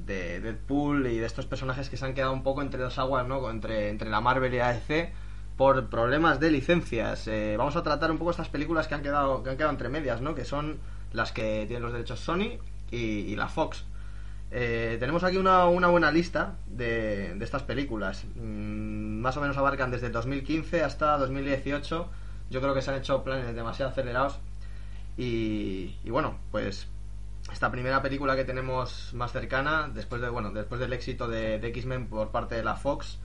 De 0.05 0.39
Deadpool 0.39 1.07
y 1.07 1.19
de 1.19 1.25
estos 1.25 1.45
personajes 1.45 1.89
que 1.89 1.97
se 1.97 2.05
han 2.05 2.13
quedado 2.13 2.33
un 2.33 2.43
poco 2.43 2.61
entre 2.61 2.81
dos 2.81 2.97
aguas, 2.97 3.27
¿no? 3.27 3.49
Entre, 3.49 3.89
entre 3.89 4.09
la 4.09 4.21
Marvel 4.21 4.53
y 4.53 4.57
la 4.57 4.73
DC 4.73 5.11
por 5.57 5.89
problemas 5.89 6.39
de 6.39 6.49
licencias. 6.49 7.27
Eh, 7.27 7.55
vamos 7.57 7.75
a 7.75 7.83
tratar 7.83 8.09
un 8.11 8.17
poco 8.17 8.31
estas 8.31 8.49
películas 8.49 8.87
que 8.87 8.95
han 8.95 9.03
quedado 9.03 9.43
que 9.43 9.51
han 9.51 9.57
quedado 9.57 9.71
entre 9.71 9.89
medias, 9.89 10.21
¿no? 10.21 10.33
Que 10.33 10.45
son 10.45 10.79
las 11.13 11.31
que 11.31 11.65
tienen 11.67 11.83
los 11.83 11.93
derechos 11.93 12.19
Sony 12.19 12.57
y, 12.89 13.35
la 13.35 13.47
Fox. 13.47 13.85
Eh, 14.49 14.97
tenemos 14.99 15.23
aquí 15.23 15.37
una, 15.37 15.65
una 15.67 15.87
buena 15.87 16.11
lista 16.11 16.55
de, 16.67 17.35
de 17.35 17.45
estas 17.45 17.63
películas. 17.63 18.25
Mm, 18.35 19.21
más 19.21 19.37
o 19.37 19.41
menos 19.41 19.57
abarcan 19.57 19.91
desde 19.91 20.09
2015 20.09 20.83
hasta 20.83 21.17
2018. 21.17 22.09
Yo 22.49 22.61
creo 22.61 22.73
que 22.73 22.81
se 22.81 22.91
han 22.91 22.97
hecho 22.97 23.23
planes 23.23 23.55
demasiado 23.55 23.91
acelerados. 23.91 24.39
Y, 25.17 25.95
y 26.03 26.09
bueno, 26.09 26.37
pues 26.51 26.87
esta 27.51 27.71
primera 27.71 28.01
película 28.01 28.35
que 28.35 28.43
tenemos 28.45 29.11
más 29.13 29.31
cercana, 29.31 29.89
después 29.93 30.21
de 30.21 30.29
bueno, 30.29 30.51
después 30.51 30.79
del 30.79 30.93
éxito 30.93 31.27
de, 31.27 31.59
de 31.59 31.67
X-Men 31.69 32.07
por 32.07 32.29
parte 32.29 32.55
de 32.55 32.63
la 32.63 32.75
Fox, 32.75 33.19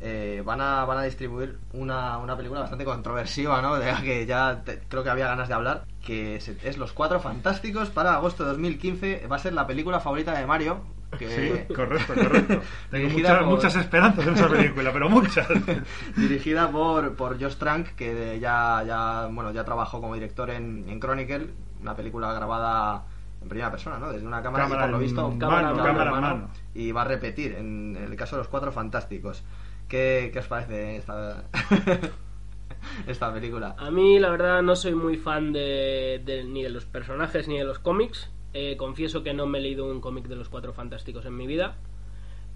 eh, 0.00 0.42
van 0.44 0.60
a 0.60 0.84
van 0.84 0.98
a 0.98 1.02
distribuir 1.02 1.58
una, 1.72 2.18
una 2.18 2.36
película 2.36 2.60
bastante 2.60 2.84
controversiva, 2.84 3.60
¿no? 3.60 3.76
De 3.76 3.90
la 3.90 4.00
que 4.00 4.26
ya 4.26 4.62
te- 4.64 4.80
creo 4.88 5.02
que 5.02 5.10
había 5.10 5.26
ganas 5.26 5.48
de 5.48 5.54
hablar, 5.54 5.84
que 6.04 6.36
es, 6.36 6.48
es 6.48 6.78
Los 6.78 6.92
Cuatro 6.92 7.20
Fantásticos 7.20 7.90
para 7.90 8.14
agosto 8.14 8.44
de 8.44 8.50
2015. 8.50 9.26
Va 9.30 9.36
a 9.36 9.40
ser 9.40 9.52
la 9.54 9.66
película 9.66 10.00
favorita 10.00 10.32
de 10.38 10.46
Mario. 10.46 10.80
Que, 11.18 11.28
Sí, 11.68 11.74
correcto, 11.74 12.14
correcto. 12.14 12.60
Tengo 12.90 13.08
muchas, 13.08 13.38
por- 13.38 13.46
muchas 13.46 13.76
esperanzas 13.76 14.26
en 14.26 14.34
esa 14.34 14.48
película, 14.48 14.92
pero 14.92 15.08
muchas. 15.08 15.48
dirigida 16.16 16.70
por, 16.70 17.16
por 17.16 17.40
Josh 17.42 17.56
Trank, 17.56 17.88
que 17.96 18.38
ya, 18.40 18.84
ya, 18.86 19.26
bueno, 19.32 19.50
ya 19.52 19.64
trabajó 19.64 20.00
como 20.00 20.14
director 20.14 20.50
en, 20.50 20.84
en 20.88 21.00
Chronicle, 21.00 21.48
una 21.80 21.96
película 21.96 22.32
grabada 22.34 23.04
en 23.48 23.50
primera 23.50 23.70
persona, 23.70 23.98
¿no? 23.98 24.12
Desde 24.12 24.26
una 24.26 24.42
cámara, 24.42 24.64
Cámara 24.64 24.82
y 24.82 24.84
por 24.84 24.92
lo 24.92 24.98
visto, 24.98 25.28
mano, 25.30 25.38
cámara 25.38 25.72
cámara 25.82 26.10
mano. 26.10 26.20
mano. 26.36 26.50
Y 26.74 26.92
va 26.92 27.00
a 27.02 27.04
repetir 27.06 27.54
en, 27.54 27.96
el 27.96 28.14
caso 28.14 28.36
de 28.36 28.40
los 28.40 28.48
cuatro 28.48 28.70
fantásticos. 28.72 29.42
¿Qué, 29.88 30.28
qué 30.32 30.38
os 30.40 30.46
parece 30.48 30.96
esta, 30.96 31.44
esta 33.06 33.32
película? 33.32 33.74
A 33.78 33.90
mí, 33.90 34.18
la 34.18 34.28
verdad, 34.30 34.62
no 34.62 34.76
soy 34.76 34.94
muy 34.94 35.16
fan 35.16 35.52
de, 35.52 36.20
de- 36.24 36.44
ni 36.44 36.62
de 36.62 36.68
los 36.68 36.84
personajes 36.84 37.48
ni 37.48 37.56
de 37.58 37.64
los 37.64 37.78
cómics. 37.78 38.30
Eh, 38.52 38.76
confieso 38.76 39.22
que 39.22 39.32
no 39.34 39.46
me 39.46 39.58
he 39.58 39.62
leído 39.62 39.90
un 39.90 40.00
cómic 40.00 40.26
de 40.26 40.36
los 40.36 40.48
Cuatro 40.48 40.72
Fantásticos 40.72 41.24
en 41.26 41.36
mi 41.36 41.46
vida. 41.46 41.76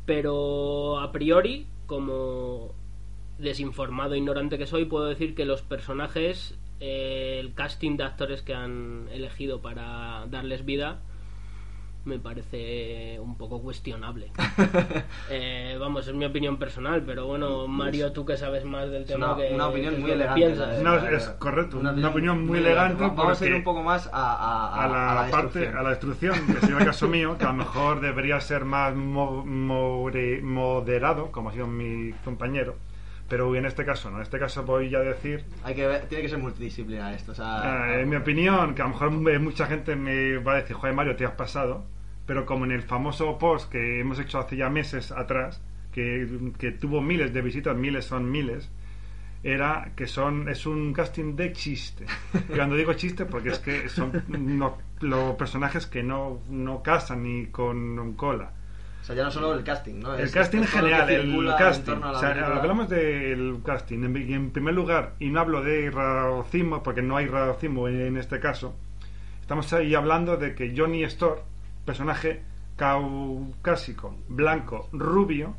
Pero 0.05 1.01
a 1.01 1.13
priori, 1.13 1.67
como 1.87 2.75
desinformado 3.39 4.15
e 4.15 4.19
ignorante 4.19 4.59
que 4.59 4.67
soy, 4.67 4.85
puedo 4.85 5.07
decir 5.07 5.35
que 5.35 5.45
los 5.47 5.63
personajes, 5.63 6.59
eh, 6.85 7.39
el 7.41 7.55
casting 7.55 7.97
de 7.97 8.03
actores 8.05 8.43
que 8.43 8.55
han 8.55 9.07
elegido 9.13 9.63
para 9.63 10.27
darles 10.29 10.65
vida, 10.65 10.99
me 12.05 12.19
parece 12.19 13.21
un 13.21 13.37
poco 13.37 13.63
cuestionable. 13.63 14.33
Eh, 15.31 15.77
vamos, 15.81 16.07
es 16.09 16.15
mi 16.15 16.25
opinión 16.27 16.59
personal, 16.59 17.03
pero 17.07 17.27
bueno, 17.27 17.67
Mario, 17.67 18.13
tú 18.13 18.27
que 18.27 18.37
sabes 18.37 18.65
más 18.65 18.91
del 18.91 19.07
tema 19.07 19.33
una, 19.33 19.37
que 19.37 19.55
una 19.55 19.69
opinión 19.69 19.95
que 19.95 20.01
muy 20.01 20.11
elegante. 20.11 20.57
la 20.57 20.79
No, 20.83 20.97
la 20.97 21.11
es 21.13 21.29
correcto, 21.39 21.79
una 21.79 22.09
opinión 22.09 22.45
muy 22.47 22.59
elegante 22.59 23.03
Va- 23.03 23.09
Vamos 23.11 23.41
a 23.41 23.47
ir 23.47 23.55
un 23.55 23.65
poco 23.65 23.83
más 23.83 24.11
a, 24.13 24.35
a, 24.35 24.85
a 24.85 24.89
la, 25.25 25.31
parte, 25.31 25.69
a 25.69 25.83
la 25.83 25.91
destrucción, 25.91 26.35
que 26.47 26.61
sería 26.61 26.79
el 26.79 26.85
caso 26.85 27.09
mío, 27.17 27.39
que 27.39 27.45
a 27.45 27.49
lo 27.49 27.55
mejor 27.55 28.01
debería 28.01 28.41
ser 28.41 28.65
más 28.67 28.95
mo- 28.95 29.45
more- 29.47 30.43
moderado, 30.43 31.31
como 31.31 31.49
ha 31.49 31.53
sido 31.53 31.67
mi 31.67 32.13
compañero, 32.25 32.75
pero 33.33 33.57
en 33.57 33.65
este 33.65 33.83
caso 33.87 34.11
no. 34.11 34.19
En 34.19 34.25
este 34.25 34.39
caso 34.39 34.63
voy 34.63 34.95
a 34.95 34.99
decir, 34.99 35.43
Hay 35.65 35.75
que 35.75 35.87
ver- 35.87 36.03
tiene 36.07 36.21
que 36.23 36.29
ser 36.29 36.37
multidisciplinar 36.39 37.15
esto. 37.15 37.33
O 37.33 37.35
sea, 37.35 37.95
eh, 37.97 38.03
en 38.03 38.09
mi 38.11 38.17
opinión, 38.17 38.75
que 38.75 38.83
a 38.83 38.85
lo 38.85 38.91
mejor 38.91 39.11
mucha 39.41 39.65
gente 39.65 39.97
me 39.97 40.37
va 40.37 40.53
a 40.53 40.57
decir, 40.57 40.77
joder 40.77 40.95
Mario, 40.95 41.17
te 41.17 41.25
has 41.25 41.33
pasado, 41.33 41.87
pero 42.27 42.45
como 42.45 42.67
en 42.67 42.73
el 42.73 42.83
famoso 42.83 43.39
post 43.39 43.73
que 43.73 44.01
hemos 44.01 44.19
hecho 44.19 44.39
hace 44.39 44.57
ya 44.59 44.69
meses 44.69 45.13
atrás, 45.13 45.63
que, 45.93 46.29
que 46.59 46.73
tuvo 46.73 47.01
miles 47.01 47.33
de 47.33 47.41
visitas, 47.41 47.75
miles 47.75 48.05
son 48.05 48.31
miles, 48.31 48.71
era 49.43 49.93
que 49.97 50.07
son 50.07 50.51
es 50.51 50.67
un 50.67 50.93
casting 50.93 51.35
de 51.35 51.55
chiste. 51.55 52.05
Y 52.51 52.53
cuando 52.55 52.77
digo 52.77 52.93
chiste, 52.93 53.25
porque 53.25 53.49
es 53.49 53.59
que 53.61 53.89
son 53.89 54.13
no- 54.29 54.77
los 55.01 55.37
personajes 55.37 55.87
que 55.87 56.03
no, 56.03 56.41
no 56.51 56.83
casan 56.83 57.23
ni 57.23 57.47
con 57.47 58.13
cola. 58.13 58.53
O 59.03 59.05
sea, 59.05 59.17
ya 59.17 59.25
no 59.25 59.31
solo 59.33 59.53
el 59.53 59.65
casting, 59.65 59.99
¿no? 60.01 60.15
El 60.15 60.21
Es- 60.25 60.31
casting 60.33 60.61
es 60.61 60.71
general, 60.71 61.11
el 61.11 61.55
casting. 61.59 61.95
O 62.03 62.19
sea, 62.21 62.57
hablamos 62.57 62.89
del 62.89 63.59
casting. 63.65 64.05
En, 64.05 64.17
en 64.17 64.51
primer 64.53 64.75
lugar, 64.75 65.15
y 65.19 65.29
no 65.31 65.41
hablo 65.41 65.61
de 65.63 65.91
racismo, 65.91 66.83
porque 66.85 67.03
no 67.03 67.17
hay 67.17 67.27
racismo 67.27 67.89
en, 67.89 68.01
en 68.01 68.17
este 68.17 68.39
caso, 68.39 68.77
estamos 69.41 69.73
ahí 69.73 69.95
hablando 69.97 70.37
de 70.37 70.55
que 70.55 70.73
Johnny 70.77 71.03
Storr, 71.05 71.43
personaje 71.85 72.43
caucásico, 72.77 74.17
blanco, 74.29 74.89
rubio, 74.93 75.55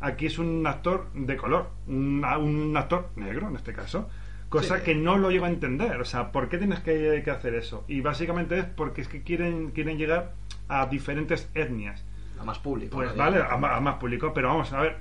aquí 0.00 0.26
es 0.26 0.38
un 0.38 0.66
actor 0.66 1.08
de 1.14 1.36
color, 1.36 1.68
un, 1.88 2.24
un 2.24 2.76
actor 2.76 3.08
negro 3.16 3.48
en 3.48 3.56
este 3.56 3.72
caso. 3.72 4.08
Cosa 4.48 4.78
Sí. 4.78 4.84
que 4.84 4.94
no 4.94 5.16
lo 5.16 5.30
llego 5.30 5.46
a 5.46 5.48
entender. 5.48 5.98
O 6.00 6.04
sea, 6.04 6.30
¿por 6.30 6.48
qué 6.50 6.58
tienes 6.58 6.80
que, 6.80 7.22
que 7.24 7.30
hacer 7.30 7.54
eso? 7.54 7.84
Y 7.88 8.02
básicamente 8.02 8.58
es 8.58 8.64
porque 8.66 9.00
es 9.00 9.08
que 9.08 9.22
quieren, 9.22 9.70
quieren 9.70 9.96
llegar 9.96 10.32
a 10.68 10.86
diferentes 10.86 11.48
etnias. 11.54 12.04
A 12.42 12.44
más 12.44 12.58
público. 12.58 12.96
Pues 12.96 13.16
vale, 13.16 13.40
a, 13.42 13.56
más 13.56 13.94
público, 13.96 14.32
pero 14.34 14.48
vamos 14.48 14.72
a 14.72 14.80
ver. 14.80 14.96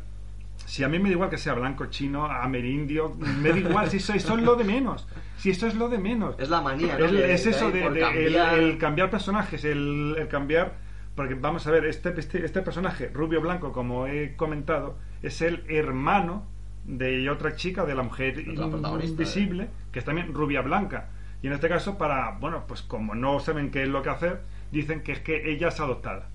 Si 0.66 0.84
a 0.84 0.88
mí 0.88 1.00
me 1.00 1.10
da 1.10 1.14
igual 1.14 1.30
que 1.30 1.38
sea 1.38 1.54
blanco, 1.56 1.88
chino, 1.88 2.26
amerindio, 2.26 3.16
me 3.18 3.50
da 3.50 3.58
igual, 3.58 3.90
si 3.90 3.98
eso, 3.98 4.14
eso 4.14 4.38
es 4.38 4.44
lo 4.44 4.56
de 4.56 4.64
menos. 4.64 5.08
Si 5.38 5.50
eso 5.50 5.66
es 5.68 5.76
lo 5.76 5.90
de 5.90 5.98
menos. 5.98 6.36
Es 6.40 6.50
la 6.50 6.62
manía, 6.62 6.98
¿no? 6.98 7.06
Es, 7.06 7.12
Que- 7.12 7.34
es 7.34 7.44
que 7.44 7.50
eso 7.50 7.72
de, 7.72 7.82
cambiar- 7.82 8.54
el, 8.60 8.78
cambiar 8.78 9.10
personajes, 9.10 9.66
el, 9.66 10.16
el 10.18 10.28
cambiar. 10.28 10.74
Porque 11.16 11.34
vamos 11.34 11.66
a 11.68 11.72
ver, 11.72 11.86
este, 11.86 12.14
este, 12.18 12.46
este 12.46 12.62
personaje, 12.62 13.10
rubio 13.14 13.42
blanco, 13.42 13.74
como 13.74 14.08
he 14.08 14.36
comentado, 14.38 14.98
es 15.22 15.42
el 15.42 15.64
hermano 15.68 16.46
de 16.86 17.30
otra 17.30 17.56
chica, 17.56 17.84
de 17.86 17.96
la 17.96 18.04
mujer 18.04 18.36
Otra 18.58 19.06
invisible, 19.06 19.70
que 19.92 20.00
es 20.00 20.06
también 20.06 20.34
rubia 20.34 20.62
blanca. 20.62 21.10
Y 21.42 21.48
en 21.48 21.54
este 21.54 21.68
caso, 21.70 21.98
para, 21.98 22.38
bueno, 22.40 22.64
pues 22.68 22.82
como 22.84 23.14
no 23.16 23.40
saben 23.40 23.72
qué 23.72 23.84
es 23.84 23.90
lo 23.90 24.04
que 24.04 24.10
hacer, 24.10 24.42
dicen 24.72 25.02
que 25.02 25.12
es 25.14 25.20
que 25.20 25.52
ella 25.52 25.68
es 25.70 25.80
adoptada. 25.80 26.30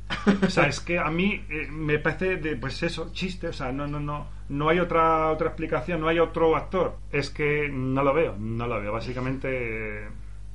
O 0.47 0.51
sea, 0.51 0.67
es 0.67 0.81
que 0.81 0.99
a 0.99 1.11
mí 1.11 1.45
eh, 1.49 1.69
me 1.71 1.99
parece, 1.99 2.37
de, 2.37 2.57
pues 2.57 2.83
eso, 2.83 3.11
chiste, 3.13 3.49
o 3.49 3.53
sea, 3.53 3.73
no, 3.73 3.87
no, 3.87 3.99
no, 4.01 4.29
no 4.49 4.69
hay 4.69 4.79
otra, 4.81 5.31
otra 5.31 5.49
explicación, 5.49 6.01
no 6.01 6.09
hay 6.09 6.19
otro 6.19 6.57
actor. 6.57 6.97
Es 7.11 7.31
que 7.31 7.69
no 7.73 8.03
lo 8.03 8.13
veo, 8.15 8.37
no 8.39 8.67
lo 8.67 8.81
veo. 8.81 8.93
Básicamente, 8.93 10.05
eh, 10.05 10.09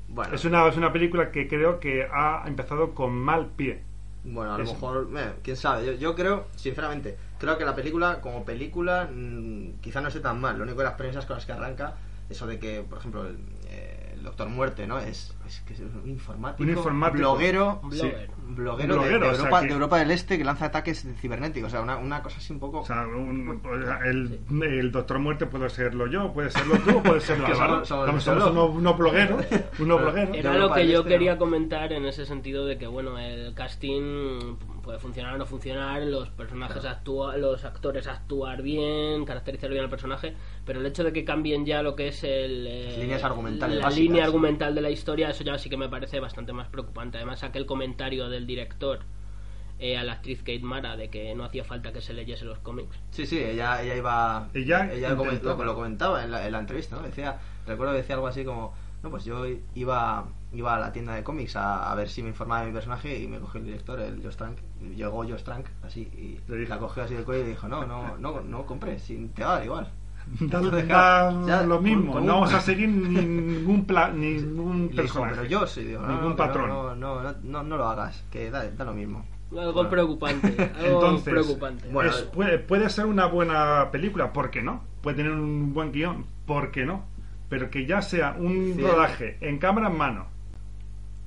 Bueno, 0.07 0.35
es 0.35 0.45
una, 0.45 0.67
es 0.67 0.77
una 0.77 0.91
película 0.93 1.31
que 1.31 1.47
creo 1.47 1.79
que 1.79 2.07
ha 2.11 2.43
empezado 2.47 2.93
con 2.93 3.13
mal 3.13 3.47
pie. 3.55 3.83
Bueno, 4.23 4.53
a 4.53 4.57
lo 4.57 4.63
Eso. 4.63 4.73
mejor, 4.73 5.09
eh, 5.17 5.33
quién 5.41 5.57
sabe. 5.57 5.85
Yo, 5.85 5.93
yo 5.93 6.15
creo, 6.15 6.47
sinceramente, 6.55 7.17
creo 7.39 7.57
que 7.57 7.65
la 7.65 7.75
película, 7.75 8.21
como 8.21 8.45
película, 8.45 9.09
mm, 9.11 9.79
quizá 9.81 9.99
no 10.01 10.09
esté 10.09 10.19
tan 10.19 10.39
mal. 10.39 10.57
Lo 10.57 10.63
único 10.63 10.79
de 10.79 10.83
las 10.85 10.93
premisas 10.93 11.25
con 11.25 11.37
las 11.37 11.45
que 11.45 11.53
arranca, 11.53 11.95
eso 12.29 12.45
de 12.45 12.59
que, 12.59 12.81
por 12.87 12.99
ejemplo, 12.99 13.25
el, 13.25 13.37
eh, 13.67 14.00
el 14.21 14.25
Doctor 14.25 14.49
Muerte, 14.49 14.85
¿no? 14.85 14.99
Es, 14.99 15.35
es 15.47 15.61
que 15.61 15.73
es 15.73 15.79
un 15.79 16.07
informático, 16.07 16.61
Un 16.63 16.69
informático. 16.69 17.17
bloguero, 17.19 17.81
Sí. 17.91 18.11
bloguero, 18.49 18.95
de- 19.01 19.15
o 19.15 19.21
sea 19.21 19.31
Europa, 19.31 19.61
que- 19.61 19.67
de 19.67 19.73
Europa 19.73 19.97
del 19.97 20.11
Este 20.11 20.37
que 20.37 20.43
lanza 20.43 20.65
ataques 20.65 21.07
cibernéticos. 21.19 21.69
O 21.69 21.71
sea, 21.71 21.81
una, 21.81 21.97
una 21.97 22.21
cosa 22.21 22.37
así 22.37 22.53
un 22.53 22.59
poco. 22.59 22.81
O 22.81 22.85
sea, 22.85 23.01
un- 23.07 23.61
el, 24.05 24.39
el 24.63 24.91
Doctor 24.91 25.19
Muerte 25.19 25.47
puede 25.47 25.69
serlo 25.69 26.05
yo, 26.07 26.31
puede 26.33 26.51
serlo 26.51 26.75
tú, 26.79 26.97
o 26.99 27.03
puede 27.03 27.19
serlo 27.19 27.45
Que 27.47 27.53
Álvaro. 27.53 27.83
somos- 27.85 28.23
somos 28.23 28.51
unos, 28.51 28.69
unos 28.75 28.97
blogueros, 28.97 29.45
unos 29.79 30.01
blogueros. 30.01 30.35
Era 30.37 30.53
lo 30.57 30.71
que 30.71 30.87
yo 30.87 30.99
Este, 30.99 31.09
quería 31.09 31.33
¿no? 31.33 31.39
comentar 31.39 31.91
en 31.93 32.05
ese 32.05 32.25
sentido 32.25 32.65
de 32.65 32.77
que 32.77 32.85
bueno 32.87 33.17
el 33.17 33.53
casting 33.55 34.57
puede 34.83 34.99
funcionar 34.99 35.35
o 35.35 35.37
no 35.37 35.45
funcionar 35.45 36.01
los 36.03 36.29
personajes 36.29 36.83
actúa 36.85 37.37
los 37.37 37.63
actores 37.65 38.07
actuar 38.07 38.61
bien 38.63 39.25
caracterizar 39.25 39.69
bien 39.69 39.83
al 39.83 39.89
personaje 39.91 40.35
pero 40.71 40.79
el 40.79 40.85
hecho 40.85 41.03
de 41.03 41.11
que 41.11 41.25
cambien 41.25 41.65
ya 41.65 41.83
lo 41.83 41.97
que 41.97 42.07
es 42.07 42.23
el 42.23 42.65
eh, 42.65 42.95
Líneas 42.97 43.25
argumentales 43.25 43.75
la 43.79 43.83
básicas. 43.83 44.03
línea 44.05 44.23
argumental 44.23 44.73
de 44.73 44.79
la 44.79 44.89
historia 44.89 45.29
eso 45.29 45.43
ya 45.43 45.57
sí 45.57 45.69
que 45.69 45.75
me 45.75 45.89
parece 45.89 46.21
bastante 46.21 46.53
más 46.53 46.69
preocupante 46.69 47.17
además 47.17 47.43
aquel 47.43 47.65
comentario 47.65 48.29
del 48.29 48.47
director 48.47 48.99
eh, 49.79 49.97
a 49.97 50.03
la 50.05 50.13
actriz 50.13 50.39
Kate 50.39 50.61
Mara 50.61 50.95
de 50.95 51.09
que 51.09 51.35
no 51.35 51.43
hacía 51.43 51.65
falta 51.65 51.91
que 51.91 51.99
se 51.99 52.13
leyese 52.13 52.45
los 52.45 52.59
cómics 52.59 52.97
Sí, 53.09 53.25
sí, 53.25 53.37
ella, 53.39 53.81
ella 53.83 53.97
iba. 53.97 54.47
Ella 54.53 54.89
ella 54.93 55.09
comen- 55.17 55.33
intentaba. 55.33 55.65
lo, 55.65 55.75
comentaba 55.75 56.23
en 56.23 56.31
la, 56.31 56.45
en 56.45 56.53
la 56.53 56.59
entrevista, 56.59 56.95
¿no? 56.95 57.01
Decía, 57.01 57.37
recuerdo 57.67 57.91
que 57.91 57.97
decía 57.97 58.15
algo 58.15 58.27
así 58.27 58.45
como: 58.45 58.73
No, 59.03 59.09
pues 59.09 59.25
yo 59.25 59.43
iba, 59.75 60.25
iba 60.53 60.75
a 60.75 60.79
la 60.79 60.93
tienda 60.93 61.15
de 61.15 61.23
cómics 61.23 61.55
a, 61.57 61.91
a 61.91 61.95
ver 61.95 62.07
si 62.07 62.21
me 62.23 62.29
informaba 62.29 62.61
de 62.61 62.67
mi 62.67 62.73
personaje 62.73 63.19
y 63.19 63.27
me 63.27 63.39
cogió 63.39 63.59
el 63.59 63.65
director, 63.65 63.99
el 63.99 64.23
Josh 64.23 64.35
Trank. 64.35 64.57
Llegó 64.95 65.25
Josh 65.27 65.43
Trank, 65.43 65.65
así, 65.83 66.01
y 66.01 66.39
la 66.67 66.77
cogió 66.77 67.03
así 67.03 67.15
del 67.15 67.25
cuello 67.25 67.43
y 67.43 67.49
dijo: 67.49 67.67
No, 67.67 67.85
no, 67.85 68.17
no, 68.19 68.39
no 68.41 68.65
compres, 68.67 69.01
si 69.01 69.17
te 69.35 69.43
va 69.43 69.53
a 69.53 69.55
dar 69.57 69.65
igual. 69.65 69.91
Da, 70.39 70.59
Deja- 70.61 71.31
da 71.31 71.45
ya, 71.47 71.63
lo 71.63 71.81
mismo, 71.81 72.13
con 72.13 72.25
no 72.25 72.35
un- 72.35 72.39
vamos 72.41 72.53
a 72.53 72.61
seguir 72.61 72.87
ningún 72.89 73.85
pla- 73.85 74.11
ningún 74.15 74.87
dijo, 74.89 74.95
personaje. 75.01 75.35
pero 75.35 75.45
yo 75.47 75.67
sí, 75.67 75.83
digo, 75.83 76.01
no, 76.01 76.07
ningún 76.07 76.29
no, 76.29 76.35
patrón. 76.35 76.69
No, 76.69 76.95
no, 76.95 77.21
no, 77.21 77.33
no, 77.43 77.63
no 77.63 77.77
lo 77.77 77.85
hagas, 77.87 78.23
que 78.31 78.49
da, 78.49 78.69
da 78.71 78.85
lo 78.85 78.93
mismo. 78.93 79.25
algo 79.51 79.73
Bueno. 79.73 79.89
preocupante 79.89 80.71
algo 80.79 80.93
Entonces, 81.01 81.33
preocupante 81.33 81.89
Bueno, 81.89 82.09
es- 82.11 82.21
puede, 82.23 82.59
puede 82.59 82.89
ser 82.89 83.05
una 83.07 83.25
buena 83.25 83.89
película, 83.91 84.31
¿por 84.31 84.49
qué 84.51 84.61
no? 84.61 84.83
Puede 85.01 85.17
tener 85.17 85.31
un 85.33 85.73
buen 85.73 85.91
guion, 85.91 86.25
¿por 86.45 86.71
qué 86.71 86.85
no? 86.85 87.03
Pero 87.49 87.69
que 87.69 87.85
ya 87.85 88.01
sea 88.01 88.35
un 88.39 88.75
Sí. 88.75 88.81
rodaje 88.81 89.37
en 89.41 89.57
cámara 89.59 89.89
en 89.89 89.97
mano, 89.97 90.27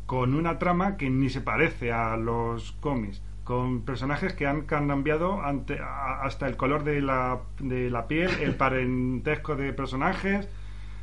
con 0.06 0.34
una 0.34 0.58
trama 0.58 0.96
que 0.96 1.10
ni 1.10 1.28
se 1.28 1.40
parece 1.42 1.92
a 1.92 2.16
los 2.16 2.72
cómics, 2.80 3.20
con 3.44 3.82
personajes 3.84 4.32
que 4.32 4.46
han 4.46 4.62
cambiado 4.62 5.42
ante, 5.42 5.78
a- 5.78 6.22
hasta 6.22 6.46
el 6.48 6.56
color 6.56 6.82
de 6.82 7.00
la, 7.02 7.40
de 7.60 7.90
la 7.90 8.08
piel, 8.08 8.30
el 8.40 8.54
parentesco 8.56 9.54
de 9.54 9.72
personajes. 9.72 10.48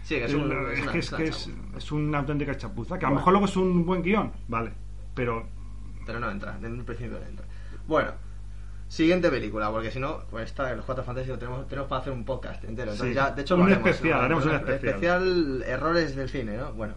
Sí, 0.04 0.16
que 0.16 0.26
es, 0.26 0.34
un, 0.34 0.52
el- 0.52 0.72
es 0.74 0.80
es 0.80 0.82
una- 0.84 0.92
que, 0.92 1.00
es, 1.00 1.10
una 1.12 1.18
que 1.20 1.24
es, 1.30 1.46
chapuza. 1.46 1.78
es 1.78 1.92
una 1.92 2.18
auténtica 2.20 2.58
chapuza, 2.58 2.98
que 3.00 3.06
a 3.06 3.10
lo 3.10 3.16
mejor 3.16 3.34
luego 3.34 3.46
es 3.46 3.56
un 3.56 3.86
buen 3.86 4.02
guion, 4.02 4.32
vale, 4.48 4.72
pero 5.14 5.46
Pero 6.06 6.20
no 6.20 6.30
entra, 6.32 6.58
en 6.62 6.66
un 6.80 6.84
principio 6.84 7.20
no 7.20 7.26
entra. 7.28 7.46
Bueno, 7.88 8.12
siguiente 8.88 9.30
película, 9.30 9.70
porque 9.72 9.92
si 9.92 10.00
no, 10.00 10.22
pues 10.32 10.46
esta 10.46 10.74
los 10.74 10.84
Cuatro 10.86 11.04
Fantásticos 11.04 11.39
tenemos, 11.39 11.68
tenemos 11.68 11.88
para 11.88 12.02
hacer 12.02 12.14
un 12.14 12.26
podcast 12.26 12.64
entero. 12.64 12.92
Entonces 12.92 13.10
Sí. 13.16 13.22
ya, 13.22 13.30
de 13.32 13.42
hecho, 13.44 13.54
Un 13.56 13.62
lo 13.62 13.66
haremos, 13.68 13.89
especial, 13.92 14.18
¿no? 14.20 14.26
haremos 14.26 14.46
un 14.46 14.52
especial. 14.56 14.86
especial 14.96 15.64
errores 15.68 16.16
del 16.16 16.30
cine, 16.30 16.58
¿no? 16.58 16.74
Bueno. 16.74 16.96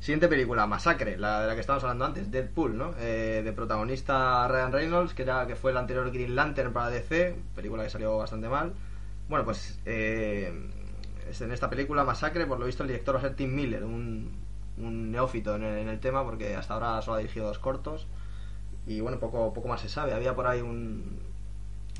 Siguiente 0.00 0.28
película, 0.28 0.66
Masacre, 0.66 1.18
la 1.18 1.42
de 1.42 1.48
la 1.48 1.54
que 1.54 1.60
estábamos 1.60 1.84
hablando 1.84 2.06
antes, 2.06 2.30
Deadpool, 2.30 2.74
¿no? 2.76 2.94
Eh, 2.98 3.42
de 3.44 3.52
protagonista 3.52 4.48
Ryan 4.48 4.72
Reynolds, 4.72 5.12
que, 5.12 5.22
era, 5.22 5.46
que 5.46 5.56
fue 5.56 5.72
el 5.72 5.76
anterior 5.76 6.10
Green 6.10 6.34
Lantern 6.34 6.72
para 6.72 6.88
DC, 6.88 7.36
película 7.54 7.82
que 7.82 7.90
salió 7.90 8.16
bastante 8.16 8.48
mal. 8.48 8.72
Bueno, 9.28 9.44
pues 9.44 9.78
eh, 9.84 10.52
en 11.38 11.52
esta 11.52 11.68
película, 11.68 12.02
Masacre, 12.04 12.46
por 12.46 12.58
lo 12.58 12.64
visto 12.64 12.82
el 12.82 12.88
director 12.88 13.16
va 13.16 13.18
a 13.18 13.22
ser 13.22 13.36
Tim 13.36 13.54
Miller, 13.54 13.84
un, 13.84 14.30
un 14.78 15.12
neófito 15.12 15.54
en 15.56 15.64
el, 15.64 15.78
en 15.80 15.88
el 15.90 16.00
tema, 16.00 16.24
porque 16.24 16.56
hasta 16.56 16.72
ahora 16.72 17.02
solo 17.02 17.16
ha 17.16 17.20
dirigido 17.20 17.46
dos 17.46 17.58
cortos. 17.58 18.06
Y 18.86 19.00
bueno, 19.02 19.18
poco, 19.18 19.52
poco 19.52 19.68
más 19.68 19.82
se 19.82 19.90
sabe. 19.90 20.14
Había 20.14 20.34
por 20.34 20.46
ahí 20.46 20.62
un, 20.62 21.20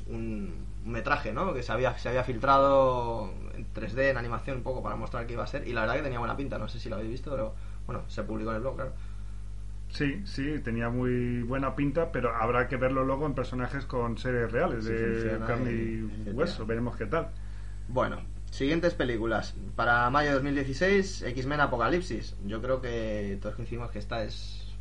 un, 0.07 0.65
un 0.85 0.91
metraje, 0.91 1.33
¿no? 1.33 1.53
Que 1.53 1.61
se 1.61 1.71
había, 1.71 1.95
se 1.99 2.09
había 2.09 2.23
filtrado 2.23 3.31
en 3.53 3.71
3D, 3.73 4.09
en 4.09 4.17
animación, 4.17 4.57
un 4.57 4.63
poco 4.63 4.81
para 4.81 4.95
mostrar 4.95 5.27
qué 5.27 5.33
iba 5.33 5.43
a 5.43 5.47
ser. 5.47 5.67
Y 5.67 5.73
la 5.73 5.81
verdad 5.81 5.97
que 5.97 6.01
tenía 6.01 6.17
buena 6.17 6.35
pinta, 6.35 6.57
no 6.57 6.67
sé 6.67 6.79
si 6.79 6.89
lo 6.89 6.95
habéis 6.95 7.11
visto, 7.11 7.29
pero 7.29 7.53
bueno, 7.87 8.03
se 8.07 8.23
publicó 8.23 8.51
en 8.51 8.55
el 8.57 8.61
blog, 8.61 8.75
claro. 8.75 8.93
Sí, 9.89 10.21
sí, 10.25 10.59
tenía 10.63 10.89
muy 10.89 11.43
buena 11.43 11.75
pinta, 11.75 12.11
pero 12.13 12.33
habrá 12.33 12.67
que 12.69 12.77
verlo 12.77 13.03
luego 13.03 13.25
en 13.25 13.33
personajes 13.33 13.85
con 13.85 14.17
series 14.17 14.51
reales, 14.51 14.85
de 14.85 15.37
carne 15.47 15.71
y- 15.73 16.29
hueso, 16.31 16.65
veremos 16.65 16.95
qué 16.95 17.05
tal. 17.07 17.27
Bueno, 17.89 18.21
siguientes 18.51 18.93
películas. 18.93 19.53
Para 19.75 20.09
mayo 20.09 20.29
de 20.29 20.35
2016, 20.35 21.23
X-Men 21.23 21.59
Apocalipsis. 21.59 22.35
Yo 22.45 22.61
creo 22.61 22.81
que 22.81 23.37
todos 23.41 23.55
coincidimos 23.55 23.91
que 23.91 23.99
esta 23.99 24.23
es 24.23 24.73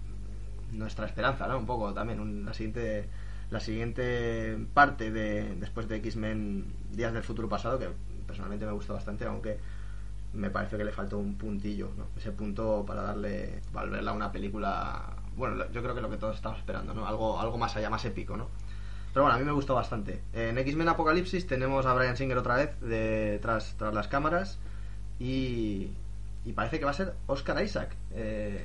nuestra 0.73 1.07
esperanza, 1.07 1.49
¿no? 1.49 1.59
Un 1.59 1.67
poco 1.67 1.93
también. 1.93 2.21
un- 2.21 2.45
la 2.45 2.55
siguiente 2.55 3.09
la 3.51 3.59
siguiente 3.59 4.57
parte 4.75 5.11
de 5.11 5.57
después 5.57 5.89
de 5.89 5.97
X-Men 5.97 6.67
Días 6.93 7.13
del 7.13 7.25
Futuro 7.25 7.49
Pasado, 7.49 7.81
que 7.81 7.89
personalmente 8.25 8.65
me 8.65 8.71
gustó 8.71 8.95
bastante, 8.95 9.25
aunque 9.25 9.59
me 10.33 10.51
parece 10.51 10.77
que 10.77 10.85
le 10.85 10.93
faltó 10.93 11.19
un 11.19 11.37
puntillo, 11.37 11.91
¿no? 11.97 12.07
Ese 12.17 12.31
punto 12.33 12.85
para 12.87 13.03
darle, 13.03 13.61
para 13.73 13.87
volverla 13.87 14.13
una 14.13 14.31
película 14.33 15.17
bueno, 15.37 15.65
yo 15.73 15.83
creo 15.83 15.95
que 15.95 16.01
lo 16.01 16.11
que 16.11 16.17
todos 16.19 16.37
estamos 16.37 16.59
esperando, 16.59 16.93
¿no? 16.93 17.07
Algo, 17.07 17.41
algo 17.41 17.57
más 17.57 17.75
allá, 17.77 17.89
más 17.91 18.05
épico, 18.05 18.37
¿no? 18.37 18.49
Pero 19.13 19.25
bueno, 19.25 19.37
a 19.37 19.39
mí 19.41 19.45
me 19.45 19.53
gustó 19.53 19.75
bastante. 19.75 20.21
En 20.33 20.57
X-Men 20.59 20.89
Apocalipsis 20.89 21.47
tenemos 21.47 21.87
a 21.87 21.95
Brian 21.95 22.17
Singer 22.17 22.37
otra 22.39 22.57
vez 22.57 22.81
de, 22.81 23.39
tras, 23.43 23.75
tras 23.77 23.93
las 23.95 24.07
cámaras 24.09 24.59
y, 25.19 25.91
y 26.45 26.53
parece 26.55 26.79
que 26.79 26.85
va 26.85 26.91
a 26.93 26.95
ser 26.95 27.15
Oscar 27.27 27.63
Isaac, 27.65 27.97
eh, 28.13 28.65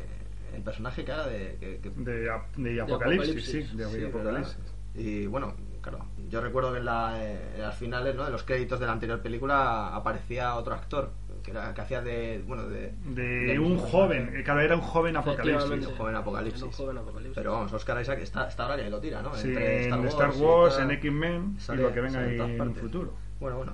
el 0.53 0.61
personaje 0.61 1.03
que 1.03 1.11
haga 1.11 1.28
de... 1.28 1.57
que- 1.59 1.80
que- 1.80 1.89
De, 1.89 2.30
ap- 2.30 2.55
de 2.55 2.82
Apocalipsis, 2.82 3.30
Apocalipsis. 3.34 3.70
sí, 3.72 3.78
de 3.78 3.86
Sí, 3.89 4.03
Apocalipsis. 4.05 4.57
¿verdad? 4.57 4.72
Y 4.95 5.26
bueno, 5.28 5.53
claro, 5.82 6.05
yo 6.30 6.41
recuerdo 6.41 6.72
que 6.74 6.80
en, 6.80 6.86
la, 6.86 7.16
eh, 7.24 7.53
en 7.55 7.61
las 7.61 7.76
finales, 7.76 8.16
¿no? 8.16 8.24
De 8.26 8.32
los 8.32 8.43
créditos 8.43 8.80
de 8.80 8.86
la 8.86 8.91
anterior 8.93 9.22
película 9.22 9.95
aparecía 9.95 10.55
otro 10.55 10.74
actor 10.74 11.11
que, 11.46 11.52
era, 11.52 11.74
que 11.74 11.82
hacía 11.82 12.02
de, 12.02 12.43
bueno, 12.48 12.68
de... 12.68 12.91
De 13.06 13.60
un 13.60 13.78
joven, 13.78 14.34
eh, 14.36 14.43
claro, 14.43 14.62
era 14.62 14.76
un 14.76 14.82
joven 14.82 15.16
Apocalipsis. 15.16 15.88
Un 15.88 15.96
joven 15.96 16.16
Apocalipsis. 16.16 16.62
Era 16.62 16.68
un 16.68 16.74
joven 16.74 16.98
Apocalipsis. 16.98 17.36
Pero 17.36 17.52
vamos, 17.52 17.72
Oscar 17.74 18.02
Isaac 18.02 18.20
está, 18.22 18.48
está 18.48 18.64
ahora 18.64 18.78
que 18.78 18.89
lo 18.89 19.00
tira, 19.00 19.22
¿no? 19.22 19.34
Sí, 19.36 19.50
Entre 19.50 19.88
en 19.88 20.06
Star 20.06 20.32
Wars, 20.32 20.78
y 20.80 20.82
en. 20.82 20.91
X-Men 20.91 21.58
y 21.74 21.76
lo 21.78 21.93
que 21.93 22.02
venga 22.02 22.24
en 22.24 22.30
ahí 22.30 22.36
en 22.36 22.52
un 22.52 22.58
partes. 22.58 22.82
futuro. 22.82 23.14
Bueno, 23.39 23.58
bueno. 23.58 23.74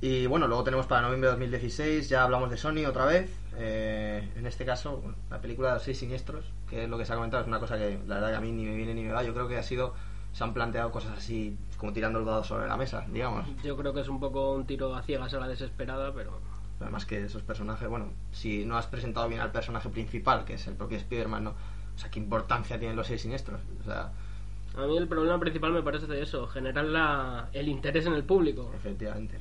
Y 0.00 0.26
bueno, 0.26 0.46
luego 0.46 0.64
tenemos 0.64 0.86
para 0.86 1.02
noviembre 1.02 1.26
de 1.28 1.32
2016, 1.32 2.08
ya 2.08 2.22
hablamos 2.22 2.50
de 2.50 2.56
Sony 2.56 2.86
otra 2.88 3.04
vez. 3.04 3.30
Eh, 3.58 4.26
en 4.36 4.46
este 4.46 4.64
caso, 4.64 4.96
bueno, 4.98 5.16
la 5.28 5.40
película 5.40 5.68
de 5.68 5.74
los 5.74 5.82
seis 5.82 5.98
siniestros, 5.98 6.52
que 6.70 6.84
es 6.84 6.88
lo 6.88 6.96
que 6.96 7.04
se 7.04 7.12
ha 7.12 7.16
comentado, 7.16 7.42
es 7.42 7.48
una 7.48 7.60
cosa 7.60 7.76
que 7.76 7.98
la 8.06 8.14
verdad 8.14 8.30
que 8.30 8.36
a 8.36 8.40
mí 8.40 8.52
ni 8.52 8.64
me 8.64 8.76
viene 8.76 8.94
ni 8.94 9.02
me 9.02 9.12
va. 9.12 9.22
Yo 9.22 9.34
creo 9.34 9.46
que 9.48 9.58
ha 9.58 9.62
sido, 9.62 9.92
se 10.32 10.42
han 10.42 10.54
planteado 10.54 10.90
cosas 10.90 11.18
así, 11.18 11.58
como 11.76 11.92
tirando 11.92 12.20
el 12.20 12.24
dado 12.24 12.42
sobre 12.44 12.66
la 12.66 12.78
mesa, 12.78 13.04
digamos. 13.12 13.44
Yo 13.62 13.76
creo 13.76 13.92
que 13.92 14.00
es 14.00 14.08
un 14.08 14.20
poco 14.20 14.52
un 14.52 14.66
tiro 14.66 14.94
a 14.94 15.02
ciegas 15.02 15.34
a 15.34 15.40
la 15.40 15.48
desesperada, 15.48 16.14
pero 16.14 16.40
Además 16.80 17.04
que 17.06 17.24
esos 17.24 17.42
personajes, 17.42 17.88
bueno, 17.88 18.06
si 18.32 18.64
no 18.64 18.76
has 18.78 18.86
presentado 18.86 19.28
bien 19.28 19.40
al 19.40 19.52
personaje 19.52 19.88
principal, 19.90 20.44
que 20.44 20.54
es 20.54 20.66
el 20.66 20.74
propio 20.74 20.96
Spider-Man, 20.98 21.44
¿no? 21.44 21.50
O 21.94 21.98
sea, 21.98 22.10
¿qué 22.10 22.18
importancia 22.18 22.78
tienen 22.78 22.96
los 22.96 23.06
seis 23.06 23.20
siniestros? 23.22 23.60
O 23.80 23.84
sea, 23.84 24.12
a 24.76 24.86
mí 24.86 24.96
el 24.96 25.08
problema 25.08 25.38
principal 25.38 25.72
me 25.72 25.82
parece 25.82 26.06
de 26.06 26.22
eso, 26.22 26.46
generar 26.46 26.84
la, 26.86 27.48
el 27.52 27.68
interés 27.68 28.06
en 28.06 28.14
el 28.14 28.24
público. 28.24 28.72
Efectivamente. 28.74 29.36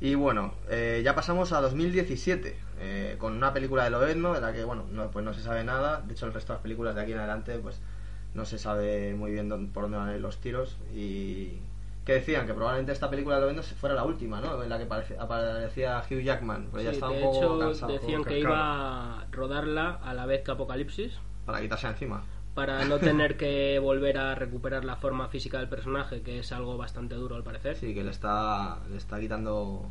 Y 0.00 0.14
bueno, 0.14 0.54
eh, 0.68 1.00
ya 1.04 1.14
pasamos 1.14 1.52
a 1.52 1.60
2017, 1.60 2.56
eh, 2.80 3.16
con 3.18 3.32
una 3.34 3.52
película 3.52 3.84
de 3.84 3.90
Lobezno, 3.90 4.32
de 4.32 4.40
la 4.40 4.52
que, 4.52 4.64
bueno, 4.64 4.84
no, 4.92 5.10
pues 5.10 5.24
no 5.24 5.32
se 5.34 5.40
sabe 5.42 5.64
nada. 5.64 6.02
De 6.02 6.12
hecho, 6.12 6.26
el 6.26 6.32
resto 6.34 6.52
de 6.52 6.56
las 6.58 6.62
películas 6.62 6.94
de 6.94 7.02
aquí 7.02 7.12
en 7.12 7.18
adelante, 7.18 7.58
pues 7.58 7.80
no 8.34 8.44
se 8.44 8.58
sabe 8.58 9.14
muy 9.14 9.32
bien 9.32 9.48
dónde- 9.48 9.72
por 9.72 9.84
dónde 9.84 9.98
van 9.98 10.08
a 10.10 10.14
ir 10.14 10.20
los 10.20 10.38
tiros. 10.38 10.76
Y 10.94 11.58
que 12.08 12.14
decían 12.14 12.46
que 12.46 12.54
probablemente 12.54 12.92
esta 12.92 13.10
película 13.10 13.34
de 13.34 13.42
Lobezno 13.42 13.62
fuera 13.62 13.94
la 13.94 14.02
última, 14.02 14.40
¿no? 14.40 14.62
En 14.62 14.70
la 14.70 14.78
que 14.78 14.84
aparecía 15.18 16.02
Hugh 16.10 16.22
Jackman, 16.22 16.70
pero 16.72 16.82
ya 16.82 16.90
de 16.92 16.96
un 16.96 17.20
poco 17.20 17.36
hecho, 17.36 17.58
cansado 17.58 17.92
decían 17.92 18.24
que 18.24 18.38
iba 18.38 19.20
a 19.20 19.26
rodarla 19.30 20.00
a 20.02 20.14
la 20.14 20.24
vez 20.24 20.42
que 20.42 20.50
Apocalipsis, 20.52 21.12
para 21.44 21.60
quitarse 21.60 21.86
encima. 21.86 22.24
para 22.54 22.86
no 22.86 22.98
tener 22.98 23.36
que 23.36 23.78
volver 23.78 24.16
a 24.16 24.34
recuperar 24.34 24.86
la 24.86 24.96
forma 24.96 25.28
física 25.28 25.58
del 25.58 25.68
personaje, 25.68 26.22
que 26.22 26.38
es 26.38 26.50
algo 26.50 26.78
bastante 26.78 27.14
duro 27.14 27.36
al 27.36 27.44
parecer. 27.44 27.76
Sí, 27.76 27.92
que 27.92 28.02
le 28.02 28.10
está, 28.10 28.78
le 28.88 28.96
está 28.96 29.20
quitando 29.20 29.90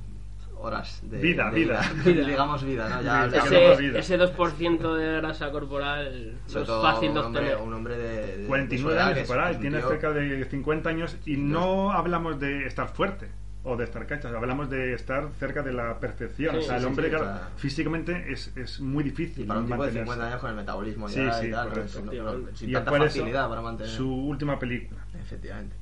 horas 0.60 0.99
de 1.03 1.18
Vida, 1.20 1.49
de 1.51 1.55
vida. 1.60 1.82
Vida. 2.03 2.26
digamos 2.28 2.64
vida, 2.64 2.89
¿no? 2.89 3.01
Ya, 3.01 3.28
no 3.28 3.36
ese, 3.36 3.76
vida. 3.82 3.99
ese 3.99 4.20
2% 4.20 4.95
de 4.95 5.18
grasa 5.18 5.51
corporal 5.51 6.34
no 6.53 6.60
es 6.62 6.66
todo 6.68 6.82
fácil 6.82 7.14
de 7.14 7.20
un 7.20 7.26
hombre, 7.26 7.41
obtener. 7.43 7.68
un 7.68 7.74
hombre 7.74 7.97
de, 7.97 8.08
de- 8.08 8.38
de 8.38 8.41
su 8.43 8.47
49 8.47 8.95
edad, 8.95 9.08
que 9.14 9.20
años 9.20 9.28
por 9.28 9.39
ahí, 9.39 9.55
tiene 9.58 9.80
tío- 9.80 9.89
cerca 9.89 10.12
de 10.12 10.45
50 10.45 10.89
años 10.89 11.18
y 11.26 11.38
no 11.38 11.91
hablamos 11.91 12.39
de 12.39 12.66
estar 12.66 12.88
fuerte 12.89 13.30
o 13.64 13.76
de 13.76 13.84
estar 13.84 14.08
cachas, 14.08 14.34
hablamos 14.34 14.70
de 14.70 14.93
estar 14.93 15.28
cerca 15.39 15.62
de 15.62 15.74
la 15.74 15.99
perfección. 15.99 16.55
Sí, 16.55 16.60
o 16.60 16.62
sea, 16.64 16.78
sí, 16.78 16.82
el 16.84 16.88
hombre, 16.88 17.10
sí, 17.10 17.16
o 17.16 17.18
claro, 17.20 17.38
sea- 17.38 17.49
físicamente 17.58 18.26
es, 18.32 18.55
es 18.55 18.80
muy 18.80 19.03
Y 19.03 19.10
difícil 19.10 19.45
para 19.45 19.60
un 19.60 19.66
tipo 19.66 19.74
de 19.76 19.80
mantenerse. 19.80 20.05
50 20.12 20.28
años 20.28 20.41
con 20.41 20.49
el 20.51 20.55
metabolismo 20.55 21.10
Sí, 21.10 21.16
ya 21.26 21.34
sí, 21.34 21.47
y 21.47 21.51
tal, 21.51 21.70
correcto. 21.70 21.99
no- 21.99 22.05
no- 22.05 22.12
Efectivamente. 22.12 22.51
sin 22.58 22.70
y 22.70 22.74
tanta 22.74 22.91
eso, 22.95 23.03
facilidad 23.03 23.49
para 23.49 23.62
mantener. 23.62 23.91
su 23.91 24.10
última 24.10 24.58
película. 24.58 25.01
Efectivamente. 25.22 25.76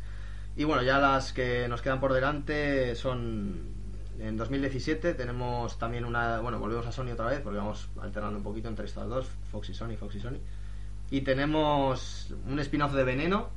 Y 0.57 0.63
bueno, 0.63 0.81
ya 0.83 0.97
las 0.99 1.31
que 1.33 1.67
nos 1.67 1.81
quedan 1.81 1.99
por 1.99 2.11
delante 2.13 2.95
son 2.95 3.74
en 4.19 4.37
2017 4.37 5.13
tenemos 5.13 5.77
también 5.77 6.05
una, 6.05 6.39
bueno, 6.39 6.59
volvemos 6.59 6.85
a 6.87 6.91
Sony 6.91 7.11
otra 7.11 7.27
vez 7.27 7.41
porque 7.41 7.57
vamos 7.57 7.89
alternando 8.01 8.37
un 8.37 8.43
poquito 8.43 8.67
entre 8.67 8.85
estas 8.85 9.07
dos, 9.07 9.27
Fox 9.51 9.69
y 9.69 9.73
Sony, 9.73 9.95
Fox 9.97 10.15
y 10.15 10.19
Sony. 10.19 10.39
Y 11.11 11.21
tenemos 11.21 12.33
un 12.47 12.59
spin-off 12.59 12.93
de 12.93 13.03
Veneno 13.03 13.49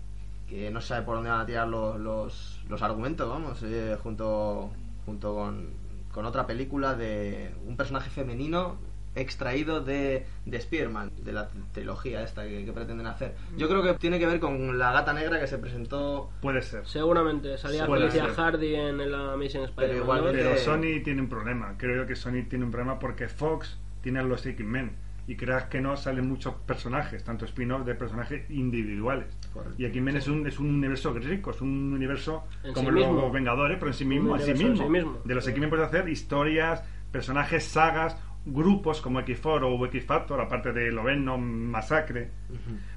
que 0.49 0.71
no 0.71 0.81
se 0.81 0.89
sabe 0.89 1.05
por 1.05 1.17
dónde 1.17 1.31
van 1.31 1.41
a 1.41 1.47
tirar 1.47 1.69
los, 1.69 1.99
los, 2.01 2.61
los 2.69 2.83
argumentos, 2.83 3.29
vamos, 3.29 3.63
eh, 3.63 3.97
junto 4.03 4.71
junto 5.05 5.35
con, 5.35 5.71
con 6.13 6.27
otra 6.27 6.47
película 6.47 6.95
de 6.95 7.55
un 7.67 7.77
personaje 7.77 8.11
femenino 8.11 8.77
extraído 9.21 9.81
de, 9.81 10.27
de 10.47 10.61
Spearman, 10.61 11.11
de 11.25 11.33
la 11.33 11.49
trilogía 11.73 12.23
esta 12.23 12.45
que, 12.47 12.65
que 12.65 12.73
pretenden 12.73 13.07
hacer. 13.07 13.35
Yo 13.57 13.69
creo 13.69 13.83
que 13.83 13.95
tiene 13.95 14.19
que 14.19 14.27
ver 14.27 14.41
con 14.41 14.79
la 14.79 14.93
gata 14.93 15.13
negra 15.13 15.39
que 15.41 15.47
se 15.47 15.59
presentó 15.59 16.31
Puede 16.41 16.63
ser. 16.63 16.87
Seguramente 16.87 17.57
salía 17.59 17.87
Puede 17.87 18.09
Felicia 18.09 18.25
ser. 18.27 18.35
Hardy 18.35 18.75
en, 18.75 19.01
en 19.01 19.13
la 19.13 19.33
Amazing 19.35 19.65
Spider-Man. 19.65 20.21
Pero 20.33 20.51
Eh, 20.51 20.59
Sony 20.59 21.03
tiene 21.05 21.21
un 21.23 21.29
problema. 21.29 21.75
Creo 21.79 22.07
que 22.07 22.17
Sony 22.17 22.45
tiene 22.49 22.65
un 22.65 22.71
problema 22.71 22.99
porque 22.99 23.29
Fox 23.29 23.79
tiene 24.03 24.21
a 24.21 24.23
los 24.23 24.45
X-Men. 24.47 24.97
Y 25.27 25.37
creas 25.37 25.65
que 25.65 25.83
no 25.83 25.95
salen 25.95 26.27
muchos 26.27 26.55
personajes, 26.67 27.23
tanto 27.23 27.45
spin-off 27.45 27.85
de 27.85 27.95
personajes 27.95 28.49
individuales. 28.51 29.27
Correcto. 29.53 29.75
Y 29.77 29.85
X-Men 29.85 30.17
es 30.17 30.27
un, 30.27 30.47
es 30.47 30.59
un 30.59 30.71
universo 30.71 31.13
rico, 31.13 31.51
es 31.51 31.61
un 31.61 31.93
universo 31.93 32.45
En 32.65 32.73
como 32.73 32.89
sí 32.89 32.95
mismo. 32.95 33.21
los 33.21 33.33
Vengadores, 33.33 33.77
pero 33.79 33.91
en 33.91 33.95
sí 33.95 34.05
mismo, 34.07 34.35
en 34.37 34.41
sí 34.43 34.51
universo 34.53 34.63
en 34.67 34.71
mismo. 34.73 34.87
sí 34.87 34.91
mismo. 34.91 35.21
De 35.27 35.35
los. 35.35 35.47
X-Men 35.47 35.69
puedes 35.69 35.87
hacer 35.87 36.09
historias, 36.09 36.83
personajes, 37.13 37.63
sagas, 37.65 38.17
grupos 38.53 39.01
como 39.01 39.21
X4 39.21 39.63
o 39.65 39.87
X-Factor, 39.87 40.41
aparte 40.41 40.73
de 40.73 40.91
Loveno, 40.91 41.39
Masacre, 41.39 42.31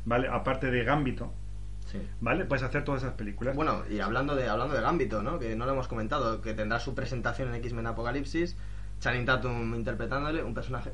¿vale? 0.05 0.27
Aparte 0.27 0.71
de 0.71 0.83
Gambito, 0.83 1.33
Sí. 1.85 1.99
¿vale? 2.21 2.45
Puedes 2.45 2.63
hacer 2.63 2.83
todas 2.85 3.03
esas 3.03 3.15
películas. 3.15 3.55
Bueno, 3.55 3.83
y 3.89 3.99
hablando 3.99 4.35
de 4.35 4.47
hablando 4.47 4.75
de 4.75 4.81
Gambito, 4.81 5.23
¿no? 5.23 5.39
Que 5.39 5.55
no 5.55 5.65
lo 5.65 5.73
hemos 5.73 5.87
comentado, 5.87 6.39
que 6.41 6.53
tendrá 6.53 6.79
su 6.79 6.95
presentación 6.95 7.49
en 7.49 7.55
X-Men 7.55 7.87
Apocalipsis, 7.87 8.55
Channing 8.99 9.25
Tatum 9.25 9.75
interpretándole 9.75 10.43
un 10.43 10.53
personaje 10.53 10.91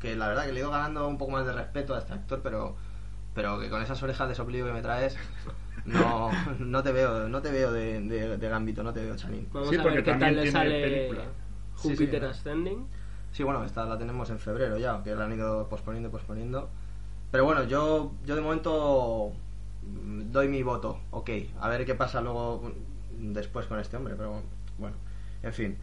que 0.00 0.16
la 0.16 0.28
verdad 0.28 0.46
que 0.46 0.52
le 0.52 0.58
he 0.60 0.62
ido 0.62 0.70
ganando 0.70 1.06
un 1.06 1.18
poco 1.18 1.32
más 1.32 1.44
de 1.46 1.52
respeto 1.52 1.94
a 1.94 1.98
este 1.98 2.14
actor, 2.14 2.40
pero 2.42 2.76
pero 3.34 3.60
que 3.60 3.68
con 3.70 3.80
esas 3.82 4.02
orejas 4.02 4.28
de 4.28 4.34
soplillo 4.34 4.66
que 4.66 4.72
me 4.72 4.82
traes 4.82 5.16
no 5.84 6.30
no 6.58 6.82
te 6.82 6.90
veo 6.92 7.28
no 7.28 7.40
te 7.42 7.50
veo 7.52 7.70
de, 7.70 8.00
de, 8.00 8.36
de 8.38 8.48
Gambito, 8.48 8.82
no 8.82 8.92
te 8.92 9.04
veo 9.04 9.14
Channing. 9.16 9.48
Vamos 9.52 9.68
Sí, 9.68 9.76
a 9.76 9.82
porque 9.82 9.96
ver 10.00 10.04
qué 10.04 10.14
tal 10.14 10.34
le 10.34 10.42
tiene 10.42 10.50
sale 10.50 10.80
película. 10.82 11.22
Sí, 11.76 11.88
sí, 11.88 11.88
Júpiter. 11.94 12.24
Ascending. 12.24 12.86
Sí, 13.32 13.42
bueno, 13.42 13.64
esta 13.64 13.84
la 13.84 13.98
tenemos 13.98 14.28
en 14.30 14.38
febrero 14.38 14.78
ya, 14.78 15.02
que 15.02 15.14
la 15.14 15.24
han 15.24 15.32
ido 15.32 15.68
posponiendo 15.68 16.08
y 16.08 16.12
posponiendo. 16.12 16.68
Pero 17.30 17.44
bueno, 17.44 17.64
yo, 17.64 18.12
yo 18.24 18.34
de 18.34 18.40
momento 18.40 19.32
mm, 19.82 20.30
doy 20.32 20.48
mi 20.48 20.62
voto, 20.62 21.00
ok. 21.10 21.30
A 21.60 21.68
ver 21.68 21.84
qué 21.84 21.94
pasa 21.94 22.20
luego 22.20 22.72
después 23.18 23.66
con 23.66 23.78
este 23.78 23.96
hombre, 23.96 24.14
pero 24.16 24.42
bueno, 24.78 24.96
en 25.42 25.52
fin. 25.52 25.78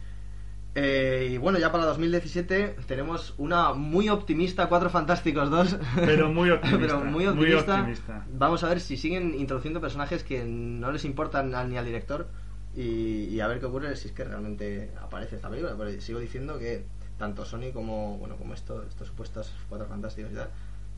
Eh, 0.74 1.30
y 1.32 1.38
bueno, 1.38 1.58
ya 1.58 1.72
para 1.72 1.86
2017 1.86 2.76
tenemos 2.86 3.34
una 3.38 3.72
muy 3.72 4.10
optimista 4.10 4.68
Cuatro 4.68 4.90
Fantásticos 4.90 5.50
2. 5.50 5.78
Pero 5.96 6.28
muy 6.28 6.50
optimista, 6.52 6.98
Pero 6.98 7.04
muy 7.04 7.26
muy 7.28 7.54
optimista. 7.54 8.26
Vamos 8.30 8.62
a 8.62 8.68
ver 8.68 8.80
si 8.80 8.96
siguen 8.96 9.34
introduciendo 9.34 9.80
personajes 9.80 10.22
que 10.22 10.44
no 10.44 10.92
les 10.92 11.04
importan 11.04 11.50
ni 11.70 11.78
al 11.78 11.84
director 11.84 12.28
y, 12.76 13.24
y 13.24 13.40
a 13.40 13.48
ver 13.48 13.58
qué 13.58 13.66
ocurre 13.66 13.96
si 13.96 14.08
es 14.08 14.14
que 14.14 14.24
realmente 14.24 14.92
aparece 15.00 15.36
esta 15.36 15.48
película. 15.48 15.74
Pero 15.76 16.00
sigo 16.00 16.20
diciendo 16.20 16.58
que 16.58 16.84
tanto 17.18 17.44
Sony 17.44 17.72
como 17.72 18.16
bueno 18.18 18.36
como 18.36 18.54
esto, 18.54 18.84
estos 18.88 19.08
supuestos 19.08 19.52
Cuatro 19.68 19.86
Fantásticos 19.86 20.32
y 20.32 20.34
tal, 20.34 20.48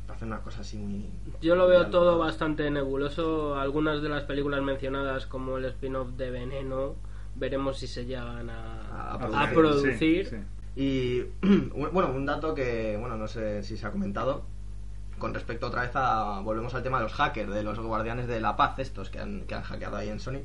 hacen 0.08 0.28
una 0.28 0.40
cosa 0.40 0.60
así 0.60 0.76
muy... 0.76 1.08
Yo 1.40 1.54
lo 1.54 1.66
veo 1.66 1.86
todo 1.86 2.18
bastante 2.18 2.70
nebuloso. 2.70 3.56
Algunas 3.56 4.02
de 4.02 4.08
las 4.08 4.24
películas 4.24 4.62
mencionadas, 4.62 5.26
como 5.26 5.56
el 5.56 5.64
spin-off 5.66 6.10
de 6.10 6.30
Veneno, 6.30 6.94
veremos 7.36 7.78
si 7.78 7.86
se 7.86 8.04
llegan 8.04 8.50
a, 8.50 9.12
A 9.12 9.14
a 9.14 9.18
producir, 9.18 9.54
producir. 9.54 10.26
sí, 10.26 10.36
sí. 10.36 10.42
Y 10.76 11.22
bueno, 11.92 12.12
un 12.12 12.26
dato 12.26 12.54
que, 12.54 12.96
bueno, 12.98 13.16
no 13.16 13.26
sé 13.28 13.62
si 13.62 13.76
se 13.76 13.86
ha 13.86 13.90
comentado, 13.90 14.44
con 15.18 15.34
respecto 15.34 15.66
otra 15.66 15.82
vez 15.82 15.92
a, 15.94 16.40
volvemos 16.40 16.74
al 16.74 16.82
tema 16.82 16.98
de 16.98 17.04
los 17.04 17.12
hackers, 17.12 17.52
de 17.52 17.62
los 17.62 17.78
guardianes 17.78 18.26
de 18.26 18.40
la 18.40 18.56
paz, 18.56 18.78
estos 18.78 19.10
que 19.10 19.18
han, 19.18 19.42
que 19.42 19.54
han 19.54 19.62
hackeado 19.62 19.96
ahí 19.96 20.08
en 20.08 20.20
Sony. 20.20 20.40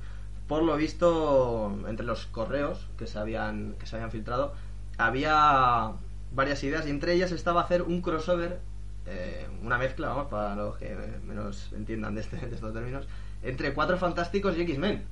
Por 0.48 0.64
lo 0.64 0.76
visto, 0.76 1.76
entre 1.88 2.06
los 2.06 2.28
correos 2.28 2.88
que 2.98 3.08
se 3.08 3.18
habían, 3.18 3.76
que 3.80 3.88
se 3.88 3.96
habían 3.96 4.12
filtrado, 4.12 4.54
había 4.98 5.92
varias 6.32 6.64
ideas 6.64 6.86
y 6.88 6.90
entre 6.90 7.14
ellas 7.14 7.32
estaba 7.32 7.62
hacer 7.62 7.82
un 7.82 8.02
crossover, 8.02 8.60
eh, 9.06 9.48
una 9.62 9.78
mezcla, 9.78 10.10
vamos, 10.10 10.28
para 10.28 10.56
los 10.56 10.78
que 10.78 10.96
menos 11.26 11.72
entiendan 11.74 12.16
de, 12.16 12.22
este- 12.22 12.38
de 12.48 12.56
estos 12.56 12.74
términos, 12.74 13.08
entre 13.44 13.74
Cuatro 13.74 13.98
Fantásticos 13.98 14.58
y 14.58 14.62
X-Men. 14.62 15.06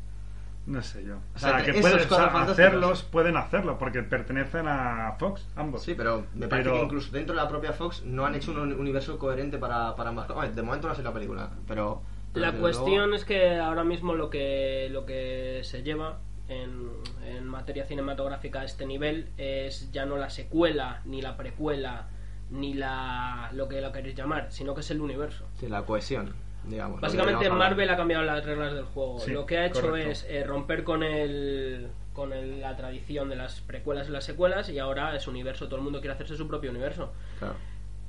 No 0.65 0.81
sé 0.81 1.03
yo. 1.03 1.15
O 1.15 1.19
O 1.35 1.39
sea, 1.39 1.49
sea, 1.57 1.63
que 1.65 1.73
pueden 1.81 2.07
cuatro 2.07 2.25
o 2.25 2.31
sea, 2.31 2.51
hacerlos, 2.53 3.03
pueden 3.03 3.35
hacerlo, 3.35 3.77
porque 3.77 4.01
pertenecen 4.01 4.65
a 4.69 5.13
Fox, 5.19 5.45
ambos. 5.57 5.83
Sí, 5.83 5.93
pero 5.93 6.25
me 6.33 6.47
parece 6.47 6.69
Pero- 6.69 6.79
que 6.79 6.85
incluso 6.85 7.11
dentro 7.11 7.35
de 7.35 7.41
la 7.41 7.49
propia 7.49 7.73
Fox 7.73 8.03
no 8.05 8.25
han 8.25 8.35
hecho 8.35 8.51
un 8.51 8.59
uni- 8.59 8.73
universo 8.73 9.19
coherente 9.19 9.57
para, 9.57 9.93
para 9.97 10.09
ambas 10.11 10.25
cosas. 10.27 10.55
De 10.55 10.61
momento 10.61 10.87
no 10.87 10.95
sé 10.95 11.03
la 11.03 11.11
película, 11.13 11.49
pero... 11.67 12.01
La 12.33 12.53
cuestión 12.53 12.95
luego- 13.09 13.15
es 13.15 13.25
que 13.25 13.57
ahora 13.59 13.83
mismo 13.83 14.15
lo 14.15 14.29
que, 14.29 14.87
lo 14.89 15.05
que 15.05 15.59
se 15.65 15.83
lleva 15.83 16.17
en, 16.49 16.89
en 17.25 17.45
materia 17.47 17.85
cinematográfica 17.85 18.61
a 18.61 18.65
este 18.65 18.85
nivel 18.85 19.29
es 19.37 19.91
ya 19.91 20.05
no 20.05 20.17
la 20.17 20.29
secuela, 20.29 21.01
ni 21.05 21.21
la 21.21 21.37
precuela, 21.37 22.07
ni 22.49 22.73
la 22.73 23.49
lo 23.53 23.67
que 23.67 23.81
lo 23.81 23.91
queréis 23.91 24.15
llamar, 24.15 24.47
sino 24.51 24.73
que 24.75 24.81
es 24.81 24.91
el 24.91 25.01
universo. 25.01 25.45
Sí, 25.59 25.67
la 25.67 25.83
cohesión, 25.83 26.33
digamos. 26.65 26.99
Básicamente. 27.01 27.49
Marvel 27.49 27.89
ha 27.89 27.97
cambiado 27.97 28.23
las 28.23 28.45
reglas 28.45 28.73
del 28.73 28.85
juego. 28.85 29.19
Sí, 29.19 29.31
lo 29.31 29.45
que 29.45 29.57
ha 29.57 29.65
hecho 29.67 29.81
correcto. 29.81 30.09
es 30.11 30.25
eh, 30.29 30.43
romper 30.43 30.83
con 30.83 31.03
el 31.03 31.89
con 32.13 32.31
el- 32.31 32.61
la 32.61 32.75
tradición 32.75 33.27
de 33.29 33.35
las 33.35 33.61
precuelas 33.61 34.07
y 34.07 34.11
las 34.11 34.23
secuelas 34.23 34.69
y 34.69 34.77
ahora 34.77 35.15
es 35.15 35.27
universo, 35.27 35.65
todo 35.65 35.77
el 35.77 35.81
mundo 35.81 35.99
quiere 35.99 36.13
hacerse 36.13 36.35
su 36.37 36.47
propio 36.47 36.69
universo. 36.69 37.11
Claro. 37.39 37.55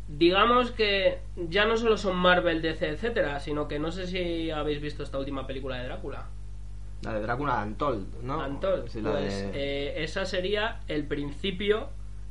Digamos 0.08 0.70
que 0.72 1.20
ya 1.48 1.64
no 1.64 1.78
solo 1.78 1.96
son 1.96 2.16
Marvel, 2.16 2.60
DC, 2.60 2.86
etcétera, 2.90 3.40
sino 3.40 3.66
que 3.66 3.78
no 3.78 3.90
sé 3.90 4.06
si 4.06 4.50
habéis 4.50 4.82
visto 4.82 5.02
esta 5.02 5.18
última 5.18 5.46
película 5.46 5.78
de 5.78 5.84
Drácula. 5.84 6.26
La 7.04 7.12
de 7.14 7.20
Drácula 7.20 7.62
Untold, 7.62 8.22
¿no? 8.22 8.38
Untold. 8.46 8.88
Sí, 8.88 9.00
la 9.00 9.12
pues 9.12 9.32
de- 9.32 9.50
eh, 9.54 10.04
esa 10.04 10.24
sería 10.26 10.80
el 10.88 11.04
principio 11.06 11.88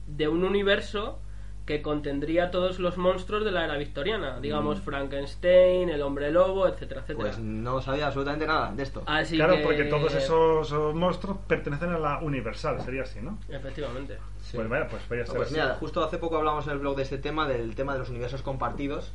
de 0.08 0.28
un 0.28 0.44
universo 0.44 1.20
que 1.66 1.82
contendría 1.82 2.52
todos 2.52 2.80
los 2.80 2.98
monstruos 2.98 3.46
de 3.46 3.52
la 3.52 3.64
era 3.64 3.78
victoriana. 3.78 4.40
Digamos 4.42 4.82
Frankenstein, 4.82 5.90
el 5.90 6.02
hombre 6.02 6.30
lobo, 6.32 6.68
etcétera, 6.68 7.02
etcétera. 7.02 7.30
Pues 7.30 7.40
no 7.40 7.82
sabía 7.82 8.08
absolutamente 8.08 8.46
nada 8.46 8.74
de 8.74 8.84
esto. 8.84 9.04
Así 9.06 9.38
claro, 9.38 9.56
que- 9.56 9.62
porque 9.64 9.84
todos 9.86 10.14
esos 10.14 10.94
monstruos 10.94 11.38
pertenecen 11.48 11.92
a 11.92 12.00
la 12.00 12.20
Universal, 12.20 12.82
sería 12.82 13.04
así, 13.04 13.22
¿no? 13.22 13.40
Efectivamente. 13.48 14.18
Sí. 14.42 14.58
Pues 14.58 14.68
vaya, 14.68 14.88
pues 14.90 15.04
podría 15.04 15.24
No, 15.24 15.28
ser 15.28 15.38
pues 15.38 15.48
así. 15.52 15.56
mira, 15.60 15.76
justo 15.76 16.04
hace 16.04 16.18
poco 16.18 16.38
hablamos 16.38 16.66
en 16.68 16.74
el 16.74 16.80
blog 16.80 16.98
de 16.98 17.04
este 17.04 17.18
tema, 17.18 17.48
del 17.48 17.76
tema 17.76 17.94
de 17.94 18.00
los 18.00 18.10
universos 18.10 18.42
compartidos 18.42 19.14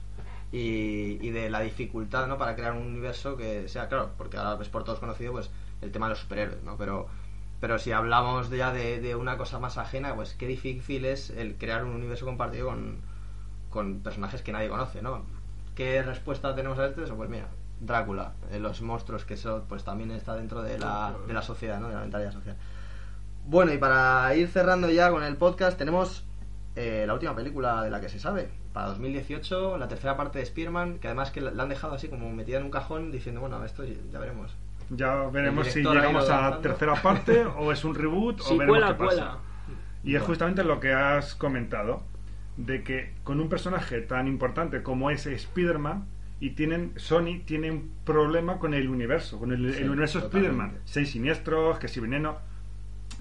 y, 0.50 1.30
de 1.30 1.50
la 1.50 1.60
dificultad, 1.60 2.26
¿no? 2.26 2.38
Para 2.38 2.54
crear 2.54 2.72
un 2.72 2.86
universo 2.86 3.36
que 3.36 3.68
sea, 3.68 3.88
claro, 3.88 4.12
porque 4.16 4.36
ahora 4.36 4.60
es 4.62 4.68
por 4.68 4.84
todos 4.84 4.98
conocido, 4.98 5.32
pues, 5.32 5.50
el 5.82 5.92
tema 5.92 6.06
de 6.06 6.10
los 6.10 6.20
superhéroes, 6.20 6.62
¿no? 6.62 6.76
Pero, 6.76 7.06
pero 7.60 7.78
si 7.78 7.92
hablamos 7.92 8.50
ya 8.50 8.72
de, 8.72 9.14
una 9.14 9.36
cosa 9.36 9.58
más 9.58 9.78
ajena, 9.78 10.14
pues 10.14 10.34
qué 10.34 10.46
difícil 10.46 11.04
es 11.04 11.30
el 11.30 11.56
crear 11.56 11.84
un 11.84 11.94
universo 11.94 12.24
compartido 12.24 12.68
con, 12.68 13.00
con 13.70 14.00
personajes 14.00 14.42
que 14.42 14.52
nadie 14.52 14.68
conoce, 14.68 15.02
¿no? 15.02 15.24
¿Qué 15.74 16.02
respuesta 16.02 16.54
tenemos 16.54 16.78
a 16.78 16.86
esto? 16.86 17.04
Eso, 17.04 17.16
pues 17.16 17.28
mira, 17.30 17.48
Drácula, 17.80 18.32
eh, 18.50 18.58
los 18.58 18.82
monstruos 18.82 19.24
que 19.24 19.34
eso 19.34 19.64
pues 19.68 19.84
también 19.84 20.10
está 20.10 20.34
dentro 20.34 20.62
de 20.62 20.78
la, 20.78 21.14
de 21.26 21.32
la 21.32 21.42
sociedad, 21.42 21.78
¿no? 21.78 21.88
De 21.88 21.94
la 21.94 22.00
mentalidad 22.00 22.32
social. 22.32 22.56
Bueno, 23.46 23.72
y 23.72 23.78
para 23.78 24.34
ir 24.34 24.48
cerrando 24.48 24.90
ya 24.90 25.10
con 25.10 25.22
el 25.22 25.36
podcast, 25.36 25.78
tenemos 25.78 26.24
eh, 26.80 27.04
la 27.06 27.14
última 27.14 27.34
película 27.34 27.82
de 27.82 27.90
la 27.90 28.00
que 28.00 28.08
se 28.08 28.18
sabe. 28.20 28.48
Para 28.72 28.88
2018, 28.88 29.78
la 29.78 29.88
tercera 29.88 30.16
parte 30.16 30.38
de 30.38 30.46
Spearman, 30.46 30.98
que 30.98 31.08
además 31.08 31.30
que 31.30 31.40
la 31.40 31.62
han 31.62 31.68
dejado 31.68 31.94
así 31.94 32.08
como 32.08 32.30
metida 32.30 32.58
en 32.58 32.64
un 32.64 32.70
cajón 32.70 33.10
diciendo, 33.10 33.40
bueno, 33.40 33.64
esto 33.64 33.84
ya 33.84 34.18
veremos. 34.18 34.56
Ya 34.90 35.14
veremos 35.26 35.66
si 35.66 35.82
llegamos 35.82 36.30
a 36.30 36.50
la 36.50 36.60
tercera 36.60 36.94
parte 36.94 37.44
o 37.44 37.72
es 37.72 37.84
un 37.84 37.94
reboot 37.94 38.40
o 38.40 38.44
Si 38.44 38.56
veremos 38.56 38.78
cuela, 38.78 38.96
qué 38.96 39.04
pasa. 39.04 39.16
cuela. 39.16 39.38
Y 40.04 40.14
es 40.14 40.22
justamente 40.22 40.62
lo 40.62 40.78
que 40.78 40.92
has 40.92 41.34
comentado, 41.34 42.02
de 42.56 42.82
que 42.84 43.14
con 43.24 43.40
un 43.40 43.48
personaje 43.48 44.00
tan 44.00 44.28
importante 44.28 44.82
como 44.82 45.10
es 45.10 45.26
Spider-Man, 45.26 46.06
y 46.40 46.50
tienen 46.50 46.92
Sony 46.94 47.40
tiene 47.44 47.72
un 47.72 47.90
problema 48.04 48.58
con 48.58 48.72
el 48.72 48.88
universo, 48.88 49.40
con 49.40 49.50
el, 49.50 49.74
Sí, 49.74 49.82
el 49.82 49.90
universo. 49.90 50.20
Spider-Man. 50.20 50.78
Seis 50.84 51.10
siniestros, 51.10 51.80
que 51.80 51.88
si 51.88 51.98
veneno. 51.98 52.38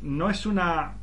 No 0.03 0.29
es 0.29 0.45
una. 0.45 0.97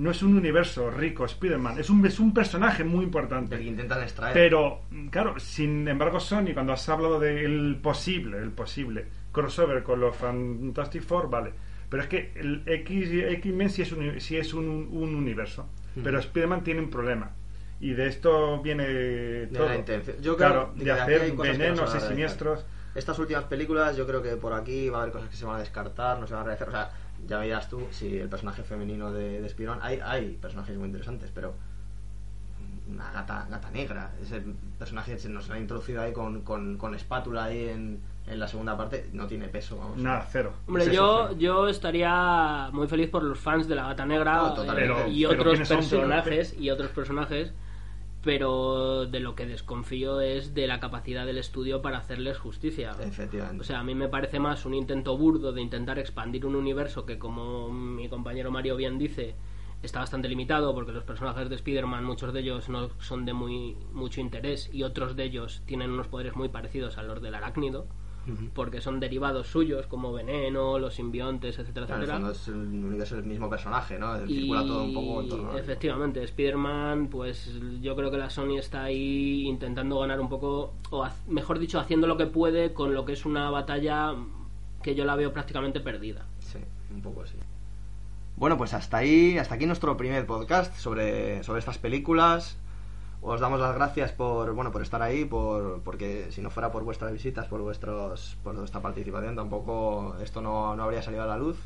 No 0.00 0.10
es 0.10 0.22
un 0.22 0.34
universo 0.34 0.90
rico, 0.90 1.26
Spider-Man. 1.26 1.78
Es 1.78 1.90
un, 1.90 2.04
es 2.06 2.18
un 2.18 2.32
personaje 2.32 2.84
muy 2.84 3.04
importante. 3.04 3.58
Que 3.58 3.64
intentan 3.64 4.02
extraer. 4.02 4.32
Pero, 4.32 4.80
claro, 5.10 5.38
sin 5.38 5.86
embargo, 5.86 6.18
Sony, 6.18 6.54
cuando 6.54 6.72
has 6.72 6.88
hablado 6.88 7.20
del 7.20 7.78
posible, 7.82 8.38
el 8.38 8.50
posible 8.50 9.04
crossover 9.30 9.82
con 9.82 10.00
los 10.00 10.16
Fantastic 10.16 11.02
Four, 11.02 11.28
vale. 11.28 11.52
Pero 11.90 12.02
es 12.02 12.08
que 12.08 12.32
el 12.34 12.62
X, 12.64 13.10
X-Men 13.12 13.68
sí 13.68 13.82
es, 13.82 13.92
un, 13.92 14.20
sí 14.22 14.38
es 14.38 14.54
un, 14.54 14.88
un 14.90 15.14
universo. 15.14 15.68
Pero 16.02 16.18
Spider-Man 16.18 16.64
tiene 16.64 16.80
un 16.80 16.88
problema. 16.88 17.32
Y 17.78 17.92
de 17.92 18.06
esto 18.06 18.62
viene 18.62 18.88
de 18.88 19.46
todo. 19.48 19.68
la 19.68 19.76
intención. 19.76 20.16
Yo 20.22 20.36
creo 20.36 20.48
claro, 20.48 20.72
de 20.76 20.92
hacer 20.92 21.34
no 21.34 21.42
venenos 21.42 21.94
y 21.94 22.00
siniestros. 22.00 22.64
Estas 22.94 23.18
últimas 23.18 23.44
películas, 23.44 23.96
yo 23.96 24.06
creo 24.06 24.22
que 24.22 24.36
por 24.36 24.54
aquí 24.54 24.88
va 24.88 24.98
a 24.98 25.02
haber 25.02 25.12
cosas 25.12 25.28
que 25.28 25.36
se 25.36 25.44
van 25.44 25.56
a 25.56 25.60
descartar, 25.60 26.18
no 26.18 26.26
se 26.26 26.32
van 26.32 26.42
a 26.42 26.44
realizar. 26.46 26.68
O 26.68 26.72
sea, 26.72 26.90
ya 27.26 27.38
veías 27.38 27.68
tú 27.68 27.86
si 27.90 28.18
el 28.18 28.28
personaje 28.28 28.62
femenino 28.62 29.12
de, 29.12 29.40
de. 29.40 29.68
Hay, 29.82 30.00
hay 30.04 30.38
personajes 30.40 30.76
muy 30.76 30.86
interesantes, 30.86 31.30
pero. 31.34 31.54
Una 32.88 33.10
gata, 33.12 33.46
gata 33.48 33.70
negra. 33.70 34.10
Ese 34.20 34.42
personaje 34.78 35.16
se 35.18 35.28
nos 35.28 35.48
ha 35.50 35.58
introducido 35.58 36.02
ahí 36.02 36.12
con, 36.12 36.40
con, 36.42 36.76
con 36.76 36.94
espátula 36.96 37.44
ahí 37.44 37.68
en, 37.68 38.00
en 38.26 38.40
la 38.40 38.48
segunda 38.48 38.76
parte. 38.76 39.08
No 39.12 39.28
tiene 39.28 39.46
peso, 39.48 39.76
vamos. 39.76 39.96
Nada, 39.98 40.26
cero. 40.28 40.52
Hombre, 40.66 40.82
Es 40.84 40.88
eso, 40.88 40.96
yo, 40.96 41.24
cero. 41.28 41.38
yo 41.40 41.68
estaría 41.68 42.68
muy 42.72 42.88
feliz 42.88 43.08
por 43.08 43.22
los 43.22 43.38
fans 43.38 43.68
de 43.68 43.76
la 43.76 43.84
Gata 43.84 44.06
Negra 44.06 44.36
No, 44.38 44.54
totalmente. 44.54 44.92
eh, 44.92 44.96
Pero- 44.96 45.08
y 45.08 45.24
pero 45.26 45.40
otros 45.52 45.68
personajes 45.68 46.56
y 46.58 46.70
otros 46.70 46.90
personajes, 46.90 47.52
pero 48.22 49.06
de 49.06 49.20
lo 49.20 49.34
que 49.34 49.46
desconfío 49.46 50.20
es 50.20 50.54
de 50.54 50.66
la 50.66 50.80
capacidad 50.80 51.24
del 51.24 51.38
estudio 51.38 51.80
para 51.80 51.98
hacerles 51.98 52.38
justicia. 52.38 52.94
Efectivamente. 53.00 53.60
O 53.60 53.64
sea, 53.64 53.80
a 53.80 53.84
mí 53.84 53.94
me 53.94 54.08
parece 54.08 54.38
más 54.38 54.66
un 54.66 54.74
intento 54.74 55.16
burdo 55.16 55.52
de 55.52 55.62
intentar 55.62 55.98
expandir 55.98 56.44
un 56.44 56.56
universo 56.56 57.06
que, 57.06 57.18
como 57.18 57.70
mi 57.70 58.08
compañero 58.08 58.50
Mario 58.50 58.76
bien 58.76 58.98
dice, 58.98 59.34
está 59.82 60.00
bastante 60.00 60.28
limitado 60.28 60.74
porque 60.74 60.92
los 60.92 61.04
personajes 61.04 61.48
de 61.48 61.54
Spider-Man, 61.56 62.04
muchos 62.04 62.32
de 62.34 62.40
ellos 62.40 62.68
no 62.68 62.90
son 62.98 63.24
de 63.24 63.32
muy 63.32 63.76
mucho 63.92 64.20
interés 64.20 64.68
y 64.72 64.82
otros 64.82 65.16
de 65.16 65.24
ellos 65.24 65.62
tienen 65.64 65.90
unos 65.90 66.08
poderes 66.08 66.36
muy 66.36 66.48
parecidos 66.48 66.98
a 66.98 67.02
los 67.02 67.22
del 67.22 67.34
arácnido 67.34 67.86
Porque 68.54 68.80
son 68.80 69.00
derivados 69.00 69.48
suyos 69.48 69.86
como 69.86 70.12
veneno, 70.12 70.78
los 70.78 70.94
simbiontes, 70.94 71.58
etcétera, 71.58 71.86
Claro, 71.86 72.02
en 72.04 72.08
el 72.10 72.10
etcétera. 72.10 72.32
fondo 72.32 72.32
es 72.32 72.48
el 72.48 72.84
universo 72.88 73.16
del 73.16 73.24
mismo 73.24 73.48
personaje, 73.50 73.98
¿no? 73.98 74.16
Circula 74.26 74.62
todo 74.62 74.84
un 74.84 74.94
poco 74.94 75.20
en 75.22 75.28
torno 75.28 75.52
a 75.52 75.58
efectivamente, 75.58 76.22
Spider-Man, 76.22 77.08
pues 77.08 77.52
yo 77.80 77.96
creo 77.96 78.10
que 78.10 78.18
la 78.18 78.30
Sony 78.30 78.58
está 78.58 78.84
ahí 78.84 79.46
intentando 79.46 79.98
ganar 80.00 80.20
un 80.20 80.28
poco, 80.28 80.74
o 80.90 81.08
mejor 81.28 81.58
dicho, 81.58 81.80
haciendo 81.80 82.06
lo 82.06 82.16
que 82.16 82.26
puede 82.26 82.72
con 82.72 82.94
lo 82.94 83.04
que 83.04 83.14
es 83.14 83.24
una 83.24 83.50
batalla 83.50 84.14
que 84.82 84.94
yo 84.94 85.04
la 85.04 85.16
veo 85.16 85.32
prácticamente 85.32 85.80
perdida. 85.80 86.26
Sí, 86.40 86.58
un 86.92 87.02
poco 87.02 87.22
así. 87.22 87.36
Bueno, 88.36 88.56
pues 88.56 88.72
hasta 88.72 88.96
ahí, 88.98 89.36
hasta 89.38 89.56
aquí 89.56 89.66
nuestro 89.66 89.96
primer 89.96 90.24
podcast 90.26 90.74
sobre, 90.76 91.42
sobre 91.44 91.58
estas 91.58 91.78
películas. 91.78 92.56
Os 93.22 93.38
damos 93.38 93.60
las 93.60 93.74
gracias 93.74 94.12
por, 94.12 94.52
bueno, 94.54 94.72
por 94.72 94.80
estar 94.80 95.02
ahí, 95.02 95.26
por, 95.26 95.82
porque 95.82 96.28
si 96.30 96.40
no 96.40 96.48
fuera 96.48 96.72
por 96.72 96.84
vuestras 96.84 97.12
visitas, 97.12 97.46
por 97.48 97.60
vuestros, 97.60 98.38
por 98.42 98.56
vuestra 98.56 98.80
participación, 98.80 99.36
tampoco 99.36 100.16
esto 100.22 100.40
no, 100.40 100.74
no 100.74 100.84
habría 100.84 101.02
salido 101.02 101.24
a 101.24 101.26
la 101.26 101.36
luz. 101.36 101.58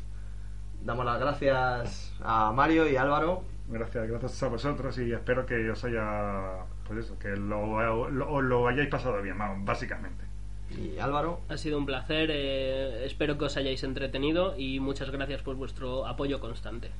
Damos 0.83 1.05
las 1.05 1.19
gracias 1.19 2.13
a 2.21 2.51
Mario 2.51 2.89
y 2.89 2.97
a 2.97 3.03
Álvaro. 3.03 3.43
Gracias, 3.67 4.07
gracias 4.07 4.43
a 4.43 4.47
vosotros 4.49 4.97
y 4.99 5.11
espero 5.11 5.45
que 5.45 5.71
os 5.71 5.83
haya. 5.83 6.65
Pues 6.87 7.05
eso, 7.05 7.17
que 7.17 7.29
lo, 7.29 8.09
lo, 8.11 8.67
hayáis 8.67 8.89
pasado 8.89 9.19
bien, 9.21 9.37
vamos, 9.37 9.65
básicamente. 9.65 10.25
Y 10.69 10.99
Álvaro, 10.99 11.39
Ha 11.47 11.57
sido 11.57 11.77
un 11.77 11.85
placer, 11.85 12.29
eh, 12.31 13.05
espero 13.05 13.37
que 13.37 13.45
os 13.45 13.57
hayáis 13.57 13.83
entretenido 13.83 14.55
y 14.57 14.79
muchas 14.79 15.09
gracias 15.09 15.41
por 15.41 15.55
vuestro 15.55 16.05
apoyo 16.05 16.39
constante. 16.39 16.91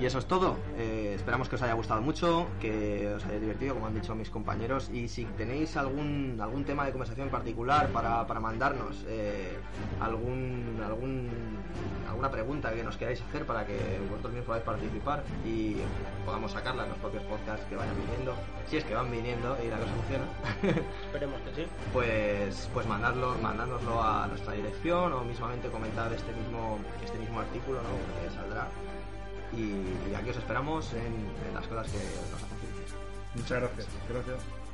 Y 0.00 0.04
eso 0.04 0.18
es 0.18 0.26
todo. 0.26 0.56
Eh, 0.76 1.14
esperamos 1.16 1.48
que 1.48 1.56
os 1.56 1.62
haya 1.62 1.72
gustado 1.72 2.02
mucho, 2.02 2.46
que 2.60 3.14
os 3.14 3.24
haya 3.24 3.38
divertido, 3.38 3.74
como 3.74 3.86
han 3.86 3.94
dicho 3.94 4.14
mis 4.14 4.28
compañeros. 4.28 4.90
Y 4.92 5.08
si 5.08 5.24
tenéis 5.24 5.76
algún, 5.76 6.38
algún 6.40 6.64
tema 6.64 6.84
de 6.84 6.92
conversación 6.92 7.30
particular 7.30 7.88
para, 7.88 8.26
para 8.26 8.38
mandarnos, 8.40 9.04
eh, 9.08 9.56
algún, 10.00 10.78
algún, 10.84 11.30
alguna 12.08 12.30
pregunta 12.30 12.72
que 12.74 12.82
nos 12.82 12.96
queráis 12.96 13.22
hacer 13.22 13.46
para 13.46 13.66
que 13.66 13.76
vosotros 14.10 14.32
mismos 14.34 14.46
podáis 14.46 14.64
participar 14.64 15.22
y 15.46 15.76
podamos 16.24 16.52
sacarla 16.52 16.84
en 16.84 16.90
los 16.90 16.98
propios 16.98 17.22
podcasts 17.24 17.64
que 17.66 17.76
vayan 17.76 17.96
viniendo, 17.96 18.34
si 18.68 18.76
es 18.76 18.84
que 18.84 18.94
van 18.94 19.10
viniendo 19.10 19.56
y 19.64 19.68
la 19.68 19.78
cosa 19.78 19.92
funciona, 19.92 20.24
Esperemos 21.06 21.40
que 21.40 21.62
sí. 21.62 21.68
pues, 21.92 22.68
pues 22.72 22.86
mandadlo, 22.86 23.34
mandárnoslo 23.42 24.02
a 24.02 24.26
nuestra 24.26 24.52
dirección 24.52 25.12
o 25.12 25.24
mismamente 25.24 25.68
comentar 25.68 26.12
este 26.12 26.32
mismo, 26.32 26.78
este 27.04 27.18
mismo 27.18 27.40
artículo 27.40 27.78
¿no? 27.78 28.22
que 28.22 28.34
saldrá. 28.34 28.68
Y, 29.52 30.10
y 30.10 30.14
aquí 30.14 30.30
os 30.30 30.36
esperamos 30.36 30.92
en, 30.94 31.14
en 31.48 31.54
las 31.54 31.66
cosas 31.66 31.86
que 31.88 31.98
nos 31.98 32.42
hacen 32.42 32.58
felices. 32.58 32.94
Muchas 33.34 33.60
gracias. 33.60 33.86
Gracias. 34.08 34.65